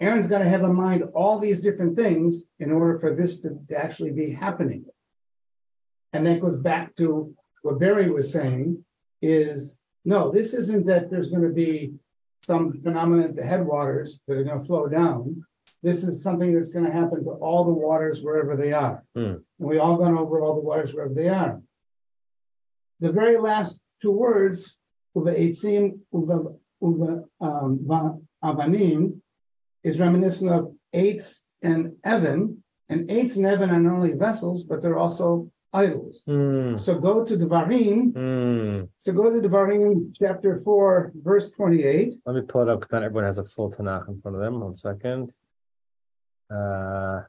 Aaron's 0.00 0.26
got 0.26 0.38
to 0.38 0.48
have 0.48 0.62
in 0.62 0.74
mind 0.74 1.04
all 1.14 1.38
these 1.38 1.60
different 1.60 1.96
things 1.96 2.44
in 2.58 2.70
order 2.70 2.98
for 2.98 3.14
this 3.14 3.40
to, 3.40 3.58
to 3.68 3.76
actually 3.76 4.12
be 4.12 4.30
happening. 4.30 4.84
And 6.12 6.26
that 6.26 6.40
goes 6.40 6.56
back 6.56 6.96
to 6.96 7.34
what 7.66 7.80
Barry 7.80 8.10
was 8.10 8.30
saying 8.30 8.84
is 9.20 9.78
no, 10.04 10.30
this 10.30 10.54
isn't 10.54 10.86
that 10.86 11.10
there's 11.10 11.30
going 11.30 11.42
to 11.42 11.48
be 11.48 11.94
some 12.44 12.80
phenomenon 12.80 13.30
at 13.30 13.36
the 13.36 13.42
headwaters 13.42 14.20
that 14.26 14.36
are 14.38 14.44
going 14.44 14.60
to 14.60 14.64
flow 14.64 14.86
down. 14.86 15.44
This 15.82 16.04
is 16.04 16.22
something 16.22 16.54
that's 16.54 16.72
going 16.72 16.84
to 16.84 16.92
happen 16.92 17.24
to 17.24 17.30
all 17.30 17.64
the 17.64 17.72
waters 17.72 18.22
wherever 18.22 18.56
they 18.56 18.72
are. 18.72 19.04
Hmm. 19.16 19.42
And 19.58 19.68
we 19.70 19.78
all 19.78 19.96
gone 19.96 20.16
over 20.16 20.40
all 20.40 20.54
the 20.54 20.60
waters 20.60 20.94
wherever 20.94 21.12
they 21.12 21.28
are. 21.28 21.60
The 23.00 23.10
very 23.10 23.36
last 23.36 23.80
two 24.00 24.12
words, 24.12 24.78
uva 25.16 25.32
etzim, 25.32 25.98
uva, 26.12 26.54
uva, 26.80 27.24
um, 27.40 27.80
va- 27.82 28.18
avanim, 28.44 29.20
is 29.82 29.98
reminiscent 29.98 30.52
of 30.52 30.72
Eitz 30.94 31.40
and 31.62 31.96
Evan. 32.04 32.62
And 32.88 33.08
Eitz 33.08 33.34
and 33.34 33.44
Evan 33.44 33.70
are 33.70 33.80
not 33.80 33.94
only 33.94 34.12
vessels, 34.12 34.62
but 34.62 34.82
they're 34.82 34.98
also 34.98 35.50
idols. 35.76 36.22
Hmm. 36.26 36.76
So 36.76 36.98
go 36.98 37.24
to 37.24 37.36
Devarim, 37.36 38.12
Hmm. 38.16 38.84
so 38.96 39.12
go 39.12 39.24
to 39.34 39.40
Devarim 39.46 40.12
chapter 40.14 40.56
four, 40.56 41.12
verse 41.14 41.50
twenty-eight. 41.50 42.20
Let 42.26 42.34
me 42.36 42.42
pull 42.42 42.62
it 42.62 42.68
up 42.68 42.80
because 42.80 42.92
not 42.92 43.02
everyone 43.04 43.24
has 43.24 43.38
a 43.38 43.44
full 43.44 43.70
Tanakh 43.70 44.08
in 44.08 44.20
front 44.20 44.36
of 44.36 44.40
them. 44.42 44.60
One 44.60 44.74
second. 44.74 45.32
Uh, 46.50 47.22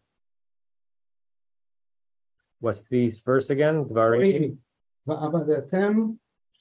what's 2.60 2.88
the 2.88 3.10
verse 3.26 3.50
again? 3.50 3.86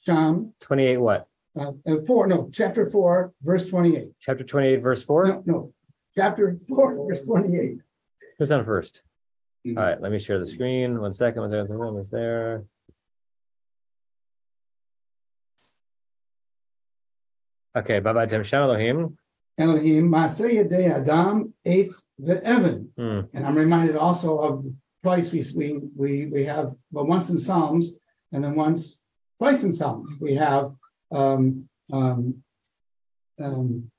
Sham, 0.05 0.53
28 0.61 0.97
what? 0.97 1.27
uh, 1.59 1.71
uh, 1.87 1.95
four, 2.05 2.27
no, 2.27 2.49
chapter 2.53 2.89
four, 2.89 3.33
verse 3.41 3.69
twenty-eight. 3.69 4.09
Chapter 4.19 4.43
28, 4.43 4.77
verse 4.81 5.03
4? 5.03 5.27
No, 5.27 5.43
no, 5.45 5.73
chapter 6.15 6.57
four, 6.67 6.95
verse 7.07 7.23
twenty-eight. 7.23 7.79
Who's 8.37 8.51
on 8.51 8.63
first? 8.63 9.01
All 9.75 9.83
right, 9.83 10.01
let 10.01 10.11
me 10.11 10.19
share 10.19 10.39
the 10.39 10.47
screen. 10.47 10.99
One 10.99 11.13
second. 11.13 11.41
One 11.41 11.51
second. 11.51 11.77
One 11.77 11.97
is 11.97 12.09
there. 12.09 12.63
Okay, 17.75 17.99
Baba 17.99 18.25
Tem 18.25 18.43
Shem 18.43 18.61
Elohim. 18.61 19.17
Elohim, 19.57 20.09
Maaseh 20.09 20.53
Yedei 20.53 20.95
Adam, 20.95 21.53
Eitz 21.65 22.05
ve'Evan. 22.21 22.87
Hmm. 22.95 23.21
And 23.33 23.45
I'm 23.45 23.55
reminded 23.55 23.95
also 23.95 24.37
of 24.37 24.65
twice 25.03 25.31
we, 25.31 25.43
we, 25.55 25.79
we, 25.95 26.25
we 26.27 26.45
have, 26.45 26.73
well, 26.91 27.05
once 27.05 27.29
in 27.29 27.37
Psalms 27.39 27.97
and 28.31 28.43
then 28.43 28.55
once, 28.55 28.99
twice 29.39 29.63
in 29.63 29.73
Psalms, 29.73 30.09
we 30.19 30.35
have, 30.35 30.71
um, 31.11 31.67
um, 31.91 32.43
um, 33.41 33.91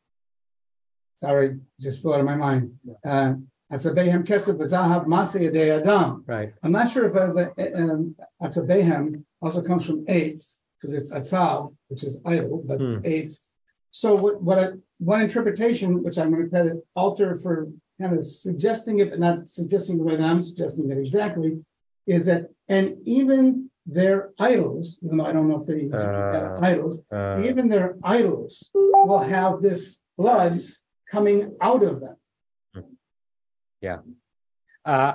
sorry, 1.16 1.58
just 1.80 2.02
flew 2.02 2.14
out 2.14 2.20
of 2.20 2.26
my 2.26 2.36
mind. 2.36 2.78
Uh, 3.04 3.34
Atzabehem 3.72 4.24
kesef 4.24 4.56
v'zahav 4.56 5.06
maseh 5.06 5.40
yedei 5.42 5.80
adam. 5.80 6.24
Right. 6.26 6.52
I'm 6.62 6.72
not 6.72 6.90
sure 6.90 7.06
if 7.06 7.14
uh, 7.16 7.50
um, 7.76 8.16
Atzabehem 8.42 9.24
also 9.42 9.60
comes 9.62 9.84
from 9.86 10.06
eitz, 10.06 10.60
because 10.80 10.94
it's 10.94 11.12
atzav, 11.12 11.74
which 11.88 12.02
is 12.02 12.20
idol, 12.24 12.62
but 12.66 12.78
Hmm. 12.80 12.98
So 13.90 14.14
what, 14.14 14.42
what 14.42 14.58
I, 14.58 14.66
one 14.98 15.20
interpretation, 15.22 16.02
which 16.02 16.18
I'm 16.18 16.50
kind 16.50 16.68
of 16.68 16.82
alter 16.94 17.34
for 17.42 17.68
kind 18.00 18.16
of 18.16 18.24
suggesting 18.24 18.98
it, 19.00 19.10
but 19.10 19.18
not 19.18 19.48
suggesting 19.48 19.96
the 19.98 20.04
way 20.04 20.16
that 20.16 20.24
I'm 20.24 20.42
suggesting 20.42 20.90
it 20.90 20.98
exactly, 20.98 21.64
is 22.06 22.26
that, 22.26 22.50
and 22.68 22.96
even 23.06 23.70
their 23.86 24.30
idols, 24.38 24.98
even 25.02 25.16
though 25.16 25.24
I 25.24 25.32
don't 25.32 25.48
know 25.48 25.60
if 25.60 25.66
they 25.66 25.88
have 25.90 26.56
Uh, 26.56 26.58
idols, 26.62 27.00
Uh, 27.10 27.42
even 27.48 27.68
their 27.68 27.96
idols 28.04 28.70
will 28.74 29.24
have 29.36 29.62
this 29.62 30.02
blood 30.16 30.54
coming 31.10 31.56
out 31.60 31.82
of 31.82 32.00
them. 32.00 32.16
Uh, 34.84 35.14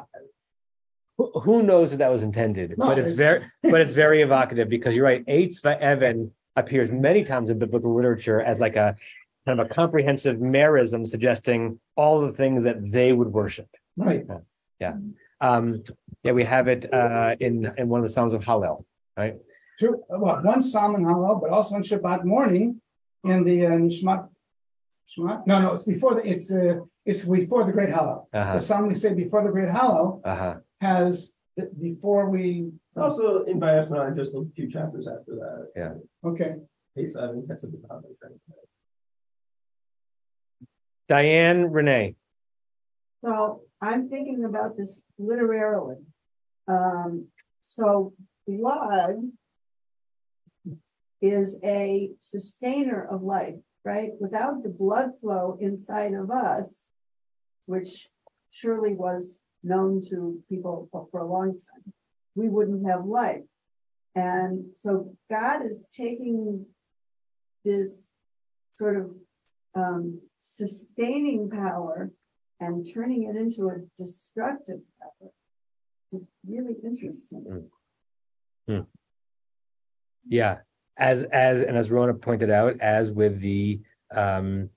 who, 1.18 1.32
who 1.41 1.64
knows 1.64 1.91
that 1.91 1.97
that 1.97 2.11
was 2.11 2.24
intended, 2.24 2.78
No, 2.78 2.88
but 2.88 2.99
it's 2.99 3.11
very, 3.11 3.45
but 3.64 3.82
it's 3.82 3.93
very 3.93 4.22
evocative 4.22 4.70
because 4.70 4.95
you're 4.95 5.05
right. 5.05 5.26
Eitz 5.26 5.64
Evan 5.66 6.32
appears 6.55 6.91
many 6.91 7.24
times 7.24 7.49
in 7.49 7.59
biblical 7.59 7.93
literature 7.95 8.41
as 8.41 8.59
like 8.59 8.76
a 8.76 8.95
kind 9.45 9.59
of 9.59 9.66
a 9.66 9.70
comprehensive 9.70 10.38
merism 10.38 11.05
suggesting 11.05 11.80
all 11.95 12.22
the 12.22 12.32
things 12.32 12.64
that 12.64 12.91
they 12.91 13.14
would 13.14 13.28
worship. 13.28 13.68
Right. 13.97 14.26
Yeah. 14.80 14.93
Um, 15.41 15.84
yeah, 16.24 16.32
we 16.32 16.45
have 16.45 16.68
it 16.68 16.91
uh, 16.93 17.36
in 17.39 17.72
in 17.78 17.89
one 17.89 17.99
of 17.99 18.05
the 18.07 18.14
Psalms 18.14 18.34
of 18.34 18.43
Hallel, 18.43 18.86
right? 19.18 19.36
True. 19.78 20.01
well, 20.09 20.41
one 20.41 20.61
Psalm 20.61 20.95
in 20.95 21.03
Hallel, 21.03 21.41
but 21.41 21.49
also 21.49 21.76
on 21.76 21.84
Shabbat 21.84 22.24
morning 22.24 22.82
in 23.24 23.43
the 23.43 23.66
uh, 23.66 23.72
Nishmat. 23.72 24.30
Shema? 25.08 25.41
No, 25.45 25.62
no, 25.62 25.74
it's 25.74 25.84
before 25.84 26.16
the, 26.16 26.28
it's 26.28 26.51
uh, 26.51 26.80
it's 27.06 27.26
before 27.26 27.64
the 27.66 27.72
Great 27.72 27.89
Hallel. 27.89 28.26
Uh-huh. 28.34 28.54
The 28.54 28.60
Psalm 28.62 28.88
we 28.88 28.95
say 28.95 29.14
before 29.14 29.43
the 29.43 29.51
Great 29.51 29.70
Hallel 29.70 30.22
Uh-huh. 30.26 30.56
has, 30.82 31.34
the- 31.58 31.70
before 31.80 32.30
we, 32.30 32.72
Also 32.95 33.43
in 33.45 33.60
Vayachnan, 33.60 34.16
just 34.16 34.34
a 34.34 34.43
few 34.56 34.70
chapters 34.72 35.08
after 35.08 35.36
that. 35.36 35.68
Yeah. 35.76 35.93
Okay, 36.30 36.56
Page 36.95 37.12
seven, 37.14 37.45
that's 37.47 37.64
a 37.64 37.68
bit 37.68 37.82
Diane 41.10 41.70
Renee. 41.72 42.16
So 43.24 43.62
I'm 43.82 44.10
thinking 44.10 44.45
about 44.45 44.78
this 44.78 45.01
literarily. 45.18 45.97
Um, 46.68 47.28
so 47.62 48.14
blood 48.47 49.16
is 51.22 51.58
a 51.64 52.12
sustainer 52.22 53.06
of 53.10 53.22
life, 53.22 53.56
right? 53.86 54.11
Without 54.19 54.63
the 54.63 54.69
blood 54.69 55.11
flow 55.19 55.57
inside 55.59 56.13
of 56.13 56.31
us, 56.31 56.88
which 57.65 58.09
surely 58.51 58.93
was 58.93 59.39
known 59.63 60.01
to 60.09 60.39
people 60.49 60.89
for 60.91 61.19
a 61.19 61.27
long 61.27 61.51
time, 61.51 61.93
we 62.36 62.49
wouldn't 62.49 62.88
have 62.88 63.05
life. 63.05 63.43
And 64.15 64.65
so 64.77 65.15
God 65.29 65.65
is 65.65 65.88
taking 65.95 66.65
this 67.65 67.89
sort 68.75 68.97
of 68.97 69.11
um, 69.75 70.21
sustaining 70.39 71.49
power 71.49 72.11
and 72.59 72.88
turning 72.91 73.23
it 73.23 73.36
into 73.36 73.69
a 73.69 73.77
destructive 73.97 74.79
power. 75.01 75.31
It's 76.11 76.31
really 76.47 76.75
interesting. 76.84 77.69
Yeah, 80.27 80.57
as 80.97 81.23
as 81.23 81.61
and 81.61 81.77
as 81.77 81.91
Rona 81.91 82.13
pointed 82.13 82.49
out, 82.49 82.79
as 82.79 83.11
with 83.11 83.39
the 83.39 83.81
um 84.13 84.69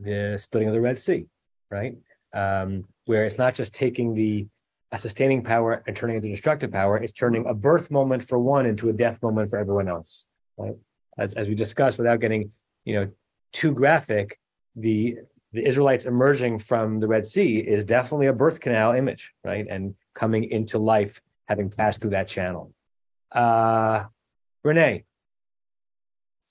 the 0.00 0.36
splitting 0.38 0.68
of 0.68 0.74
the 0.74 0.80
Red 0.80 0.98
Sea, 0.98 1.26
right? 1.70 1.96
Um, 2.34 2.84
where 3.04 3.24
it's 3.24 3.38
not 3.38 3.54
just 3.54 3.74
taking 3.74 4.14
the 4.14 4.46
a 4.92 4.98
sustaining 4.98 5.42
power 5.42 5.82
and 5.86 5.96
turning 5.96 6.16
it 6.16 6.18
into 6.18 6.28
destructive 6.28 6.70
power, 6.70 6.98
it's 6.98 7.12
turning 7.12 7.46
a 7.46 7.54
birth 7.54 7.90
moment 7.90 8.22
for 8.22 8.38
one 8.38 8.66
into 8.66 8.90
a 8.90 8.92
death 8.92 9.22
moment 9.22 9.48
for 9.48 9.58
everyone 9.58 9.88
else, 9.88 10.26
right? 10.56 10.74
As 11.18 11.34
as 11.34 11.48
we 11.48 11.54
discussed, 11.54 11.98
without 11.98 12.20
getting 12.20 12.52
you 12.84 12.94
know 12.94 13.10
too 13.52 13.72
graphic, 13.72 14.38
the 14.76 15.18
the 15.52 15.66
Israelites 15.66 16.06
emerging 16.06 16.58
from 16.58 16.98
the 16.98 17.06
Red 17.06 17.26
Sea 17.26 17.58
is 17.58 17.84
definitely 17.84 18.28
a 18.28 18.32
birth 18.32 18.60
canal 18.60 18.92
image, 18.92 19.32
right? 19.44 19.66
And 19.68 19.94
coming 20.14 20.44
into 20.44 20.78
life, 20.78 21.20
having 21.46 21.68
passed 21.70 22.00
through 22.00 22.10
that 22.10 22.28
channel. 22.28 22.72
Uh 23.30 24.04
Renee. 24.64 25.04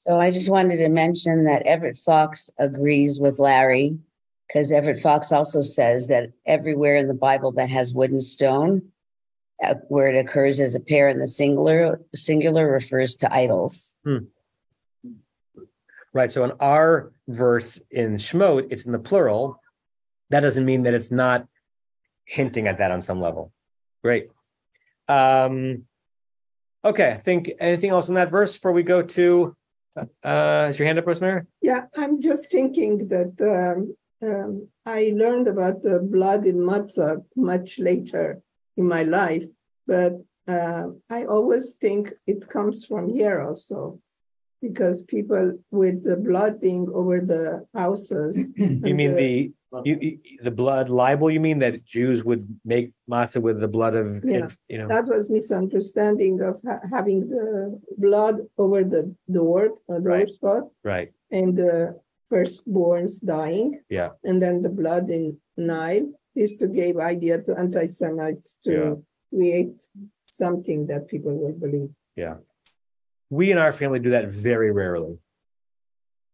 So 0.03 0.19
I 0.19 0.31
just 0.31 0.49
wanted 0.49 0.77
to 0.77 0.89
mention 0.89 1.43
that 1.43 1.61
Everett 1.61 1.95
Fox 1.95 2.49
agrees 2.57 3.19
with 3.19 3.37
Larry 3.37 3.99
because 4.47 4.71
Everett 4.71 4.99
Fox 4.99 5.31
also 5.31 5.61
says 5.61 6.07
that 6.07 6.31
everywhere 6.47 6.95
in 6.95 7.07
the 7.07 7.13
Bible 7.13 7.51
that 7.51 7.69
has 7.69 7.93
wood 7.93 8.09
and 8.09 8.23
stone, 8.23 8.81
uh, 9.63 9.75
where 9.89 10.07
it 10.07 10.17
occurs 10.17 10.59
as 10.59 10.73
a 10.73 10.79
pair 10.79 11.07
in 11.07 11.17
the 11.17 11.27
singular, 11.27 12.01
singular 12.15 12.67
refers 12.67 13.13
to 13.17 13.31
idols. 13.31 13.93
Right. 16.13 16.31
So 16.31 16.45
in 16.45 16.53
our 16.59 17.11
verse 17.27 17.79
in 17.91 18.15
Shemot, 18.15 18.69
it's 18.71 18.87
in 18.87 18.93
the 18.93 18.97
plural. 18.97 19.61
That 20.31 20.39
doesn't 20.39 20.65
mean 20.65 20.81
that 20.83 20.95
it's 20.95 21.11
not 21.11 21.45
hinting 22.25 22.67
at 22.67 22.79
that 22.79 22.89
on 22.89 23.03
some 23.03 23.21
level. 23.21 23.53
Great. 24.03 24.31
Um, 25.07 25.83
okay. 26.83 27.11
I 27.11 27.17
think 27.17 27.51
anything 27.59 27.91
else 27.91 28.09
in 28.09 28.15
that 28.15 28.31
verse 28.31 28.55
before 28.55 28.71
we 28.71 28.81
go 28.81 29.03
to 29.03 29.55
uh 30.23 30.67
is 30.69 30.79
your 30.79 30.85
hand 30.85 30.99
up, 30.99 31.07
Rosemary? 31.07 31.43
Yeah, 31.61 31.85
I'm 31.95 32.21
just 32.21 32.51
thinking 32.51 33.07
that 33.09 33.33
um, 33.41 33.95
um, 34.27 34.67
I 34.85 35.13
learned 35.15 35.47
about 35.47 35.81
the 35.81 35.99
blood 35.99 36.45
in 36.45 36.57
matzah 36.57 37.23
much 37.35 37.79
later 37.79 38.41
in 38.77 38.87
my 38.87 39.03
life, 39.03 39.45
but 39.87 40.13
uh, 40.47 40.87
I 41.09 41.25
always 41.25 41.75
think 41.75 42.13
it 42.27 42.47
comes 42.47 42.85
from 42.85 43.09
here 43.09 43.41
also, 43.41 43.99
because 44.61 45.03
people 45.03 45.59
with 45.71 46.03
the 46.03 46.17
blood 46.17 46.61
being 46.61 46.87
over 46.93 47.21
the 47.21 47.65
houses. 47.73 48.37
You 48.57 48.95
mean 48.95 49.15
the 49.15 49.51
you, 49.86 49.97
you 50.01 50.19
the 50.43 50.51
blood 50.51 50.89
libel? 50.89 51.30
You 51.32 51.39
mean 51.39 51.59
that 51.59 51.84
Jews 51.86 52.24
would 52.24 52.47
make 52.65 52.91
matzah 53.09 53.41
with 53.41 53.59
the 53.59 53.67
blood 53.67 53.95
of 53.95 54.24
Yeah. 54.24 54.49
you 54.67 54.78
know? 54.80 54.88
That 54.88 55.05
was 55.05 55.30
misunderstanding 55.30 56.41
of 56.41 56.59
ha- 56.65 56.82
having 56.91 57.30
the 57.30 57.80
blood 57.97 58.36
over 58.57 58.84
the 58.84 59.15
door, 59.32 59.61
a 59.89 59.99
door 59.99 60.01
Right. 60.01 60.30
spot, 60.30 60.63
Right. 60.84 61.09
and 61.32 61.55
the 61.57 61.99
firstborns 62.32 63.13
dying. 63.24 63.82
Yeah. 63.89 64.09
And 64.24 64.41
then 64.41 64.61
the 64.61 64.69
blood 64.69 65.09
in 65.09 65.38
Nile 65.57 66.07
is 66.36 66.57
to 66.57 66.67
give 66.67 66.97
idea 66.97 67.41
to 67.43 67.51
anti-Semites 67.57 68.57
Yeah. 68.63 68.74
to 68.74 69.05
create 69.34 69.88
something 70.26 70.88
that 70.88 71.07
people 71.07 71.34
will 71.38 71.53
believe. 71.65 71.89
Yeah. 72.15 72.38
We 73.30 73.51
in 73.51 73.57
our 73.57 73.72
family 73.72 73.99
do 73.99 74.11
that 74.11 74.28
very 74.30 74.72
rarely. 74.72 75.17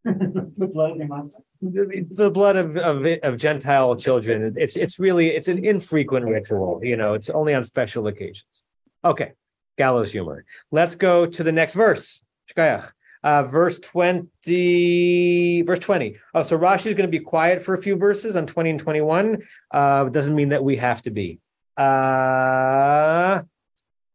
Put 0.05 0.73
blood 0.73 0.97
your 0.97 1.85
the, 1.87 2.05
the 2.11 2.31
blood 2.31 2.55
of, 2.55 2.77
of 2.77 3.05
of 3.23 3.37
Gentile 3.37 3.95
children. 3.95 4.55
It's 4.57 4.75
it's 4.75 4.99
really 4.99 5.29
it's 5.29 5.47
an 5.47 5.63
infrequent 5.65 6.25
ritual. 6.25 6.79
You 6.83 6.97
know, 6.97 7.13
it's 7.13 7.29
only 7.29 7.53
on 7.53 7.63
special 7.63 8.07
occasions. 8.07 8.63
Okay, 9.03 9.33
gallows 9.77 10.11
humor. 10.11 10.45
Let's 10.71 10.95
go 10.95 11.25
to 11.25 11.43
the 11.43 11.51
next 11.51 11.73
verse. 11.73 12.21
Shkayach. 12.53 12.91
Uh, 13.23 13.43
verse 13.43 13.79
20, 13.79 15.63
verse 15.63 15.79
20. 15.79 16.17
Oh, 16.35 16.43
so 16.43 16.57
Rashi 16.57 16.87
is 16.87 16.93
going 16.93 17.07
to 17.07 17.07
be 17.07 17.19
quiet 17.19 17.61
for 17.61 17.73
a 17.73 17.77
few 17.77 17.95
verses 17.95 18.35
on 18.35 18.45
20 18.45 18.69
and 18.69 18.79
21. 18.79 19.39
Uh, 19.71 20.05
doesn't 20.05 20.35
mean 20.35 20.49
that 20.49 20.63
we 20.63 20.77
have 20.77 21.01
to 21.01 21.09
be. 21.09 21.39
Uh, 21.75 23.41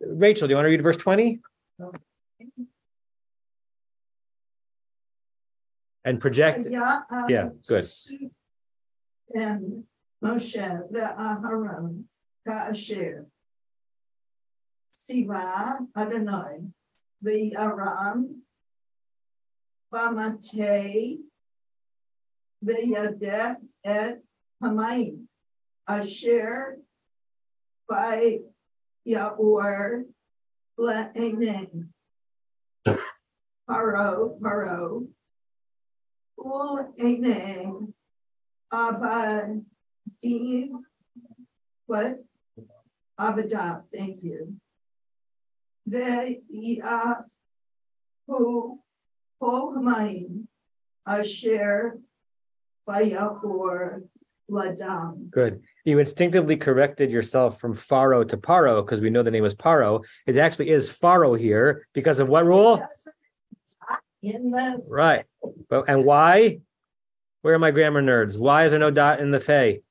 Rachel, 0.01 0.47
do 0.47 0.53
you 0.53 0.57
want 0.57 0.66
to 0.66 0.70
read 0.70 0.83
verse 0.83 0.97
20? 0.97 1.41
And 6.05 6.20
project. 6.20 6.66
Yeah. 6.68 7.00
um, 7.11 7.26
Yeah, 7.28 7.48
good. 7.66 7.86
And 9.34 9.84
Moshe 10.22 10.57
ve'Aharon 10.92 12.05
ka'asher. 12.46 13.26
Siva 14.94 15.78
Adonai 15.96 16.59
ve'Aram 17.24 18.40
v'Matei 19.92 21.18
ve'Yadeh 22.64 23.57
et 23.84 24.22
Hamayim 24.62 25.26
asher 25.88 26.78
by 27.88 28.38
Yaor 29.07 30.05
le'enem. 30.78 31.88
Paro, 33.68 34.38
Paro, 34.40 35.07
Ul 36.45 36.93
Enem, 36.99 37.93
Abba 38.72 39.61
Div, 40.20 40.70
what? 41.86 42.18
Avadah, 43.20 43.82
thank 43.95 44.22
you. 44.22 44.55
Ve'yah 45.88 47.24
hu 48.26 48.78
kol 49.40 49.74
hamayim 49.74 50.47
asher 51.07 51.99
vayachor 52.88 54.03
ladam. 54.51 55.30
Good. 55.30 55.62
You 55.84 55.99
instinctively 55.99 56.57
corrected 56.57 57.11
yourself 57.11 57.61
from 57.61 57.74
Faro 57.74 58.24
to 58.24 58.36
Paro 58.36 58.84
because 58.84 59.01
we 59.01 59.11
know 59.11 59.22
the 59.22 59.30
name 59.30 59.45
is 59.45 59.55
Paro. 59.55 60.03
It 60.26 60.36
actually 60.36 60.70
is 60.70 60.88
Faro 60.88 61.34
here 61.34 61.86
because 61.93 62.18
of 62.20 62.28
what 62.28 62.47
rule? 62.47 62.82
In 64.23 64.53
the, 64.53 64.83
Right. 64.87 65.25
But 65.68 65.89
and 65.89 66.05
why? 66.05 66.61
Where 67.43 67.55
are 67.55 67.59
my 67.59 67.73
grammar 67.73 68.03
nerds? 68.03 68.39
Why 68.39 68.64
is 68.64 68.70
there 68.70 68.79
no 68.79 68.91
dot 68.91 69.20
in 69.20 69.33
the 69.33 69.41
Fey? 69.41 69.83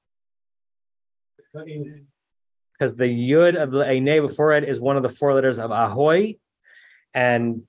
Because 1.53 2.95
the 2.95 3.05
yud 3.05 3.61
of 3.61 3.71
the 3.71 3.85
Eine 3.85 4.21
before 4.21 4.53
it 4.53 4.63
is 4.63 4.79
one 4.79 4.95
of 4.95 5.03
the 5.03 5.09
four 5.09 5.33
letters 5.33 5.59
of 5.59 5.71
Ahoy, 5.71 6.37
and 7.13 7.63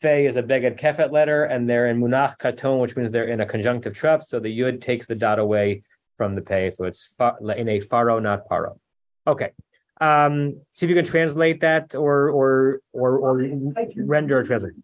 Fey 0.00 0.26
is 0.26 0.36
a 0.36 0.42
Beged 0.42 0.78
Kefet 0.78 1.12
letter, 1.12 1.44
and 1.44 1.70
they're 1.70 1.88
in 1.88 2.00
Munach 2.00 2.38
Katon, 2.38 2.80
which 2.80 2.96
means 2.96 3.12
they're 3.12 3.28
in 3.28 3.40
a 3.40 3.46
conjunctive 3.46 3.94
trap. 3.94 4.24
So 4.24 4.40
the 4.40 4.56
yud 4.56 4.80
takes 4.80 5.06
the 5.06 5.14
dot 5.14 5.38
away 5.38 5.84
from 6.16 6.34
the 6.34 6.42
Pei. 6.42 6.70
So 6.70 6.84
it's 6.84 7.14
in 7.54 7.68
a 7.68 7.80
Pharaoh, 7.80 8.18
not 8.18 8.48
Paro. 8.48 8.78
Okay. 9.26 9.52
Um, 10.00 10.60
see 10.72 10.86
if 10.86 10.90
you 10.90 10.96
can 10.96 11.04
translate 11.04 11.60
that 11.60 11.94
or 11.94 12.30
or 12.30 12.80
or 12.92 13.18
or 13.18 13.50
render 13.96 14.38
or 14.38 14.44
translate. 14.44 14.74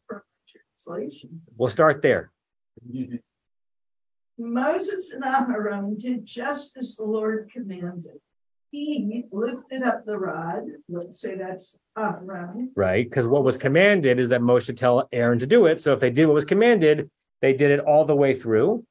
We'll 1.56 1.68
start 1.68 2.02
there. 2.02 2.30
Moses 4.38 5.12
and 5.12 5.22
Aharon 5.22 6.00
did 6.00 6.24
just 6.24 6.76
as 6.76 6.96
the 6.96 7.04
Lord 7.04 7.50
commanded. 7.52 8.20
He 8.70 9.24
lifted 9.30 9.84
up 9.84 10.04
the 10.04 10.18
rod, 10.18 10.64
let's 10.88 11.20
say 11.20 11.36
that's 11.36 11.76
Aharon, 11.96 12.70
right? 12.74 13.08
Because 13.08 13.24
what 13.24 13.44
was 13.44 13.56
commanded 13.56 14.18
is 14.18 14.30
that 14.30 14.40
Moshe 14.40 14.76
tell 14.76 15.08
Aaron 15.12 15.38
to 15.38 15.46
do 15.46 15.66
it. 15.66 15.80
So 15.80 15.92
if 15.92 16.00
they 16.00 16.10
did 16.10 16.26
what 16.26 16.34
was 16.34 16.44
commanded, 16.44 17.08
they 17.40 17.52
did 17.52 17.70
it 17.70 17.78
all 17.78 18.04
the 18.04 18.16
way 18.16 18.34
through. 18.34 18.84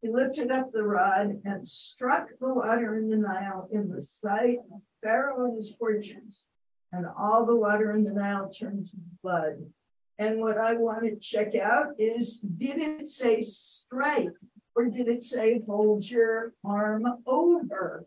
He 0.00 0.08
lifted 0.08 0.50
up 0.50 0.72
the 0.72 0.84
rod 0.84 1.42
and 1.44 1.68
struck 1.68 2.30
the 2.40 2.54
water 2.54 2.96
in 2.96 3.10
the 3.10 3.18
Nile 3.18 3.68
in 3.70 3.90
the 3.90 4.00
sight 4.00 4.60
of 4.72 4.80
Pharaoh 5.02 5.44
and 5.44 5.56
his 5.56 5.74
fortunes. 5.74 6.48
And 6.90 7.04
all 7.18 7.44
the 7.44 7.54
water 7.54 7.92
in 7.92 8.04
the 8.04 8.12
Nile 8.12 8.48
turned 8.48 8.86
to 8.86 8.96
blood. 9.22 9.58
And 10.20 10.38
what 10.38 10.58
I 10.58 10.74
want 10.74 11.04
to 11.04 11.16
check 11.16 11.54
out 11.54 11.94
is, 11.98 12.40
did 12.40 12.76
it 12.76 13.08
say 13.08 13.40
strike? 13.40 14.28
Or 14.76 14.84
did 14.84 15.08
it 15.08 15.24
say 15.24 15.62
hold 15.66 16.08
your 16.08 16.52
arm 16.62 17.06
over? 17.26 18.04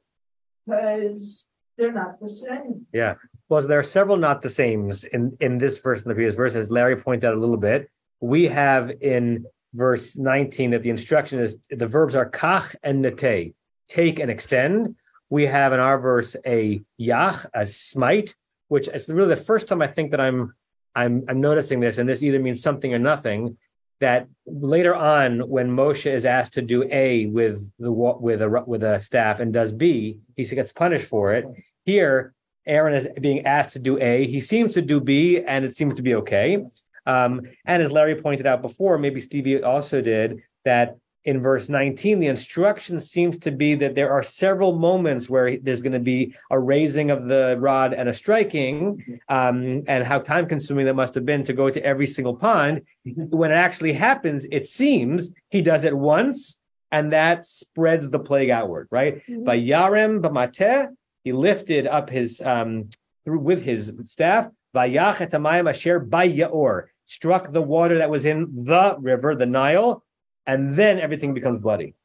Because 0.64 1.48
they're 1.76 1.92
not 1.92 2.20
the 2.22 2.30
same. 2.30 2.86
Yeah. 2.94 3.16
Well, 3.50 3.64
there 3.64 3.80
are 3.80 3.84
several 3.84 4.18
not 4.18 4.44
the 4.44 4.50
sames 4.52 5.06
in, 5.06 5.36
in 5.42 5.58
this 5.58 5.80
verse 5.80 6.04
and 6.04 6.12
the 6.12 6.14
previous 6.14 6.36
verse, 6.36 6.54
as 6.54 6.70
Larry 6.70 6.98
pointed 6.98 7.26
out 7.26 7.34
a 7.34 7.40
little 7.40 7.58
bit. 7.58 7.90
We 8.20 8.46
have 8.46 8.92
in 9.02 9.48
verse 9.74 10.16
19 10.16 10.70
that 10.70 10.84
the 10.84 10.92
instruction 10.92 11.40
is 11.40 11.58
the 11.72 11.88
verbs 11.88 12.14
are 12.14 12.30
kach 12.30 12.76
and 12.84 13.04
nete, 13.04 13.56
take 13.88 14.20
and 14.20 14.30
extend. 14.30 14.96
We 15.32 15.48
have 15.48 15.74
in 15.74 15.80
our 15.80 15.98
verse 15.98 16.36
a 16.46 16.84
yach, 17.02 17.48
a 17.56 17.66
smite, 17.66 18.36
which 18.68 18.88
is 18.88 19.10
really 19.10 19.34
the 19.34 19.42
first 19.42 19.68
time 19.68 19.82
I 19.82 19.88
think 19.88 20.12
that 20.12 20.22
I'm 20.22 20.54
I'm 20.96 21.24
I'm 21.28 21.42
noticing 21.42 21.80
this, 21.80 21.98
and 21.98 22.08
this 22.08 22.24
either 22.24 22.40
means 22.40 22.62
something 22.62 22.94
or 22.94 23.00
nothing. 23.00 23.58
That 24.00 24.28
later 24.46 24.94
on, 24.96 25.48
when 25.48 25.70
Moshe 25.70 26.12
is 26.12 26.26
asked 26.26 26.54
to 26.56 26.62
do 26.62 26.84
A 26.92 27.28
with 27.28 27.66
the 27.80 27.92
with 27.92 28.42
a 28.42 28.64
with 28.66 28.84
a 28.84 29.00
staff 29.00 29.40
and 29.40 29.54
does 29.54 29.72
B, 29.72 30.20
he 30.36 30.44
gets 30.44 30.74
punished 30.74 31.08
for 31.08 31.34
it. 31.34 31.46
Here, 31.86 32.34
Aaron 32.66 32.94
is 32.94 33.08
being 33.22 33.46
asked 33.46 33.74
to 33.74 33.80
do 33.80 33.98
A. 34.00 34.28
He 34.28 34.42
seems 34.42 34.74
to 34.74 34.82
do 34.82 35.00
B, 35.00 35.42
and 35.42 35.64
it 35.64 35.76
seems 35.76 35.96
to 35.96 36.02
be 36.02 36.16
okay. 36.16 36.64
Um, 37.06 37.42
and 37.66 37.82
as 37.82 37.92
Larry 37.92 38.22
pointed 38.22 38.46
out 38.46 38.62
before, 38.62 38.98
maybe 38.98 39.22
Stevie 39.22 39.62
also 39.62 40.02
did, 40.02 40.42
that 40.66 40.98
in 41.26 41.42
verse 41.42 41.70
19, 41.70 42.20
the 42.20 42.28
instruction 42.28 43.00
seems 43.00 43.38
to 43.40 43.52
be 43.52 43.76
that 43.76 43.96
there 43.96 44.12
are 44.12 44.24
several 44.24 44.74
moments 44.74 45.30
where 45.30 45.58
there's 45.58 45.82
going 45.82 45.94
to 45.94 46.00
be 46.00 46.36
a 46.52 46.60
raising 46.60 47.12
of 47.12 47.28
the 47.28 47.56
rod 47.60 47.94
and 47.94 48.10
a 48.10 48.14
striking, 48.14 49.20
um, 49.30 49.84
and 49.88 50.04
how 50.04 50.20
time 50.20 50.48
consuming 50.48 50.86
that 50.86 50.96
must 50.96 51.16
have 51.16 51.26
been 51.26 51.44
to 51.46 51.54
go 51.54 51.70
to 51.70 51.84
every 51.84 52.08
single 52.08 52.36
pond. 52.36 52.82
When 53.06 53.52
it 53.52 53.56
actually 53.56 53.94
happens, 53.94 54.46
it 54.52 54.68
seems 54.68 55.32
he 55.50 55.62
does 55.62 55.86
it 55.86 55.96
once, 55.96 56.60
and 56.92 57.14
that 57.14 57.46
spreads 57.46 58.10
the 58.10 58.20
plague 58.20 58.50
outward, 58.50 58.88
right? 58.92 59.22
By 59.28 59.58
Yarem, 59.58 60.22
B'mateh, 60.22 60.90
he 61.24 61.32
lifted 61.32 61.88
up 61.88 62.10
his 62.10 62.42
um 62.42 62.90
through 63.24 63.40
with 63.40 63.64
his 63.64 63.94
staff, 64.06 64.50
Vayach 64.76 65.22
asher 65.70 66.00
Bayaor, 66.00 66.86
struck 67.06 67.52
the 67.52 67.62
water 67.62 67.98
that 68.00 68.10
was 68.10 68.26
in 68.26 68.66
the 68.66 68.96
river, 69.00 69.36
the 69.36 69.46
Nile, 69.46 70.03
and 70.46 70.70
then 70.76 71.00
everything 71.00 71.34
becomes 71.34 71.60
bloody. 71.60 71.96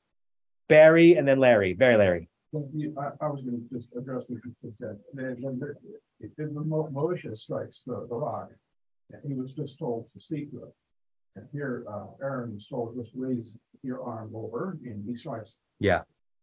Barry 0.68 1.14
and 1.14 1.26
then 1.26 1.38
Larry. 1.38 1.74
Barry 1.74 1.96
Larry. 1.96 2.28
Well, 2.52 2.68
you- 2.74 2.94
I, 2.98 3.24
I 3.24 3.28
was 3.28 3.42
gonna 3.42 3.58
just 3.72 3.88
address 3.96 4.24
what 4.28 4.40
you 4.44 4.54
just 4.64 4.78
said. 4.78 4.98
Then, 5.14 5.36
when 5.40 5.58
the, 5.58 5.74
if 6.20 6.34
the 6.36 6.46
Mo- 6.48 6.88
Moshe 6.92 7.36
strikes 7.36 7.82
the, 7.86 8.06
the 8.08 8.14
rock, 8.16 8.50
and 9.12 9.20
he 9.26 9.34
was 9.34 9.52
just 9.52 9.78
told 9.78 10.08
to 10.12 10.20
speak 10.20 10.50
to 10.52 10.64
it. 10.64 10.74
And 11.36 11.46
here, 11.52 11.84
uh, 11.90 12.06
Aaron 12.22 12.54
was 12.54 12.66
told, 12.66 12.96
just 12.96 13.12
raise 13.14 13.54
your 13.82 14.02
arm 14.02 14.32
over, 14.34 14.76
and 14.84 15.04
he 15.06 15.14
strikes. 15.14 15.60
Yeah. 15.78 16.02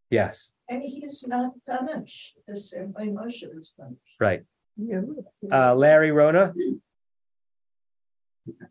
Yes. 0.10 0.54
And 0.70 0.82
he's 0.84 1.28
not 1.28 1.52
punished 1.68 2.38
the 2.48 2.58
same 2.58 2.94
way 2.94 3.08
Moshe 3.08 3.44
was 3.54 3.74
punished. 3.78 4.00
Right. 4.20 4.44
Yeah. 4.78 5.02
Uh 5.52 5.74
Larry 5.76 6.12
Rona. 6.12 6.54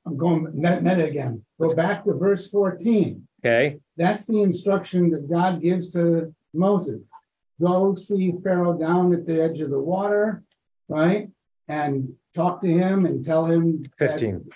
I'm 0.06 0.16
going 0.16 0.48
meta, 0.54 0.80
meta 0.80 1.04
again. 1.06 1.42
Go 1.60 1.74
back 1.74 2.04
to 2.04 2.14
verse 2.14 2.50
fourteen. 2.50 3.26
Okay. 3.44 3.78
That's 3.96 4.24
the 4.24 4.40
instruction 4.42 5.10
that 5.10 5.30
God 5.30 5.60
gives 5.60 5.92
to 5.92 6.34
Moses. 6.52 7.02
Go 7.60 7.94
see 7.94 8.32
Pharaoh 8.42 8.78
down 8.78 9.12
at 9.12 9.26
the 9.26 9.42
edge 9.42 9.60
of 9.60 9.70
the 9.70 9.78
water, 9.78 10.42
right? 10.88 11.28
And 11.68 12.14
talk 12.34 12.60
to 12.62 12.68
him 12.68 13.06
and 13.06 13.24
tell 13.24 13.46
him. 13.46 13.84
15. 13.98 14.48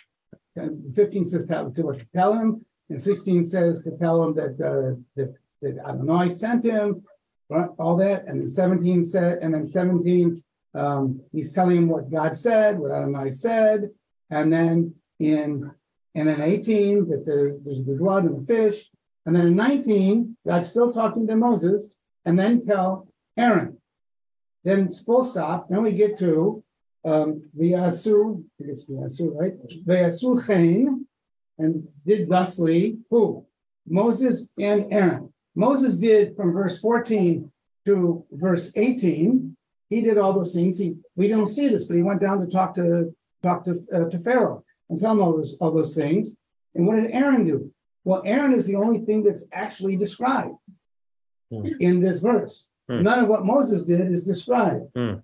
and 0.56 0.94
Fifteen 0.94 1.24
says 1.24 1.46
tell, 1.46 1.70
to 1.70 2.06
tell 2.14 2.34
him, 2.34 2.64
and 2.88 3.00
sixteen 3.00 3.44
says 3.44 3.82
to 3.82 3.90
tell 3.92 4.22
him 4.24 4.34
that, 4.34 4.54
uh, 4.60 4.98
that, 5.16 5.34
that 5.62 5.78
Adonai 5.86 6.30
sent 6.30 6.64
him. 6.64 7.02
Right, 7.50 7.70
all 7.78 7.96
that, 7.96 8.26
and 8.26 8.40
then 8.40 8.48
seventeen 8.48 9.02
said, 9.02 9.38
and 9.40 9.54
then 9.54 9.64
seventeen, 9.64 10.36
um, 10.74 11.22
he's 11.32 11.54
telling 11.54 11.78
him 11.78 11.88
what 11.88 12.10
God 12.10 12.36
said, 12.36 12.78
what 12.78 12.90
Adonai 12.90 13.30
said. 13.30 13.88
And 14.28 14.52
then 14.52 14.94
in, 15.18 15.70
and 16.14 16.28
then 16.28 16.40
eighteen, 16.40 17.08
that 17.08 17.24
the, 17.26 17.60
there's 17.64 17.84
the 17.84 17.94
blood 17.94 18.24
and 18.24 18.42
the 18.42 18.46
fish. 18.46 18.90
And 19.26 19.36
then 19.36 19.48
in 19.48 19.56
nineteen, 19.56 20.36
God's 20.46 20.70
still 20.70 20.92
talking 20.92 21.26
to 21.26 21.36
Moses, 21.36 21.94
and 22.24 22.38
then 22.38 22.64
tell 22.64 23.08
Aaron. 23.36 23.76
Then 24.64 24.86
it's 24.86 25.00
full 25.00 25.24
stop, 25.24 25.68
then 25.68 25.82
we 25.82 25.92
get 25.92 26.18
to, 26.18 26.62
um, 27.04 27.42
V'yasu, 27.56 28.42
I 28.60 28.66
guess 28.66 28.86
V'yasu, 28.86 29.34
right? 29.34 29.54
V'yasu 29.86 30.46
chen, 30.46 31.06
and 31.58 31.88
did 32.06 32.28
thusly, 32.28 32.98
who? 33.10 33.46
Moses 33.86 34.48
and 34.58 34.92
Aaron. 34.92 35.32
Moses 35.54 35.98
did 35.98 36.36
from 36.36 36.52
verse 36.52 36.80
fourteen 36.80 37.50
to 37.86 38.24
verse 38.32 38.72
eighteen. 38.76 39.56
He 39.88 40.02
did 40.02 40.18
all 40.18 40.34
those 40.34 40.52
things. 40.52 40.78
He, 40.78 40.96
we 41.16 41.28
don't 41.28 41.48
see 41.48 41.68
this, 41.68 41.86
but 41.86 41.96
he 41.96 42.02
went 42.02 42.20
down 42.20 42.40
to 42.40 42.46
talk 42.46 42.74
to, 42.74 43.14
talk 43.42 43.64
to, 43.64 43.80
uh, 43.92 44.10
to 44.10 44.18
Pharaoh 44.18 44.64
and 44.90 45.00
tell 45.00 45.12
him 45.12 45.22
all 45.22 45.36
those, 45.36 45.56
all 45.60 45.70
those 45.72 45.94
things. 45.94 46.34
And 46.74 46.86
what 46.86 46.96
did 46.96 47.10
Aaron 47.10 47.44
do? 47.46 47.70
Well, 48.04 48.22
Aaron 48.24 48.54
is 48.54 48.66
the 48.66 48.76
only 48.76 49.00
thing 49.00 49.22
that's 49.22 49.44
actually 49.52 49.96
described 49.96 50.56
Hmm. 51.50 51.66
in 51.80 52.00
this 52.00 52.20
verse. 52.20 52.68
Hmm. 52.88 53.02
None 53.02 53.20
of 53.20 53.28
what 53.28 53.46
Moses 53.46 53.84
did 53.84 54.12
is 54.12 54.22
described. 54.22 54.86
Hmm. 54.94 55.14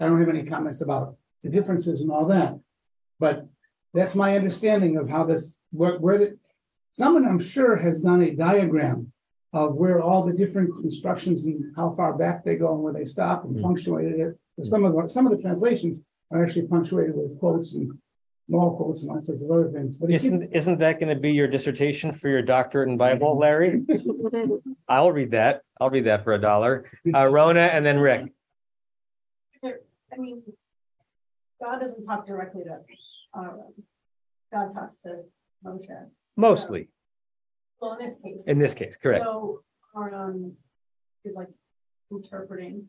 I 0.00 0.06
don't 0.06 0.18
have 0.18 0.28
any 0.28 0.44
comments 0.44 0.80
about 0.80 1.16
the 1.42 1.48
differences 1.50 2.00
and 2.00 2.10
all 2.10 2.26
that. 2.26 2.58
But 3.20 3.46
that's 3.94 4.14
my 4.16 4.36
understanding 4.36 4.96
of 4.96 5.08
how 5.08 5.22
this, 5.24 5.56
where, 5.70 5.96
where 5.98 6.18
the, 6.18 6.38
someone 6.98 7.24
I'm 7.26 7.38
sure 7.38 7.76
has 7.76 8.00
done 8.00 8.22
a 8.22 8.34
diagram 8.34 9.12
of 9.52 9.74
where 9.76 10.00
all 10.02 10.24
the 10.24 10.32
different 10.32 10.70
instructions 10.84 11.46
and 11.46 11.72
how 11.76 11.94
far 11.94 12.14
back 12.14 12.42
they 12.44 12.56
go 12.56 12.74
and 12.74 12.82
where 12.82 12.92
they 12.92 13.04
stop 13.04 13.44
and 13.44 13.56
Hmm. 13.56 13.62
punctuated 13.62 14.18
it. 14.18 14.38
But 14.56 14.66
Some 14.66 14.84
of, 14.84 14.92
the- 14.94 15.08
some 15.08 15.26
of 15.26 15.36
the 15.36 15.42
translations 15.42 15.98
are 16.32 16.42
actually 16.44 16.66
punctuated 16.66 17.14
with 17.16 17.38
quotes 17.38 17.74
and 17.74 17.96
more 18.48 18.76
quotes 18.76 19.02
and 19.02 19.10
all 19.12 19.22
sorts 19.22 19.42
of 19.42 19.50
other 19.50 19.70
things. 19.70 19.96
But 19.96 20.10
Isn't 20.10 20.52
isn't 20.52 20.78
that 20.78 21.00
going 21.00 21.14
to 21.14 21.20
be 21.20 21.32
your 21.32 21.48
dissertation 21.48 22.12
for 22.12 22.28
your 22.28 22.42
doctorate 22.42 22.88
in 22.88 22.96
Bible, 22.96 23.38
Larry? 23.44 23.82
I'll 24.88 25.12
read 25.12 25.30
that. 25.32 25.62
I'll 25.80 25.90
read 25.90 26.04
that 26.04 26.24
for 26.24 26.34
a 26.34 26.38
dollar. 26.40 26.90
Uh 27.14 27.26
Rona 27.26 27.60
and 27.60 27.84
then 27.86 27.98
Rick. 27.98 28.32
I 29.64 30.18
mean, 30.18 30.42
God 31.62 31.78
doesn't 31.80 32.04
talk 32.04 32.26
directly 32.26 32.64
to 32.64 32.80
Aaron. 33.34 33.72
God 34.52 34.70
talks 34.74 34.96
to 34.98 35.22
Moshe. 35.64 35.86
Mostly 36.36 36.88
Well, 37.80 37.94
in 37.94 38.04
this 38.04 38.16
case. 38.22 38.46
in 38.46 38.58
this 38.58 38.74
case, 38.74 38.96
correct. 38.96 39.24
So 39.24 39.62
Aaron 39.96 40.54
is 41.24 41.34
like 41.36 41.48
interpreting 42.10 42.86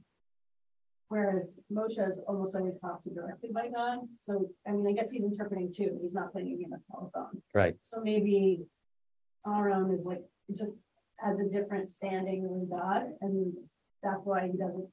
Whereas 1.10 1.60
Moshe 1.72 2.00
is 2.08 2.20
almost 2.28 2.56
always 2.56 2.80
talked 2.80 3.04
to 3.04 3.14
directly 3.14 3.50
by 3.54 3.70
God, 3.70 4.00
so, 4.20 4.50
I 4.68 4.72
mean, 4.72 4.88
I 4.88 4.94
guess 4.94 5.12
he's 5.12 5.24
interpreting 5.24 5.72
too, 5.74 6.00
he's 6.02 6.14
not 6.16 6.32
playing 6.32 6.54
a 6.54 6.58
game 6.58 6.74
of 6.74 6.80
telephone. 6.90 7.42
Right. 7.54 7.76
So 7.82 8.02
maybe 8.02 8.64
Aaron 9.46 9.92
is 9.92 10.06
like, 10.06 10.22
just 10.56 10.72
has 11.18 11.40
a 11.40 11.48
different 11.50 11.92
standing 11.92 12.48
with 12.50 12.70
God, 12.70 13.04
and 13.22 13.54
that's 14.02 14.22
why 14.24 14.48
he 14.48 14.58
doesn't 14.58 14.88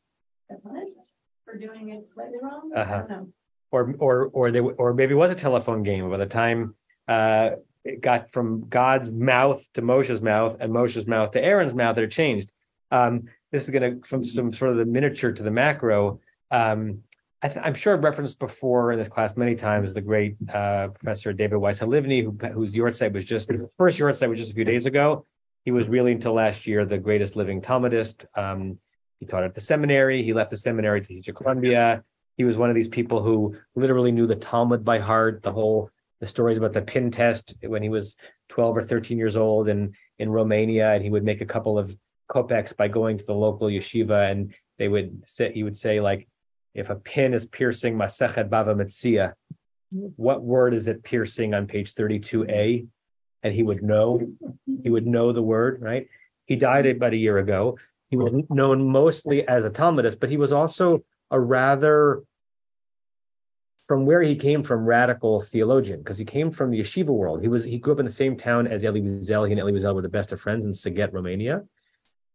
get 0.49 0.63
punished 0.63 0.97
for 1.45 1.57
doing 1.57 1.91
it 1.91 2.09
slightly 2.09 2.39
wrong, 2.43 2.71
I 2.77 2.81
Uh-huh. 2.83 2.99
don't 2.99 3.11
know. 3.11 3.29
or 3.73 3.95
or 3.99 4.27
or 4.33 4.51
they 4.51 4.61
or 4.61 4.93
maybe 4.95 5.13
it 5.15 5.17
was 5.17 5.31
a 5.31 5.35
telephone 5.35 5.83
game 5.85 6.09
by 6.11 6.17
the 6.17 6.27
time 6.27 6.75
uh 7.09 7.51
it 7.85 8.01
got 8.01 8.31
from 8.31 8.69
God's 8.69 9.11
mouth 9.13 9.65
to 9.75 9.81
Moshe's 9.83 10.21
mouth 10.21 10.57
and 10.61 10.73
Moshe's 10.73 11.07
mouth 11.07 11.31
to 11.33 11.43
Aaron's 11.43 11.75
mouth 11.75 11.95
that 11.97 12.05
it 12.05 12.11
changed. 12.11 12.51
Um, 12.91 13.23
this 13.53 13.65
is 13.65 13.71
going 13.71 14.01
to 14.01 14.09
from 14.09 14.23
some 14.23 14.53
sort 14.53 14.71
of 14.71 14.77
the 14.77 14.87
miniature 14.87 15.33
to 15.33 15.43
the 15.43 15.51
macro. 15.51 16.21
Um, 16.51 17.03
I 17.43 17.49
th- 17.49 17.65
I'm 17.65 17.75
sure 17.75 17.95
I've 17.95 18.05
referenced 18.05 18.39
before 18.39 18.93
in 18.93 18.99
this 18.99 19.09
class 19.09 19.37
many 19.37 19.55
times 19.55 19.95
the 19.95 20.03
great 20.03 20.37
uh, 20.53 20.89
Professor 20.89 21.33
David 21.33 21.57
Weiss 21.57 21.79
Halivni, 21.79 22.23
who 22.23 22.33
whose 22.49 22.75
yahrzeit 22.75 23.13
was 23.13 23.25
just 23.25 23.51
first 23.79 23.99
yahrzeit 23.99 24.29
was 24.29 24.39
just 24.39 24.53
a 24.53 24.55
few 24.55 24.65
days 24.65 24.87
ago. 24.87 25.27
He 25.65 25.71
was 25.71 25.89
really 25.89 26.13
until 26.13 26.35
last 26.35 26.67
year 26.67 26.85
the 26.85 26.99
greatest 26.99 27.37
living 27.37 27.61
Talmudist. 27.61 28.27
Um, 28.35 28.79
he 29.19 29.27
taught 29.27 29.45
at 29.45 29.55
the 29.55 29.61
seminary. 29.61 30.23
He 30.23 30.33
left 30.33 30.51
the 30.51 30.57
seminary 30.57 31.01
to 31.01 31.07
teach 31.07 31.29
at 31.29 31.35
Columbia. 31.35 32.03
He 32.37 32.45
was 32.45 32.57
one 32.57 32.71
of 32.71 32.75
these 32.75 32.89
people 32.89 33.23
who 33.23 33.57
literally 33.75 34.13
knew 34.13 34.27
the 34.27 34.37
Talmud 34.37 34.85
by 34.85 34.99
heart, 34.99 35.43
the 35.43 35.53
whole 35.53 35.91
the 36.21 36.27
stories 36.27 36.59
about 36.59 36.75
the 36.75 36.83
pin 36.83 37.11
test 37.11 37.55
when 37.63 37.83
he 37.83 37.89
was 37.89 38.17
12 38.51 38.77
or 38.77 38.83
13 38.83 39.17
years 39.17 39.37
old 39.37 39.69
in 39.69 39.95
in 40.19 40.31
Romania, 40.31 40.93
and 40.93 41.03
he 41.03 41.11
would 41.11 41.25
make 41.25 41.41
a 41.41 41.47
couple 41.47 41.79
of 41.79 41.97
kopecks 42.31 42.77
by 42.77 42.89
going 42.89 43.19
to 43.19 43.27
the 43.27 43.35
local 43.35 43.69
yeshiva, 43.69 44.31
and 44.31 44.55
they 44.79 44.89
would 44.89 45.27
say 45.27 45.53
he 45.53 45.63
would 45.63 45.77
say 45.77 46.01
like, 46.01 46.29
if 46.75 46.89
a 46.89 46.97
pin 46.97 47.35
is 47.35 47.47
piercing 47.47 47.97
Masechet 47.97 48.49
Bava 48.49 48.75
Metzia, 48.77 49.33
what 49.91 50.43
word 50.43 50.73
is 50.73 50.87
it 50.87 51.03
piercing 51.03 51.53
on 51.53 51.67
page 51.67 51.95
32a? 51.95 52.87
And 53.43 53.55
he 53.55 53.63
would 53.63 53.83
know, 53.83 54.21
he 54.83 54.91
would 54.91 55.07
know 55.07 55.33
the 55.33 55.43
word, 55.43 55.81
right? 55.83 56.07
He 56.45 56.57
died 56.57 56.87
about 56.87 57.13
a 57.13 57.17
year 57.17 57.39
ago. 57.39 57.79
He 58.09 58.17
was 58.17 58.33
known 58.51 58.91
mostly 58.91 59.47
as 59.47 59.65
a 59.65 59.71
Talmudist, 59.71 60.21
but 60.21 60.31
he 60.31 60.37
was 60.37 60.53
also 60.53 61.05
a 61.31 61.41
rather 61.41 62.23
from 63.87 64.07
where 64.07 64.23
he 64.23 64.37
came 64.37 64.63
from, 64.63 64.85
radical 64.85 65.41
theologian, 65.41 65.99
because 65.99 66.19
he 66.19 66.25
came 66.25 66.51
from 66.53 66.71
the 66.71 66.79
yeshiva 66.79 67.09
world. 67.09 67.43
He 67.43 67.49
was 67.49 67.65
he 67.65 67.79
grew 67.79 67.95
up 67.95 67.99
in 67.99 68.05
the 68.05 68.13
same 68.13 68.37
town 68.37 68.69
as 68.69 68.85
Elie 68.85 69.01
Wiesel. 69.01 69.47
He 69.47 69.53
and 69.53 69.61
Elie 69.61 69.73
Wiesel 69.73 69.95
were 69.95 70.03
the 70.03 70.09
best 70.09 70.31
of 70.31 70.41
friends 70.41 70.65
in 70.65 70.73
Sighet, 70.73 71.13
Romania. 71.13 71.65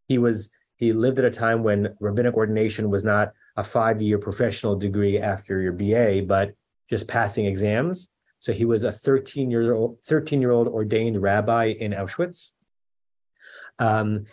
He 0.07 0.17
was 0.17 0.49
he 0.77 0.91
lived 0.91 1.19
at 1.19 1.25
a 1.25 1.31
time 1.31 1.63
when 1.63 1.95
rabbinic 1.99 2.35
ordination 2.35 2.89
was 2.89 3.03
not 3.03 3.31
a 3.55 3.63
five-year 3.63 4.17
professional 4.17 4.75
degree 4.75 5.17
after 5.19 5.61
your 5.61 5.71
BA, 5.71 6.23
but 6.27 6.53
just 6.89 7.07
passing 7.07 7.45
exams. 7.45 8.09
So 8.39 8.51
he 8.51 8.65
was 8.65 8.83
a 8.83 8.91
13 8.91 9.49
year 9.49 9.73
old 9.73 9.99
13 10.05 10.41
year 10.41 10.51
old 10.51 10.67
ordained 10.67 11.21
rabbi 11.21 11.73
in 11.79 11.91
Auschwitz. 11.91 12.51
Um, 13.79 14.25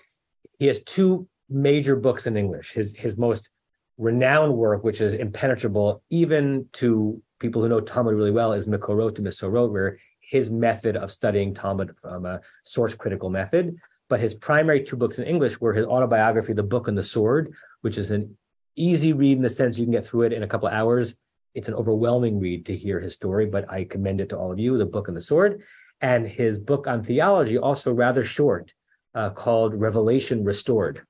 he 0.58 0.66
has 0.66 0.80
two 0.80 1.28
major 1.48 1.96
books 1.96 2.26
in 2.26 2.36
English. 2.36 2.72
His 2.72 2.94
his 2.96 3.16
most 3.16 3.50
renowned 3.98 4.54
work, 4.54 4.84
which 4.84 5.00
is 5.00 5.14
impenetrable 5.14 6.02
even 6.10 6.68
to 6.74 7.22
people 7.38 7.62
who 7.62 7.68
know 7.68 7.80
Talmud 7.80 8.14
really 8.14 8.30
well, 8.30 8.52
is 8.52 8.66
Mikorot 8.66 9.14
to 9.16 9.22
Misorot, 9.22 9.70
where 9.70 9.98
his 10.20 10.50
method 10.50 10.96
of 10.96 11.12
studying 11.12 11.52
Talmud 11.52 11.96
from 11.96 12.24
a 12.24 12.40
source 12.64 12.94
critical 12.94 13.30
method. 13.30 13.76
But 14.12 14.20
his 14.20 14.34
primary 14.34 14.84
two 14.84 14.96
books 14.96 15.18
in 15.18 15.24
English 15.24 15.58
were 15.58 15.72
his 15.72 15.86
autobiography, 15.86 16.52
The 16.52 16.62
Book 16.62 16.86
and 16.86 16.98
the 16.98 17.02
Sword, 17.02 17.54
which 17.80 17.96
is 17.96 18.10
an 18.10 18.36
easy 18.76 19.14
read 19.14 19.38
in 19.38 19.42
the 19.42 19.48
sense 19.48 19.78
you 19.78 19.86
can 19.86 19.92
get 19.92 20.04
through 20.04 20.24
it 20.24 20.34
in 20.34 20.42
a 20.42 20.46
couple 20.46 20.68
hours. 20.68 21.16
It's 21.54 21.68
an 21.68 21.72
overwhelming 21.72 22.38
read 22.38 22.66
to 22.66 22.76
hear 22.76 23.00
his 23.00 23.14
story, 23.14 23.46
but 23.46 23.72
I 23.72 23.84
commend 23.84 24.20
it 24.20 24.28
to 24.28 24.36
all 24.36 24.52
of 24.52 24.58
you, 24.58 24.76
The 24.76 24.84
Book 24.84 25.08
and 25.08 25.16
the 25.16 25.22
Sword. 25.22 25.62
And 26.02 26.28
his 26.28 26.58
book 26.58 26.86
on 26.86 27.02
theology, 27.02 27.56
also 27.56 27.90
rather 27.90 28.22
short, 28.22 28.74
uh, 29.14 29.30
called 29.30 29.72
Revelation 29.80 30.44
Restored, 30.44 31.06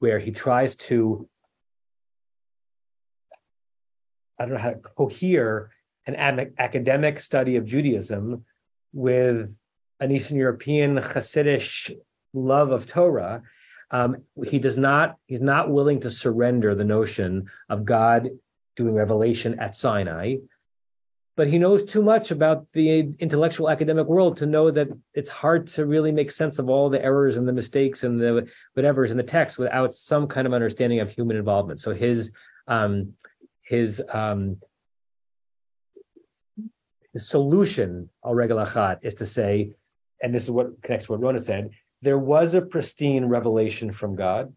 where 0.00 0.18
he 0.18 0.32
tries 0.32 0.74
to 0.90 1.28
I 4.36 4.46
don't 4.46 4.54
know 4.54 4.60
how 4.60 4.70
to 4.70 4.80
cohere 4.96 5.70
an 6.06 6.16
ad- 6.16 6.54
academic 6.58 7.20
study 7.20 7.54
of 7.54 7.66
Judaism 7.66 8.44
with 8.92 9.56
an 10.00 10.10
Eastern 10.10 10.38
European 10.38 10.96
Hasidic 10.96 11.92
love 12.32 12.70
of 12.70 12.86
Torah. 12.86 13.42
Um, 13.90 14.22
he 14.48 14.58
does 14.58 14.78
not, 14.78 15.16
he's 15.26 15.42
not 15.42 15.70
willing 15.70 16.00
to 16.00 16.10
surrender 16.10 16.74
the 16.74 16.84
notion 16.84 17.50
of 17.68 17.84
God 17.84 18.30
doing 18.74 18.94
revelation 18.94 19.58
at 19.60 19.76
Sinai, 19.76 20.36
but 21.36 21.46
he 21.46 21.58
knows 21.58 21.82
too 21.82 22.02
much 22.02 22.30
about 22.30 22.66
the 22.72 23.00
intellectual 23.18 23.70
academic 23.70 24.06
world 24.06 24.36
to 24.38 24.46
know 24.46 24.70
that 24.70 24.88
it's 25.14 25.30
hard 25.30 25.66
to 25.68 25.86
really 25.86 26.12
make 26.12 26.30
sense 26.30 26.58
of 26.58 26.68
all 26.68 26.90
the 26.90 27.02
errors 27.02 27.36
and 27.36 27.46
the 27.48 27.52
mistakes 27.52 28.02
and 28.04 28.20
the 28.20 28.48
whatever's 28.74 29.10
in 29.10 29.16
the 29.16 29.22
text 29.22 29.58
without 29.58 29.94
some 29.94 30.26
kind 30.26 30.46
of 30.46 30.52
understanding 30.52 31.00
of 31.00 31.10
human 31.10 31.36
involvement. 31.36 31.80
So 31.80 31.94
his 31.94 32.32
um, 32.68 33.14
his 33.62 34.02
um 34.12 34.58
his 37.12 37.28
solution 37.28 38.08
al 38.24 38.34
achat 38.34 38.98
is 39.02 39.14
to 39.14 39.26
say, 39.26 39.72
and 40.22 40.34
this 40.34 40.44
is 40.44 40.50
what 40.50 40.80
connects 40.82 41.06
to 41.06 41.12
what 41.12 41.20
Rona 41.20 41.38
said, 41.38 41.70
there 42.02 42.18
was 42.18 42.54
a 42.54 42.60
pristine 42.62 43.24
revelation 43.24 43.92
from 43.92 44.16
God, 44.16 44.52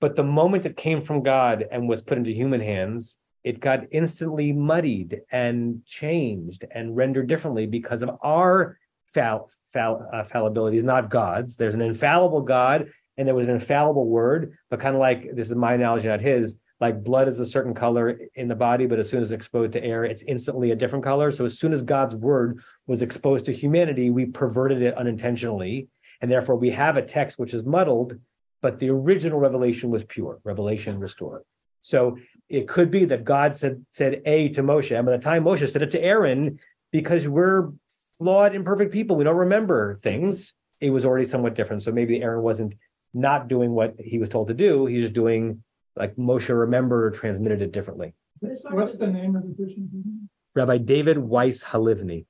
but 0.00 0.16
the 0.16 0.22
moment 0.22 0.66
it 0.66 0.76
came 0.76 1.00
from 1.00 1.22
God 1.22 1.64
and 1.70 1.88
was 1.88 2.02
put 2.02 2.18
into 2.18 2.30
human 2.30 2.60
hands, 2.60 3.18
it 3.42 3.60
got 3.60 3.84
instantly 3.90 4.52
muddied 4.52 5.20
and 5.30 5.84
changed 5.84 6.64
and 6.70 6.96
rendered 6.96 7.26
differently 7.26 7.66
because 7.66 8.02
of 8.02 8.10
our 8.22 8.78
fall, 9.12 9.50
fall, 9.72 10.06
uh, 10.12 10.22
fallibilities, 10.22 10.82
not 10.82 11.10
God's. 11.10 11.56
There's 11.56 11.74
an 11.74 11.82
infallible 11.82 12.42
God 12.42 12.90
and 13.16 13.28
there 13.28 13.34
was 13.34 13.46
an 13.46 13.54
infallible 13.54 14.08
word, 14.08 14.56
but 14.70 14.80
kind 14.80 14.94
of 14.94 15.00
like 15.00 15.34
this 15.34 15.50
is 15.50 15.54
my 15.54 15.74
analogy, 15.74 16.08
not 16.08 16.20
his 16.20 16.58
like 16.80 17.04
blood 17.04 17.28
is 17.28 17.38
a 17.38 17.46
certain 17.46 17.74
color 17.74 18.18
in 18.34 18.48
the 18.48 18.54
body, 18.54 18.86
but 18.86 18.98
as 18.98 19.08
soon 19.08 19.22
as 19.22 19.30
exposed 19.30 19.72
to 19.72 19.82
air, 19.82 20.04
it's 20.04 20.22
instantly 20.22 20.72
a 20.72 20.76
different 20.76 21.04
color. 21.04 21.30
So 21.30 21.44
as 21.44 21.58
soon 21.58 21.72
as 21.72 21.82
God's 21.82 22.16
word 22.16 22.60
was 22.86 23.00
exposed 23.00 23.46
to 23.46 23.52
humanity, 23.52 24.10
we 24.10 24.26
perverted 24.26 24.82
it 24.82 24.94
unintentionally. 24.96 25.88
And 26.24 26.32
therefore 26.32 26.56
we 26.56 26.70
have 26.70 26.96
a 26.96 27.02
text 27.02 27.38
which 27.38 27.52
is 27.52 27.64
muddled, 27.64 28.18
but 28.62 28.78
the 28.78 28.88
original 28.88 29.38
revelation 29.38 29.90
was 29.90 30.04
pure, 30.04 30.40
revelation 30.42 30.98
restored. 30.98 31.42
So 31.80 32.16
it 32.48 32.66
could 32.66 32.90
be 32.90 33.04
that 33.04 33.24
God 33.24 33.54
said 33.54 33.84
said 33.90 34.22
A 34.24 34.48
to 34.56 34.62
Moshe, 34.62 34.96
and 34.96 35.04
by 35.04 35.12
the 35.12 35.22
time 35.22 35.44
Moshe 35.44 35.70
said 35.70 35.82
it 35.82 35.90
to 35.90 36.02
Aaron, 36.02 36.58
because 36.92 37.28
we're 37.28 37.72
flawed, 38.16 38.54
imperfect 38.54 38.90
people, 38.90 39.16
we 39.16 39.24
don't 39.24 39.36
remember 39.36 39.98
things. 39.98 40.54
It 40.80 40.88
was 40.88 41.04
already 41.04 41.26
somewhat 41.26 41.54
different. 41.54 41.82
So 41.82 41.92
maybe 41.92 42.22
Aaron 42.22 42.42
wasn't 42.42 42.74
not 43.12 43.48
doing 43.48 43.72
what 43.72 43.94
he 43.98 44.18
was 44.18 44.30
told 44.30 44.48
to 44.48 44.54
do. 44.54 44.86
He's 44.86 45.02
just 45.02 45.12
doing 45.12 45.62
like 45.94 46.16
Moshe 46.16 46.48
remembered 46.48 47.04
or 47.04 47.10
transmitted 47.10 47.60
it 47.60 47.72
differently. 47.72 48.14
What's 48.40 48.96
the 48.96 49.08
name 49.08 49.36
of 49.36 49.42
the 49.42 49.52
person? 49.62 50.30
Rabbi 50.54 50.78
David 50.78 51.18
Weiss 51.18 51.62
Halivni. 51.62 52.24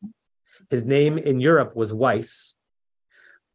His 0.69 0.83
name 0.83 1.17
in 1.17 1.39
Europe 1.39 1.77
was 1.77 1.95
Weiss, 1.95 2.57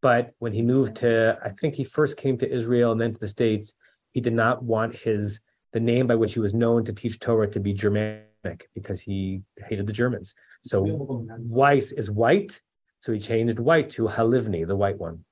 but 0.01 0.33
when 0.39 0.53
he 0.53 0.61
moved 0.61 0.97
to, 0.97 1.37
I 1.43 1.49
think 1.49 1.75
he 1.75 1.83
first 1.83 2.17
came 2.17 2.37
to 2.37 2.49
Israel 2.49 2.91
and 2.91 3.01
then 3.01 3.13
to 3.13 3.19
the 3.19 3.27
States, 3.27 3.73
he 4.11 4.21
did 4.21 4.33
not 4.33 4.63
want 4.63 4.95
his 4.95 5.41
the 5.71 5.79
name 5.79 6.07
by 6.07 6.15
which 6.15 6.33
he 6.33 6.39
was 6.39 6.53
known 6.53 6.83
to 6.85 6.93
teach 6.93 7.19
Torah 7.19 7.47
to 7.51 7.59
be 7.59 7.73
Germanic 7.73 8.69
because 8.73 8.99
he 8.99 9.43
hated 9.67 9.85
the 9.85 9.93
Germans. 9.93 10.33
So 10.63 11.25
Weiss 11.37 11.91
is 11.91 12.09
white, 12.09 12.59
so 12.99 13.11
he 13.11 13.19
changed 13.19 13.59
white 13.59 13.91
to 13.91 14.07
Halivni, 14.07 14.65
the 14.65 14.75
white 14.75 14.97
one. 14.97 15.25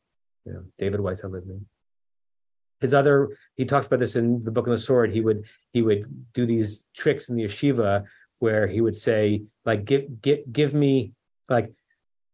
Yeah, 0.45 0.59
David 0.77 0.99
Weiss 0.99 1.23
Halivni 1.23 1.61
his 2.79 2.93
other 2.93 3.29
he 3.55 3.65
talks 3.65 3.87
about 3.87 3.99
this 3.99 4.15
in 4.15 4.43
the 4.43 4.51
book 4.51 4.67
of 4.67 4.71
the 4.71 4.77
sword 4.77 5.11
he 5.11 5.21
would 5.21 5.43
he 5.73 5.81
would 5.81 6.05
do 6.33 6.45
these 6.45 6.85
tricks 6.95 7.29
in 7.29 7.35
the 7.35 7.43
yeshiva 7.43 8.03
where 8.39 8.67
he 8.67 8.81
would 8.81 8.95
say 8.95 9.41
like 9.65 9.85
give 9.85 10.21
give, 10.21 10.39
give 10.51 10.73
me 10.73 11.13
like 11.49 11.71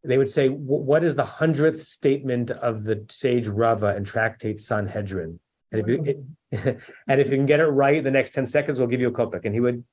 they 0.03 0.17
would 0.17 0.29
say 0.29 0.49
what 0.49 1.03
is 1.03 1.15
the 1.15 1.25
hundredth 1.25 1.87
statement 1.87 2.51
of 2.51 2.83
the 2.83 3.05
sage 3.09 3.47
rava 3.47 3.87
and 3.95 4.05
tractate 4.05 4.59
sanhedrin 4.59 5.39
and 5.71 5.81
if 5.81 5.87
you 5.87 6.03
it, 6.51 6.79
and 7.07 7.21
if 7.21 7.29
you 7.29 7.37
can 7.37 7.45
get 7.45 7.59
it 7.59 7.65
right 7.65 7.97
in 7.97 8.03
the 8.03 8.11
next 8.11 8.33
10 8.33 8.47
seconds 8.47 8.79
we'll 8.79 8.87
give 8.87 9.01
you 9.01 9.07
a 9.07 9.11
kopek 9.11 9.45
and 9.45 9.53
he 9.53 9.59
would 9.59 9.83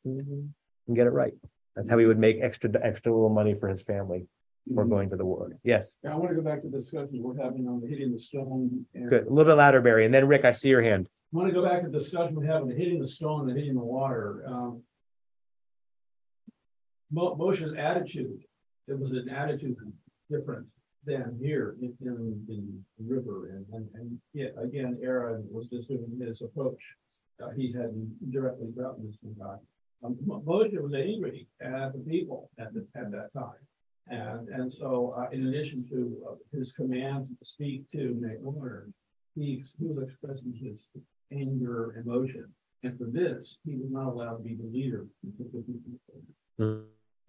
get 0.93 1.07
it 1.07 1.11
right 1.11 1.35
that's 1.77 1.89
how 1.89 1.99
he 1.99 2.07
would 2.07 2.19
make 2.19 2.39
extra 2.41 2.71
extra 2.83 3.13
little 3.13 3.29
money 3.29 3.55
for 3.55 3.69
his 3.69 3.83
family 3.83 4.27
for 4.75 4.85
going 4.85 5.11
to 5.11 5.17
the 5.17 5.25
war. 5.25 5.57
Yes. 5.65 5.99
Yeah, 6.05 6.13
I 6.13 6.17
want 6.17 6.29
to 6.31 6.35
go 6.37 6.43
back 6.43 6.63
to 6.63 6.69
the 6.69 6.79
discussion 6.79 7.23
we're 7.23 7.43
having 7.43 7.67
on 7.67 7.81
the 7.81 7.89
hitting 7.89 8.13
the 8.13 8.19
stone. 8.19 8.85
and- 8.95 9.09
Good. 9.09 9.27
A 9.27 9.31
little 9.31 9.51
bit 9.51 9.57
louder, 9.57 9.81
Barry. 9.81 10.05
And 10.05 10.13
then 10.15 10.29
Rick, 10.29 10.45
I 10.45 10.53
see 10.53 10.69
your 10.69 10.83
hand. 10.83 11.09
I 11.33 11.37
want 11.37 11.49
to 11.49 11.55
go 11.55 11.65
back 11.65 11.83
to 11.83 11.89
the 11.89 11.99
discussion 11.99 12.35
we're 12.37 12.45
having, 12.45 12.69
the 12.69 12.75
hitting 12.75 13.01
the 13.01 13.07
stone 13.09 13.49
and 13.49 13.59
hitting 13.59 13.75
the 13.75 13.81
water. 13.81 14.45
Um. 14.47 14.83
Moshe's 17.13 17.75
attitude, 17.75 18.45
it 18.91 18.99
was 18.99 19.13
an 19.13 19.29
attitude 19.29 19.77
different 20.31 20.67
than 21.05 21.39
here 21.41 21.77
in, 21.81 21.95
in 22.03 22.85
the 22.99 23.15
river 23.15 23.49
and, 23.53 23.65
and, 23.73 23.89
and 23.95 24.19
yeah, 24.35 24.49
again, 24.63 24.99
Aaron 25.03 25.47
was 25.51 25.67
just 25.69 25.89
doing 25.89 26.21
his 26.21 26.43
approach. 26.43 26.83
uh, 27.43 27.51
he 27.57 27.73
hadn't 27.73 28.31
directly 28.31 28.69
gotten 28.69 29.07
this 29.07 29.17
from 29.21 29.35
God. 29.39 29.59
Um, 30.05 30.17
Mo- 30.27 30.43
Moshe 30.47 30.79
was 30.81 30.95
angry 30.95 31.47
at 31.61 31.93
the 31.93 32.01
people 32.01 32.51
at 32.59 32.75
the, 32.75 32.87
at 32.95 33.11
that 33.13 33.33
time. 33.33 33.63
And, 34.09 34.49
and 34.49 34.73
so, 34.73 35.15
uh, 35.17 35.29
in 35.31 35.47
addition 35.47 35.89
to 35.91 35.99
uh, 36.29 36.35
his 36.53 36.73
command 36.73 37.29
to 37.39 37.47
speak 37.47 37.91
to 37.93 38.39
order, 38.45 38.89
he, 39.37 39.63
he 39.79 39.87
was 39.87 40.09
expressing 40.09 40.53
his 40.53 40.91
anger, 41.33 41.95
emotion. 42.05 42.47
And 42.83 42.99
for 42.99 43.05
this, 43.05 43.59
he 43.65 43.77
was 43.77 43.91
not 43.91 44.09
allowed 44.09 44.39
to 44.39 44.43
be 44.43 44.55
the 44.57 44.67
leader. 44.67 45.07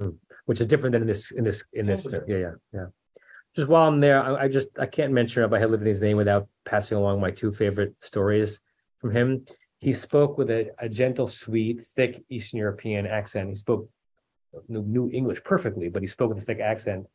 Mhm. 0.02 0.18
Which 0.46 0.60
is 0.60 0.68
different 0.68 0.94
than 0.94 1.04
in 1.04 1.08
this, 1.08 1.32
in 1.32 1.44
this, 1.44 1.64
in 1.74 1.86
this, 1.86 2.06
yeah, 2.28 2.38
yeah, 2.38 2.52
yeah. 2.74 2.86
Just 3.56 3.68
while 3.68 3.88
I'm 3.88 4.00
there, 4.00 4.22
I, 4.24 4.44
I 4.44 4.48
just, 4.48 4.70
I 4.80 4.86
can't 4.86 5.14
mention 5.14 5.42
Rabbi 5.42 5.60
Halivni's 5.60 6.02
name 6.02 6.18
without 6.18 6.48
passing 6.66 6.98
along 6.98 7.20
my 7.22 7.32
two 7.32 7.52
favorite 7.52 7.94
stories 8.02 8.62
from 9.00 9.12
him. 9.12 9.46
He 9.80 9.94
spoke 9.94 10.38
with 10.38 10.50
a, 10.50 10.72
a 10.80 10.90
gentle, 10.90 11.28
sweet, 11.28 11.82
thick 11.82 12.24
Eastern 12.30 12.60
European 12.60 13.06
accent. 13.06 13.50
He 13.50 13.56
spoke 13.56 13.90
knew, 14.68 14.84
knew 14.84 15.10
English 15.12 15.44
perfectly, 15.44 15.90
but 15.90 16.02
he 16.02 16.08
spoke 16.08 16.30
with 16.30 16.40
a 16.40 16.46
thick 16.46 16.60
accent. 16.60 17.06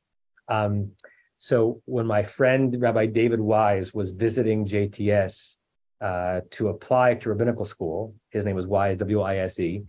Um, 0.48 0.92
so 1.38 1.82
when 1.84 2.06
my 2.06 2.22
friend 2.22 2.76
Rabbi 2.80 3.06
David 3.06 3.40
Wise 3.40 3.92
was 3.92 4.10
visiting 4.10 4.64
JTS 4.64 5.58
uh, 6.00 6.40
to 6.52 6.68
apply 6.68 7.14
to 7.14 7.28
rabbinical 7.28 7.64
school, 7.64 8.14
his 8.30 8.44
name 8.44 8.56
was 8.56 8.66
Wise, 8.66 8.96
W 8.98 9.20
I 9.20 9.38
S 9.38 9.58
E. 9.60 9.82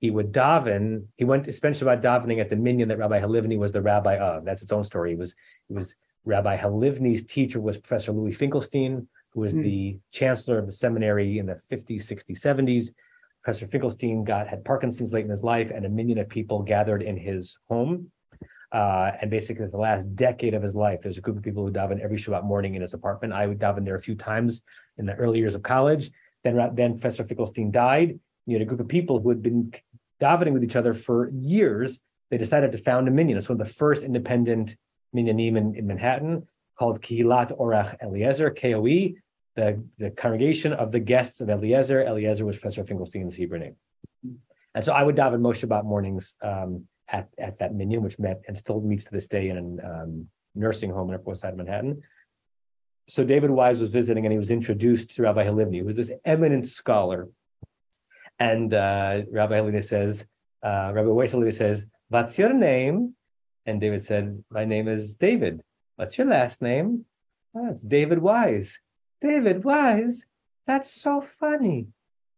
He 0.00 0.10
would 0.10 0.32
daven. 0.32 1.04
He 1.16 1.24
went 1.24 1.44
to 1.44 1.52
spend 1.52 1.74
Shabbat 1.74 2.02
davening 2.02 2.40
at 2.40 2.48
the 2.48 2.56
minyan 2.56 2.88
that 2.88 2.98
Rabbi 2.98 3.20
Halivni 3.20 3.58
was 3.58 3.72
the 3.72 3.82
rabbi 3.82 4.16
of. 4.16 4.44
That's 4.44 4.62
its 4.62 4.72
own 4.72 4.84
story. 4.84 5.10
He 5.10 5.16
was 5.16 5.34
he 5.68 5.74
was 5.74 5.94
Rabbi 6.24 6.56
Halivni's 6.56 7.24
teacher 7.24 7.60
was 7.60 7.78
Professor 7.78 8.12
Louis 8.12 8.32
Finkelstein, 8.32 9.06
who 9.32 9.40
was 9.40 9.52
Hmm. 9.52 9.62
the 9.62 9.98
chancellor 10.10 10.58
of 10.58 10.66
the 10.66 10.72
seminary 10.72 11.38
in 11.38 11.46
the 11.46 11.54
50s, 11.70 12.02
60s, 12.02 12.40
70s. 12.40 12.92
Professor 13.42 13.66
Finkelstein 13.66 14.24
got 14.24 14.48
had 14.48 14.64
Parkinson's 14.64 15.12
late 15.12 15.24
in 15.24 15.30
his 15.30 15.42
life, 15.42 15.70
and 15.74 15.84
a 15.84 15.88
million 15.88 16.18
of 16.18 16.28
people 16.28 16.62
gathered 16.62 17.02
in 17.02 17.16
his 17.16 17.56
home. 17.68 18.10
Uh, 18.72 19.10
and 19.20 19.30
basically, 19.30 19.66
the 19.66 19.76
last 19.76 20.04
decade 20.14 20.54
of 20.54 20.62
his 20.62 20.74
life, 20.76 21.00
there's 21.02 21.18
a 21.18 21.20
group 21.20 21.36
of 21.36 21.42
people 21.42 21.66
who 21.66 21.72
daven 21.72 22.00
every 22.00 22.16
Shabbat 22.16 22.44
morning 22.44 22.74
in 22.74 22.82
his 22.82 22.94
apartment. 22.94 23.32
I 23.32 23.46
would 23.46 23.58
daven 23.58 23.84
there 23.84 23.96
a 23.96 24.00
few 24.00 24.14
times 24.14 24.62
in 24.96 25.06
the 25.06 25.14
early 25.14 25.38
years 25.38 25.54
of 25.54 25.62
college. 25.62 26.10
Then, 26.44 26.74
then 26.74 26.92
Professor 26.92 27.24
Finkelstein 27.24 27.70
died. 27.70 28.18
You 28.46 28.54
had 28.54 28.62
a 28.62 28.64
group 28.64 28.80
of 28.80 28.88
people 28.88 29.20
who 29.20 29.28
had 29.28 29.42
been 29.42 29.72
davening 30.20 30.52
with 30.52 30.64
each 30.64 30.76
other 30.76 30.94
for 30.94 31.30
years. 31.30 32.00
They 32.30 32.38
decided 32.38 32.72
to 32.72 32.78
found 32.78 33.08
a 33.08 33.10
minyan. 33.10 33.38
It's 33.38 33.48
one 33.48 33.60
of 33.60 33.66
the 33.66 33.72
first 33.72 34.02
independent 34.02 34.76
minyanim 35.14 35.56
in, 35.56 35.74
in 35.74 35.86
Manhattan 35.86 36.46
called 36.78 37.02
Kihilat 37.02 37.58
Orach 37.58 37.96
Eliezer, 38.02 38.50
KOE, 38.50 39.14
the, 39.56 39.84
the 39.98 40.10
congregation 40.10 40.72
of 40.72 40.92
the 40.92 41.00
guests 41.00 41.40
of 41.40 41.50
Eliezer. 41.50 42.02
Eliezer 42.02 42.44
was 42.44 42.56
Professor 42.56 42.84
Finkelstein's 42.84 43.34
Hebrew 43.34 43.58
name. 43.58 43.76
And 44.74 44.84
so 44.84 44.92
I 44.92 45.02
would 45.02 45.16
daven 45.16 45.40
Moshe 45.40 45.66
Shabbat 45.66 45.84
mornings 45.84 46.36
um, 46.42 46.86
at, 47.08 47.28
at 47.38 47.58
that 47.58 47.74
minyan, 47.74 48.02
which 48.02 48.18
met 48.18 48.42
and 48.46 48.56
still 48.56 48.80
meets 48.80 49.04
to 49.04 49.10
this 49.10 49.26
day 49.26 49.48
in 49.48 49.80
a 49.82 49.86
um, 49.86 50.28
nursing 50.54 50.90
home 50.90 51.08
in 51.08 51.16
Upper 51.16 51.24
West 51.24 51.42
Side 51.42 51.52
of 51.52 51.58
Manhattan. 51.58 52.02
So 53.08 53.24
David 53.24 53.50
Wise 53.50 53.80
was 53.80 53.90
visiting 53.90 54.24
and 54.24 54.32
he 54.32 54.38
was 54.38 54.52
introduced 54.52 55.16
to 55.16 55.22
Rabbi 55.22 55.44
Halivni, 55.44 55.80
who 55.80 55.86
was 55.86 55.96
this 55.96 56.12
eminent 56.24 56.66
scholar. 56.68 57.28
And 58.40 58.72
uh, 58.72 59.22
Rabbi 59.30 59.60
Halivni 59.60 59.84
says, 59.84 60.26
uh, 60.62 60.90
Rabbi 60.94 61.08
Weiss 61.08 61.56
says, 61.56 61.86
what's 62.08 62.38
your 62.38 62.52
name? 62.52 63.14
And 63.66 63.80
David 63.80 64.02
said, 64.02 64.42
my 64.50 64.64
name 64.64 64.88
is 64.88 65.14
David. 65.14 65.60
What's 65.96 66.16
your 66.16 66.26
last 66.26 66.62
name? 66.62 67.04
"Oh, 67.54 67.70
it's 67.70 67.82
David 67.82 68.20
Wise. 68.20 68.80
David 69.20 69.64
Wise? 69.64 70.24
That's 70.66 70.90
so 70.90 71.20
funny. 71.20 71.88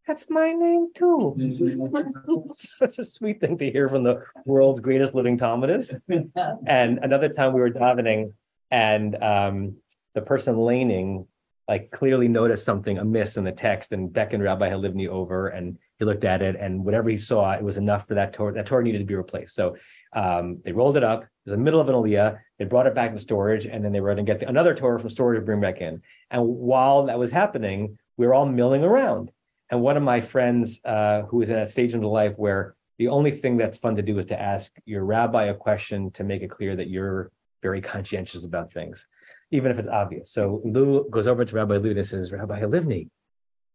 That's 0.07 0.29
my 0.29 0.53
name 0.53 0.89
too. 0.93 1.37
Such 2.57 2.99
a 2.99 3.05
sweet 3.05 3.41
thing 3.41 3.57
to 3.59 3.71
hear 3.71 3.89
from 3.89 4.03
the 4.03 4.25
world's 4.45 4.81
greatest 4.81 5.15
living 5.15 5.39
Talmudist. 5.39 5.95
And 6.67 6.99
another 6.99 7.29
time 7.29 7.53
we 7.53 7.61
were 7.61 7.71
davening, 7.71 8.33
and 8.71 9.23
um, 9.23 9.77
the 10.15 10.23
person 10.23 10.57
laning 10.57 11.27
like 11.69 11.91
clearly 11.93 12.27
noticed 12.27 12.65
something 12.65 12.99
amiss 12.99 13.37
in 13.37 13.45
the 13.45 13.53
text 13.53 13.93
and 13.93 14.13
beckoned 14.13 14.43
Rabbi 14.43 14.69
Halivni 14.69 15.09
over, 15.09 15.49
and 15.49 15.79
he 16.03 16.07
looked 16.07 16.25
at 16.25 16.43
it, 16.43 16.57
and 16.59 16.85
whatever 16.85 17.09
he 17.09 17.17
saw, 17.17 17.53
it 17.53 17.63
was 17.63 17.77
enough 17.77 18.09
for 18.09 18.15
that 18.15 18.33
Torah. 18.33 18.53
That 18.53 18.67
Torah 18.67 18.83
needed 18.83 18.99
to 18.99 19.05
be 19.05 19.15
replaced. 19.15 19.55
So 19.55 19.77
um, 20.13 20.61
they 20.65 20.73
rolled 20.73 20.97
it 20.97 21.05
up. 21.05 21.23
It 21.23 21.29
was 21.47 21.53
the 21.53 21.63
middle 21.63 21.81
of 21.81 21.89
an 21.89 21.95
aliyah. 21.95 22.39
They 22.59 22.65
brought 22.65 22.87
it 22.87 22.95
back 22.95 23.13
to 23.13 23.19
storage, 23.21 23.67
and 23.67 23.85
then 23.85 23.93
they 23.93 24.01
were 24.01 24.13
going 24.13 24.25
to 24.27 24.31
get 24.31 24.41
the, 24.41 24.49
another 24.49 24.75
Torah 24.75 24.99
from 24.99 25.11
storage 25.11 25.39
to 25.39 25.45
bring 25.45 25.61
back 25.61 25.81
in. 25.81 26.03
And 26.31 26.45
while 26.45 27.05
that 27.07 27.19
was 27.19 27.31
happening, 27.31 27.99
we 28.17 28.27
were 28.27 28.35
all 28.35 28.47
milling 28.47 28.85
around. 28.85 29.31
And 29.71 29.81
one 29.81 29.97
of 29.97 30.03
my 30.03 30.21
friends, 30.21 30.81
uh, 30.85 31.23
who 31.23 31.39
was 31.39 31.51
in 31.51 31.59
a 31.59 31.67
stage 31.67 31.95
in 31.95 32.03
life 32.03 32.35
where 32.37 32.75
the 32.99 33.09
only 33.09 33.31
thing 33.31 33.57
that's 33.57 33.79
fun 33.79 33.95
to 33.97 34.03
do 34.03 34.19
is 34.19 34.27
to 34.27 34.41
ask 34.41 34.73
your 34.85 35.05
rabbi 35.05 35.45
a 35.45 35.55
question 35.55 36.11
to 36.13 36.25
make 36.25 36.43
it 36.43 36.51
clear 36.51 36.77
that 36.77 36.89
you're 36.89 37.31
very 37.63 37.81
conscientious 37.81 38.45
about 38.45 38.73
things, 38.73 39.07
even 39.51 39.71
if 39.71 39.79
it's 39.79 39.89
obvious. 39.89 40.31
So 40.33 40.61
Lou 40.65 41.09
goes 41.11 41.27
over 41.27 41.45
to 41.45 41.57
Rabbi 41.57 41.77
Lou 41.77 41.93
and 41.93 42.07
says, 42.07 42.33
Rabbi 42.33 42.61
Halivni, 42.61 43.09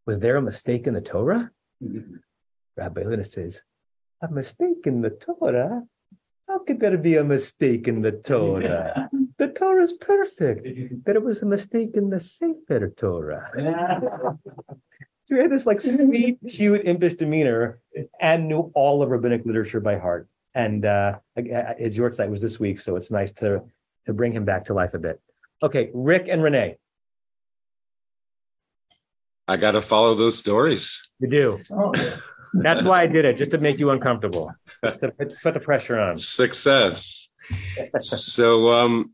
was 0.05 0.19
there 0.19 0.35
a 0.35 0.41
mistake 0.41 0.87
in 0.87 0.93
the 0.93 1.01
Torah? 1.01 1.51
Rabbi 2.75 3.03
Luna 3.03 3.23
says, 3.23 3.63
a 4.21 4.29
mistake 4.29 4.85
in 4.85 5.01
the 5.01 5.09
Torah? 5.09 5.83
How 6.47 6.59
could 6.59 6.79
there 6.79 6.97
be 6.97 7.15
a 7.15 7.23
mistake 7.23 7.87
in 7.87 8.01
the 8.01 8.11
Torah? 8.11 9.09
The 9.37 9.49
Torah 9.49 9.83
is 9.83 9.93
perfect, 9.93 10.65
but 11.05 11.15
it 11.15 11.21
was 11.21 11.43
a 11.43 11.45
mistake 11.45 11.91
in 11.95 12.09
the 12.09 12.19
Sefer 12.19 12.89
Torah. 12.89 13.51
So 15.27 15.35
he 15.35 15.41
had 15.41 15.51
this 15.51 15.65
like 15.65 15.81
sweet, 15.81 16.39
cute, 16.47 16.85
impish 16.85 17.15
demeanor 17.15 17.81
and 18.21 18.47
knew 18.47 18.71
all 18.73 19.03
of 19.03 19.09
rabbinic 19.09 19.45
literature 19.45 19.81
by 19.81 19.97
heart. 19.97 20.29
And 20.55 20.85
uh, 20.85 21.19
his 21.35 21.97
yahrzeit 21.97 22.29
was 22.29 22.41
this 22.41 22.61
week, 22.61 22.79
so 22.79 22.95
it's 22.95 23.11
nice 23.11 23.33
to 23.33 23.61
to 24.05 24.13
bring 24.13 24.31
him 24.31 24.45
back 24.45 24.63
to 24.65 24.73
life 24.73 24.93
a 24.93 24.99
bit. 24.99 25.19
Okay, 25.61 25.91
Rick 25.93 26.29
and 26.29 26.41
Renee, 26.41 26.77
I 29.47 29.57
got 29.57 29.71
to 29.71 29.81
follow 29.81 30.15
those 30.15 30.37
stories. 30.37 30.99
you 31.19 31.29
do. 31.29 31.59
Oh, 31.71 31.93
That's 32.53 32.83
why 32.83 33.01
I 33.01 33.07
did 33.07 33.25
it, 33.25 33.37
just 33.37 33.51
to 33.51 33.57
make 33.57 33.77
you 33.79 33.89
uncomfortable, 33.91 34.51
just 34.83 34.99
to 34.99 35.11
put 35.11 35.33
put 35.43 35.53
the 35.53 35.59
pressure 35.59 35.99
on. 35.99 36.17
Success. 36.17 37.29
so, 37.99 38.73
um, 38.73 39.13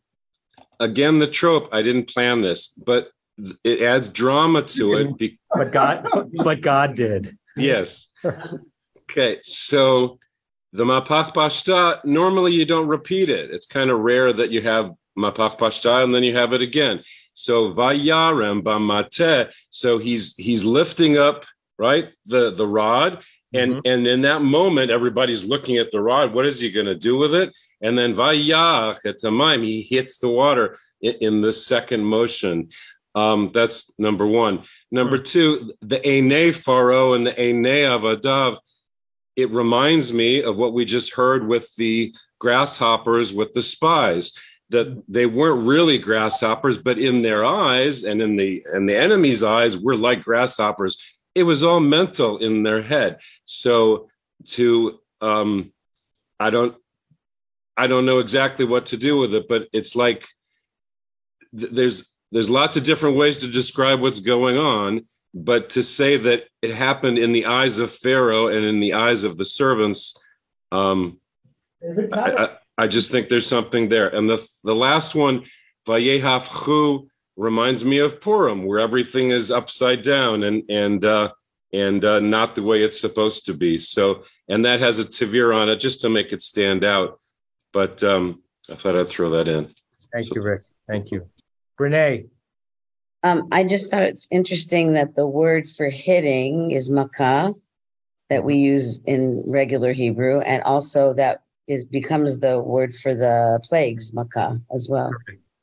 again, 0.80 1.20
the 1.20 1.28
trope. 1.28 1.70
I 1.72 1.82
didn't 1.82 2.08
plan 2.10 2.42
this, 2.42 2.68
but 2.70 3.10
it 3.64 3.82
adds 3.82 4.10
drama 4.10 4.62
to 4.64 4.94
it. 4.94 5.18
Be- 5.18 5.40
But 5.54 5.72
God, 5.72 6.08
but 6.44 6.62
God 6.62 6.96
did. 6.96 7.38
yes. 7.58 8.08
Okay, 9.10 9.40
so 9.44 10.18
the 10.72 10.86
Mapach 10.86 11.34
Pashta, 11.34 12.04
normally 12.06 12.54
you 12.54 12.66
don't 12.66 12.88
repeat 12.88 13.30
it. 13.30 13.52
It's 13.52 13.68
kind 13.68 13.90
of 13.92 14.00
rare 14.00 14.32
that 14.34 14.50
you 14.50 14.62
have 14.62 14.92
Mapach 15.18 15.60
Pashta 15.60 16.04
and 16.04 16.16
then 16.16 16.24
you 16.24 16.36
have 16.36 16.54
it 16.54 16.62
again. 16.62 17.04
So 17.34 17.74
Vayarem 17.74 18.62
Bamate, 18.62 19.52
so 19.70 19.98
he's 19.98 20.36
he's 20.36 20.64
lifting 20.64 21.18
up, 21.18 21.46
right, 21.78 22.10
the 22.26 22.52
the 22.52 22.68
rod. 22.68 23.24
And 23.54 23.82
and 23.86 24.08
in 24.08 24.22
that 24.22 24.42
moment, 24.42 24.90
everybody's 24.90 25.44
looking 25.44 25.78
at 25.78 25.92
the 25.92 26.02
rod. 26.02 26.34
What 26.34 26.46
is 26.46 26.60
he 26.60 26.72
going 26.72 26.88
to 26.88 26.96
do 26.96 27.18
with 27.18 27.36
it? 27.36 27.54
And 27.82 27.98
then 27.98 28.16
Vayach 28.16 29.06
at 29.06 29.20
Tamaim, 29.20 29.64
he 29.64 29.82
hits 29.82 30.18
the 30.18 30.30
water 30.30 30.80
in, 31.02 31.16
in 31.22 31.42
the 31.42 31.54
second 31.54 32.04
motion. 32.04 32.70
Um, 33.14 33.52
that's 33.54 33.92
number 34.00 34.26
one. 34.26 34.64
Number 34.92 35.20
two, 35.20 35.74
the 35.82 36.08
Ene 36.08 36.52
Pharaoh 36.52 37.14
and 37.14 37.28
the 37.28 37.40
Ene 37.40 37.86
Avadav, 37.86 38.58
it 39.36 39.52
reminds 39.52 40.12
me 40.12 40.42
of 40.42 40.58
what 40.58 40.74
we 40.74 40.86
just 40.86 41.14
heard 41.14 41.48
with 41.48 41.68
the 41.76 42.14
grasshoppers 42.40 43.32
with 43.34 43.54
the 43.54 43.62
spies 43.62 44.34
that 44.74 45.04
they 45.08 45.26
weren't 45.26 45.66
really 45.66 45.98
grasshoppers 45.98 46.78
but 46.78 47.00
in 47.00 47.22
their 47.22 47.44
eyes 47.44 48.04
and 48.04 48.22
in 48.22 48.36
the 48.36 48.64
in 48.74 48.86
the 48.86 48.96
enemy's 48.96 49.42
eyes 49.42 49.78
we're 49.78 49.96
like 49.96 50.24
grasshoppers. 50.24 50.98
It 51.34 51.44
was 51.44 51.64
all 51.64 51.80
mental 51.80 52.38
in 52.38 52.62
their 52.62 52.84
head. 52.84 53.18
So 53.46 54.10
to 54.46 55.00
um 55.22 55.72
i 56.40 56.50
don't 56.50 56.76
i 57.78 57.88
don't 57.88 58.06
know 58.06 58.20
exactly 58.20 58.66
what 58.66 58.88
to 58.88 58.98
do 58.98 59.18
with 59.18 59.34
it 59.34 59.48
but 59.48 59.68
it's 59.74 59.96
like 59.96 60.28
th- 61.58 61.72
there's 61.72 62.12
there's 62.32 62.50
lots 62.50 62.78
of 62.78 62.84
different 62.84 63.16
ways 63.16 63.40
to 63.40 63.48
describe 63.48 64.02
what's 64.02 64.20
going 64.20 64.58
on 64.58 65.06
but 65.34 65.72
to 65.72 65.82
say 65.82 66.18
that 66.18 66.44
it 66.62 66.74
happened 66.76 67.18
in 67.18 67.32
the 67.32 67.46
eyes 67.46 67.80
of 67.80 67.92
pharaoh 67.92 68.48
and 68.48 68.66
in 68.66 68.80
the 68.80 68.94
eyes 68.94 69.24
of 69.24 69.38
the 69.38 69.46
servants 69.46 70.18
um 70.72 71.20
I, 72.14 72.32
I, 72.32 72.50
I 72.78 72.88
just 72.88 73.12
think 73.12 73.28
there's 73.28 73.48
something 73.48 73.90
there. 73.90 74.10
And 74.10 74.30
the 74.30 74.46
the 74.64 74.76
last 74.76 75.16
one 75.16 75.46
vayehafchu 75.88 77.08
reminds 77.36 77.84
me 77.84 78.00
of 78.00 78.22
purim 78.22 78.66
where 78.66 78.80
everything 78.80 79.30
is 79.30 79.52
upside 79.52 80.02
down 80.02 80.44
and 80.44 80.64
and 80.70 81.06
uh 81.06 81.32
and 81.72 82.06
uh, 82.06 82.20
not 82.20 82.56
the 82.56 82.62
way 82.62 82.84
it's 82.84 83.02
supposed 83.02 83.46
to 83.48 83.54
be. 83.54 83.80
So 83.80 84.24
and 84.48 84.66
that 84.66 84.80
has 84.80 85.00
a 85.00 85.06
tavir 85.06 85.56
on 85.56 85.70
it 85.70 85.78
just 85.78 86.02
to 86.02 86.10
make 86.10 86.32
it 86.32 86.42
stand 86.42 86.84
out. 86.84 87.20
But 87.72 88.04
um 88.04 88.42
i 88.70 88.76
thought 88.76 88.96
i'd 88.96 89.08
throw 89.10 89.30
that 89.32 89.48
in. 89.48 89.74
Thank 90.12 90.34
you, 90.34 90.42
Rick. 90.42 90.64
Thank 90.88 91.12
you. 91.12 91.28
Renee, 91.80 92.26
Um, 93.24 93.48
I 93.52 93.64
just 93.64 93.90
thought 93.90 94.04
it's 94.04 94.28
interesting 94.32 94.94
that 94.94 95.16
the 95.16 95.26
word 95.26 95.70
for 95.70 95.90
hitting 95.90 96.72
is 96.72 96.90
makah 96.90 97.54
that 98.30 98.44
we 98.44 98.56
use 98.56 99.00
in 99.06 99.44
regular 99.46 99.92
Hebrew, 99.94 100.40
and 100.42 100.62
also 100.64 101.14
that 101.14 101.43
is 101.68 101.86
becomes 101.86 102.40
the 102.40 102.60
word 102.60 102.96
for 102.96 103.16
the 103.16 103.60
plagues, 103.64 104.14
Makkah, 104.14 104.60
as 104.74 104.88
well. 104.90 105.12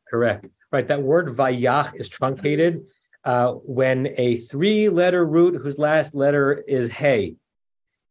Correct. 0.09 0.47
Right. 0.73 0.87
That 0.87 1.03
word 1.03 1.29
vayach 1.29 1.95
is 1.97 2.09
truncated 2.09 2.87
uh, 3.25 3.53
when 3.53 4.15
a 4.17 4.37
three-letter 4.37 5.27
root 5.27 5.61
whose 5.61 5.79
last 5.79 6.15
letter 6.15 6.63
is 6.67 6.91
hey 6.91 7.37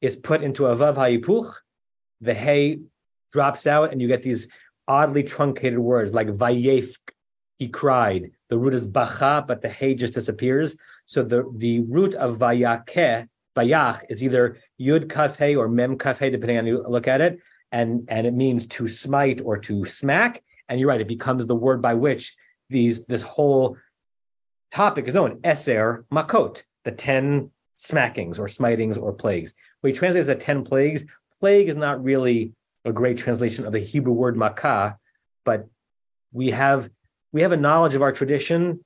is 0.01 0.15
put 0.15 0.43
into 0.43 0.67
a 0.67 0.75
vav 0.75 0.95
hayipuch. 0.95 1.53
The 2.21 2.33
hey 2.33 2.79
drops 3.31 3.65
out, 3.65 3.91
and 3.91 4.01
you 4.01 4.07
get 4.07 4.23
these 4.23 4.47
oddly 4.87 5.23
truncated 5.23 5.79
words 5.79 6.13
like 6.13 6.27
vayefk. 6.27 6.97
He 7.57 7.67
cried. 7.67 8.31
The 8.49 8.57
root 8.57 8.73
is 8.73 8.87
bacha, 8.87 9.45
but 9.47 9.61
the 9.61 9.69
hey 9.69 9.93
just 9.93 10.13
disappears. 10.13 10.75
So 11.05 11.23
the 11.23 11.51
the 11.55 11.81
root 11.81 12.15
of 12.15 12.37
vayakeh, 12.37 13.27
vayach, 13.55 14.01
is 14.09 14.23
either 14.23 14.57
yud 14.79 15.09
kaf 15.09 15.37
hey 15.37 15.55
or 15.55 15.67
mem 15.67 15.97
kaf 15.97 16.19
hey, 16.19 16.29
depending 16.29 16.57
on 16.57 16.67
you 16.67 16.83
look 16.87 17.07
at 17.07 17.21
it, 17.21 17.39
and 17.71 18.05
and 18.07 18.25
it 18.25 18.33
means 18.33 18.67
to 18.67 18.87
smite 18.87 19.41
or 19.43 19.57
to 19.57 19.85
smack. 19.85 20.43
And 20.67 20.79
you're 20.79 20.89
right, 20.89 21.01
it 21.01 21.07
becomes 21.07 21.47
the 21.47 21.55
word 21.55 21.81
by 21.81 21.93
which 21.93 22.35
these 22.69 23.05
this 23.05 23.21
whole 23.21 23.77
topic 24.71 25.07
is 25.07 25.13
known, 25.13 25.37
Eser 25.41 26.05
Makot, 26.11 26.63
the 26.83 26.91
10 26.91 27.51
smackings 27.77 28.39
or 28.39 28.47
smitings 28.47 28.97
or 28.97 29.13
plagues. 29.13 29.53
We 29.81 29.93
translate 29.93 30.27
as 30.27 30.43
10 30.43 30.63
plagues. 30.63 31.05
Plague 31.39 31.69
is 31.69 31.75
not 31.75 32.03
really 32.03 32.53
a 32.85 32.91
great 32.91 33.17
translation 33.17 33.65
of 33.65 33.71
the 33.71 33.79
Hebrew 33.79 34.13
word 34.13 34.35
makah, 34.35 34.97
but 35.45 35.67
we 36.31 36.51
have 36.51 36.89
we 37.31 37.41
have 37.41 37.51
a 37.51 37.57
knowledge 37.57 37.95
of 37.95 38.01
our 38.01 38.11
tradition 38.11 38.83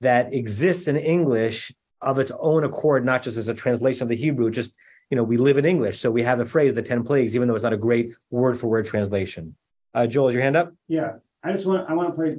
that 0.00 0.32
exists 0.32 0.88
in 0.88 0.96
English 0.96 1.72
of 2.00 2.18
its 2.18 2.32
own 2.38 2.64
accord, 2.64 3.04
not 3.04 3.22
just 3.22 3.36
as 3.36 3.48
a 3.48 3.54
translation 3.54 4.02
of 4.02 4.08
the 4.08 4.16
Hebrew, 4.16 4.50
just 4.50 4.74
you 5.12 5.16
know, 5.16 5.22
we 5.22 5.36
live 5.36 5.58
in 5.58 5.66
English, 5.66 5.98
so 5.98 6.10
we 6.10 6.22
have 6.22 6.38
the 6.38 6.44
phrase 6.46 6.74
the 6.74 6.80
10 6.80 7.02
plagues, 7.04 7.36
even 7.36 7.46
though 7.46 7.54
it's 7.54 7.62
not 7.62 7.74
a 7.74 7.76
great 7.76 8.14
word 8.30 8.58
for 8.58 8.68
word 8.68 8.86
translation. 8.86 9.54
Uh, 9.92 10.06
Joel, 10.06 10.28
is 10.28 10.34
your 10.34 10.42
hand 10.42 10.56
up? 10.56 10.72
Yeah, 10.88 11.16
I 11.44 11.52
just 11.52 11.66
want, 11.66 11.86
I 11.86 11.92
want 11.92 12.08
to 12.08 12.14
play 12.14 12.38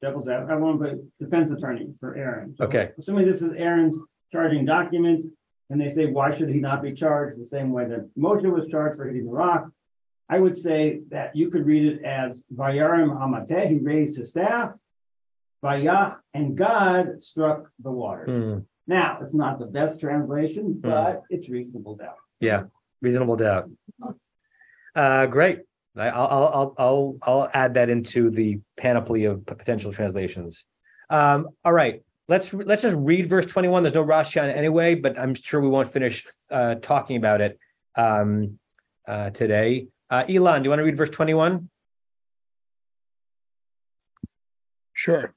devil's 0.00 0.28
advocate, 0.28 0.54
I 0.54 0.56
want 0.60 0.80
to 0.80 0.84
play 0.84 0.98
defense 1.18 1.50
attorney 1.50 1.92
for 1.98 2.14
Aaron. 2.14 2.54
So 2.56 2.66
Okay. 2.66 2.92
Assuming 3.00 3.26
this 3.26 3.42
is 3.42 3.50
Aaron's 3.54 3.98
charging 4.30 4.64
document, 4.64 5.24
and 5.70 5.80
they 5.80 5.88
say, 5.88 6.06
why 6.06 6.32
should 6.32 6.50
he 6.50 6.60
not 6.60 6.84
be 6.84 6.92
charged 6.92 7.40
the 7.40 7.48
same 7.48 7.72
way 7.72 7.86
that 7.86 8.08
Moshe 8.16 8.48
was 8.48 8.68
charged 8.68 8.96
for 8.96 9.06
hitting 9.06 9.26
the 9.26 9.32
rock? 9.32 9.68
I 10.28 10.38
would 10.38 10.56
say 10.56 11.00
that 11.08 11.34
you 11.34 11.50
could 11.50 11.66
read 11.66 11.94
it 11.94 12.04
as 12.04 12.36
Vayarim 12.54 13.10
Hamateh, 13.10 13.68
he 13.68 13.78
raised 13.78 14.18
his 14.18 14.28
staff. 14.28 14.76
Vayach, 15.64 16.18
and 16.32 16.56
God 16.56 17.20
struck 17.24 17.70
the 17.82 17.90
water. 17.90 18.24
Hmm, 18.26 18.58
Now, 18.86 19.18
it's 19.22 19.34
not 19.34 19.58
the 19.58 19.66
best 19.66 20.00
translation, 20.00 20.78
but 20.78 21.22
it's 21.30 21.48
reasonable 21.48 21.96
doubt. 21.96 22.16
yeah, 22.40 22.64
reasonable 23.00 23.36
doubt. 23.36 23.70
Uh, 24.94 25.26
great. 25.26 25.60
I, 25.96 26.08
I'll, 26.08 26.26
I'll, 26.26 26.44
I'll, 26.54 26.74
I'll, 26.78 27.18
I'll 27.22 27.50
add 27.54 27.74
that 27.74 27.88
into 27.88 28.30
the 28.30 28.60
panoply 28.76 29.24
of 29.24 29.46
p- 29.46 29.54
potential 29.54 29.92
translations. 29.92 30.66
Um, 31.08 31.48
all 31.64 31.72
right, 31.72 32.02
let's 32.28 32.52
let's 32.52 32.82
just 32.82 32.96
read 32.96 33.28
verse 33.28 33.46
21. 33.46 33.82
There's 33.82 33.94
no 33.94 34.04
Rashi 34.04 34.42
on 34.42 34.48
it 34.50 34.56
anyway, 34.56 34.94
but 34.94 35.18
I'm 35.18 35.34
sure 35.34 35.60
we 35.60 35.68
won't 35.68 35.90
finish 35.90 36.26
uh, 36.50 36.76
talking 36.76 37.16
about 37.16 37.40
it 37.40 37.58
um, 37.96 38.58
uh, 39.06 39.30
today. 39.30 39.88
Uh, 40.10 40.24
Elon, 40.28 40.62
do 40.62 40.66
you 40.66 40.70
want 40.70 40.80
to 40.80 40.84
read 40.84 40.96
verse 40.96 41.10
21? 41.10 41.68
Sure. 44.92 45.34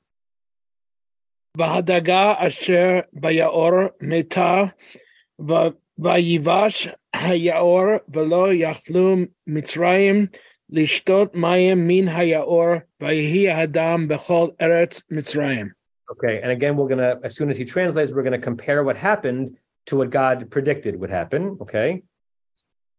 והדגה 1.57 2.35
אשר 2.39 3.01
ביאור 3.13 3.71
מתה, 4.01 4.65
ו- 5.49 5.75
ויבש 5.99 6.89
היאור 7.15 7.85
ולא 8.15 8.49
יכלו 8.53 9.17
מצרים 9.47 10.27
לשתות 10.71 11.35
מים 11.35 11.89
מן 11.89 12.09
היאור, 12.09 12.67
ויהי 13.01 13.51
הדם 13.51 14.07
בכל 14.09 14.49
ארץ 14.61 15.03
מצרים. 15.11 15.69
Okay, 16.13 16.43
and 16.43 16.51
again, 16.51 16.77
we're 16.77 16.89
gonna 16.89 17.19
as 17.25 17.35
soon 17.35 17.49
as 17.51 17.57
he 17.57 17.65
translates, 17.65 18.13
we're 18.13 18.23
gonna 18.23 18.39
compare 18.39 18.85
what 18.85 18.97
happened 18.97 19.57
to 19.87 19.97
what 19.97 20.11
God 20.11 20.51
predicted 20.51 21.01
would 21.01 21.11
happen. 21.11 21.57
Okay, 21.61 22.03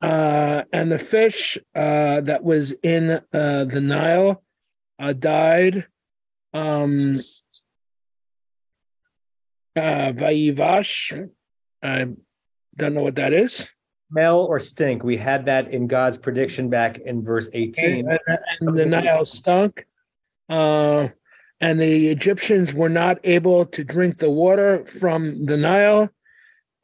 Uh, 0.03 0.63
and 0.73 0.91
the 0.91 0.99
fish 0.99 1.57
uh, 1.75 2.19
that 2.29 2.43
was 2.43 2.73
in 2.83 3.03
uh, 3.09 3.63
the 3.73 3.79
Nile 3.79 4.43
uh, 4.99 5.13
died. 5.13 5.87
Um, 6.53 7.21
uh, 9.78 10.12
Vayivash, 10.12 11.30
I 11.82 12.08
don't 12.76 12.94
know 12.94 13.02
what 13.02 13.16
that 13.16 13.32
is. 13.32 13.68
smell 14.10 14.40
or 14.40 14.60
stink. 14.60 15.02
We 15.02 15.16
had 15.16 15.46
that 15.46 15.72
in 15.72 15.86
God's 15.86 16.18
prediction 16.18 16.68
back 16.70 16.98
in 16.98 17.22
verse 17.22 17.48
18. 17.52 18.08
And, 18.08 18.38
and 18.60 18.76
the 18.76 18.86
Nile 18.86 19.24
stunk. 19.24 19.86
Uh, 20.48 21.08
and 21.60 21.80
the 21.80 22.08
Egyptians 22.08 22.72
were 22.72 22.88
not 22.88 23.18
able 23.24 23.66
to 23.66 23.84
drink 23.84 24.16
the 24.16 24.30
water 24.30 24.84
from 24.86 25.44
the 25.44 25.56
Nile. 25.56 26.08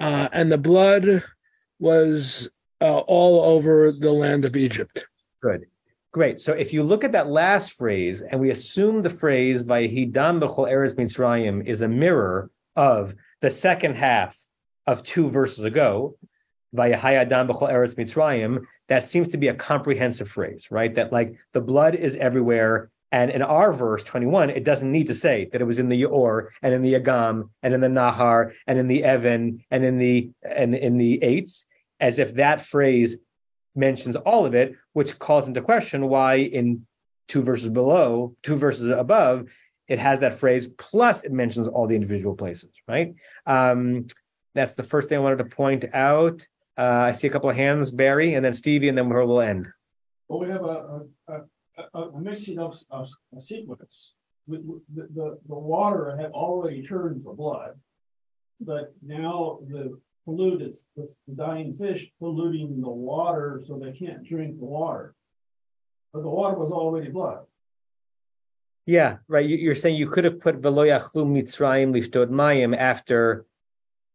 Uh, 0.01 0.29
and 0.33 0.51
the 0.51 0.59
blood 0.59 1.23
was 1.79 2.51
uh, 2.81 2.99
all 2.99 3.43
over 3.45 3.93
the 3.93 4.13
land 4.13 4.45
of 4.45 4.57
Egypt. 4.57 5.07
Good. 5.41 5.67
Great. 6.13 6.39
So 6.41 6.53
if 6.53 6.73
you 6.73 6.83
look 6.83 7.05
at 7.05 7.13
that 7.13 7.29
last 7.29 7.73
phrase 7.73 8.23
and 8.23 8.41
we 8.41 8.51
assume 8.51 9.03
the 9.03 9.11
phrase 9.11 9.65
Vayhidam 9.65 10.41
b'chol 10.41 10.71
eretz 10.71 10.95
Mitzrayim 10.95 11.67
is 11.67 11.83
a 11.83 11.89
mirror 11.89 12.51
of 12.77 13.15
the 13.41 13.51
second 13.51 13.97
half 13.97 14.37
of 14.87 15.03
two 15.03 15.31
verses 15.31 15.65
ago, 15.65 16.17
Vayhayadam 16.75 17.49
b'chol 17.49 17.71
eretz 17.71 17.95
Mitzrayim, 17.95 18.65
that 18.89 19.09
seems 19.09 19.29
to 19.29 19.37
be 19.37 19.49
a 19.49 19.55
comprehensive 19.55 20.29
phrase, 20.29 20.69
right? 20.71 20.95
That 20.95 21.13
like 21.13 21.37
the 21.53 21.61
blood 21.61 21.95
is 21.95 22.17
everywhere. 22.17 22.91
And 23.13 23.31
in 23.31 23.43
our 23.43 23.73
verse 23.73 24.03
21, 24.03 24.51
it 24.51 24.65
doesn't 24.65 24.91
need 24.91 25.07
to 25.07 25.15
say 25.15 25.49
that 25.53 25.61
it 25.61 25.65
was 25.65 25.79
in 25.79 25.89
the 25.89 25.97
Yor 25.97 26.53
and 26.63 26.75
in 26.75 26.83
the 26.83 26.95
Yagam 26.95 27.51
and 27.63 27.73
in 27.73 27.81
the 27.81 27.87
Nahar 27.87 28.53
and 28.67 28.79
in 28.79 28.89
the 28.89 29.05
Evan 29.05 29.65
and 29.71 29.85
in 29.85 29.99
the 29.99 30.33
and 30.43 30.75
in 30.75 30.99
the 30.99 31.23
eights, 31.23 31.67
as 32.01 32.19
if 32.19 32.35
that 32.35 32.61
phrase 32.61 33.17
mentions 33.77 34.17
all 34.17 34.47
of 34.47 34.55
it, 34.55 34.75
which 34.93 35.19
calls 35.19 35.47
into 35.47 35.61
question 35.63 36.09
why 36.09 36.37
in 36.37 36.87
two 37.29 37.43
verses 37.43 37.69
below, 37.69 38.35
two 38.43 38.57
verses 38.57 38.89
above, 38.89 39.49
it 39.89 39.99
has 39.99 40.21
that 40.21 40.35
phrase 40.35 40.67
plus 40.67 41.23
it 41.25 41.33
mentions 41.33 41.69
all 41.69 41.87
the 41.87 41.95
individual 41.95 42.35
places, 42.35 42.71
right? 42.89 43.15
Um, 43.47 44.07
that's 44.55 44.75
the 44.75 44.83
first 44.83 45.09
thing 45.09 45.19
I 45.19 45.21
wanted 45.21 45.39
to 45.39 45.45
point 45.45 45.85
out. 45.93 46.47
Uh, 46.77 47.07
I 47.07 47.13
see 47.13 47.27
a 47.27 47.31
couple 47.31 47.51
of 47.51 47.57
hands, 47.57 47.91
Barry, 47.91 48.35
and 48.35 48.45
then 48.45 48.53
Stevie, 48.53 48.89
and 48.89 48.97
then 48.97 49.09
we'll 49.09 49.41
end. 49.41 49.69
Well, 50.29 50.41
we 50.41 50.49
have 50.49 50.65
a, 50.65 51.03
a, 51.29 51.41
a, 51.95 52.01
a 52.01 52.21
mixing 52.21 52.59
of, 52.59 52.77
of 52.91 53.09
a 53.37 53.41
sequence. 53.41 54.15
The, 54.49 54.81
the, 54.95 55.39
the, 55.49 55.55
water 55.55 56.17
had 56.21 56.33
already 56.33 56.87
turned 56.87 57.25
to 57.25 57.33
blood. 57.33 57.79
But 58.61 58.95
now 59.03 59.61
the 59.69 59.99
polluted, 60.25 60.77
the 60.97 61.09
dying 61.35 61.75
fish 61.75 62.11
polluting 62.19 62.81
the 62.81 62.91
water 62.91 63.63
so 63.67 63.79
they 63.79 63.93
can't 63.93 64.25
drink 64.25 64.59
the 64.59 64.65
water. 64.65 65.15
But 66.13 66.23
the 66.23 66.29
water 66.29 66.57
was 66.57 66.73
already 66.73 67.11
blood. 67.11 67.45
Yeah, 68.87 69.17
right. 69.29 69.47
You- 69.47 69.57
You're 69.57 69.75
saying 69.75 69.97
you 69.97 70.09
could 70.09 70.25
have 70.25 70.41
put 70.41 70.57
Velo 70.57 70.85
yachlu 70.85 71.25
Mitzrayim 71.27 71.93
lishtod 71.93 72.29
mayim 72.31 72.77
after 72.77 73.47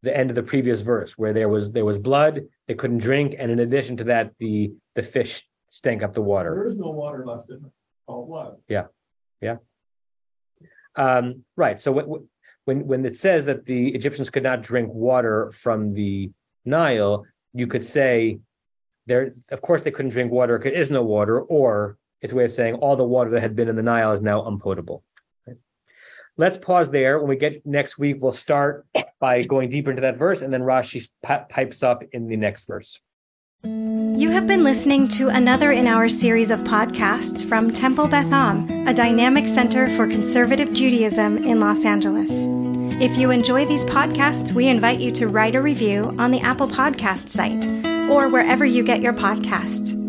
the 0.03 0.15
end 0.15 0.29
of 0.29 0.35
the 0.35 0.43
previous 0.43 0.81
verse, 0.81 1.17
where 1.17 1.33
there 1.33 1.49
was 1.49 1.71
there 1.71 1.85
was 1.85 1.99
blood, 1.99 2.47
they 2.67 2.73
couldn't 2.75 2.99
drink, 2.99 3.35
and 3.37 3.51
in 3.51 3.59
addition 3.59 3.97
to 3.97 4.05
that, 4.05 4.31
the 4.39 4.73
the 4.95 5.03
fish 5.03 5.45
stank 5.69 6.03
up 6.03 6.13
the 6.13 6.21
water. 6.21 6.53
There 6.55 6.67
is 6.67 6.77
no 6.77 6.91
water 6.91 7.25
left 7.25 7.49
in 7.49 7.57
it, 7.57 7.71
all 8.07 8.25
blood. 8.25 8.57
Yeah, 8.67 8.85
yeah. 9.41 9.57
Um, 10.95 11.43
right. 11.57 11.79
So 11.79 11.91
when 11.91 12.27
when 12.65 12.87
when 12.87 13.05
it 13.05 13.17
says 13.17 13.45
that 13.45 13.65
the 13.65 13.89
Egyptians 13.89 14.29
could 14.29 14.43
not 14.43 14.61
drink 14.61 14.89
water 14.93 15.51
from 15.51 15.93
the 15.93 16.31
Nile, 16.65 17.25
you 17.53 17.67
could 17.67 17.83
say 17.83 18.39
there. 19.05 19.33
Of 19.49 19.61
course, 19.61 19.83
they 19.83 19.91
couldn't 19.91 20.11
drink 20.11 20.31
water 20.31 20.57
because 20.57 20.71
there 20.71 20.81
is 20.81 20.91
no 20.91 21.03
water, 21.03 21.41
or 21.41 21.97
it's 22.21 22.33
a 22.33 22.35
way 22.35 22.45
of 22.45 22.51
saying 22.51 22.75
all 22.75 22.95
the 22.95 23.03
water 23.03 23.31
that 23.31 23.41
had 23.41 23.55
been 23.55 23.69
in 23.69 23.75
the 23.75 23.83
Nile 23.83 24.13
is 24.13 24.21
now 24.21 24.45
unpotable. 24.45 25.03
Let's 26.37 26.57
pause 26.57 26.89
there. 26.89 27.19
When 27.19 27.27
we 27.27 27.35
get 27.35 27.65
next 27.65 27.97
week, 27.97 28.17
we'll 28.21 28.31
start 28.31 28.85
by 29.19 29.43
going 29.43 29.69
deeper 29.69 29.89
into 29.89 30.03
that 30.03 30.17
verse, 30.17 30.41
and 30.41 30.53
then 30.53 30.61
Rashi 30.61 31.09
pi- 31.21 31.45
pipes 31.49 31.83
up 31.83 32.03
in 32.13 32.27
the 32.27 32.37
next 32.37 32.65
verse. 32.65 32.99
You 33.63 34.29
have 34.31 34.47
been 34.47 34.63
listening 34.63 35.09
to 35.09 35.27
another 35.27 35.73
in 35.73 35.85
our 35.85 36.07
series 36.07 36.49
of 36.49 36.61
podcasts 36.61 37.47
from 37.47 37.71
Temple 37.71 38.07
Beth 38.07 38.31
Am, 38.31 38.87
a 38.87 38.93
dynamic 38.93 39.49
center 39.49 39.87
for 39.87 40.07
conservative 40.07 40.73
Judaism 40.73 41.37
in 41.43 41.59
Los 41.59 41.83
Angeles. 41.83 42.47
If 43.01 43.17
you 43.17 43.31
enjoy 43.31 43.65
these 43.65 43.83
podcasts, 43.83 44.53
we 44.53 44.69
invite 44.69 45.01
you 45.01 45.11
to 45.11 45.27
write 45.27 45.55
a 45.55 45.61
review 45.61 46.15
on 46.17 46.31
the 46.31 46.39
Apple 46.39 46.69
Podcast 46.69 47.29
site 47.29 47.65
or 48.09 48.29
wherever 48.29 48.65
you 48.65 48.83
get 48.83 49.01
your 49.01 49.13
podcasts. 49.13 50.08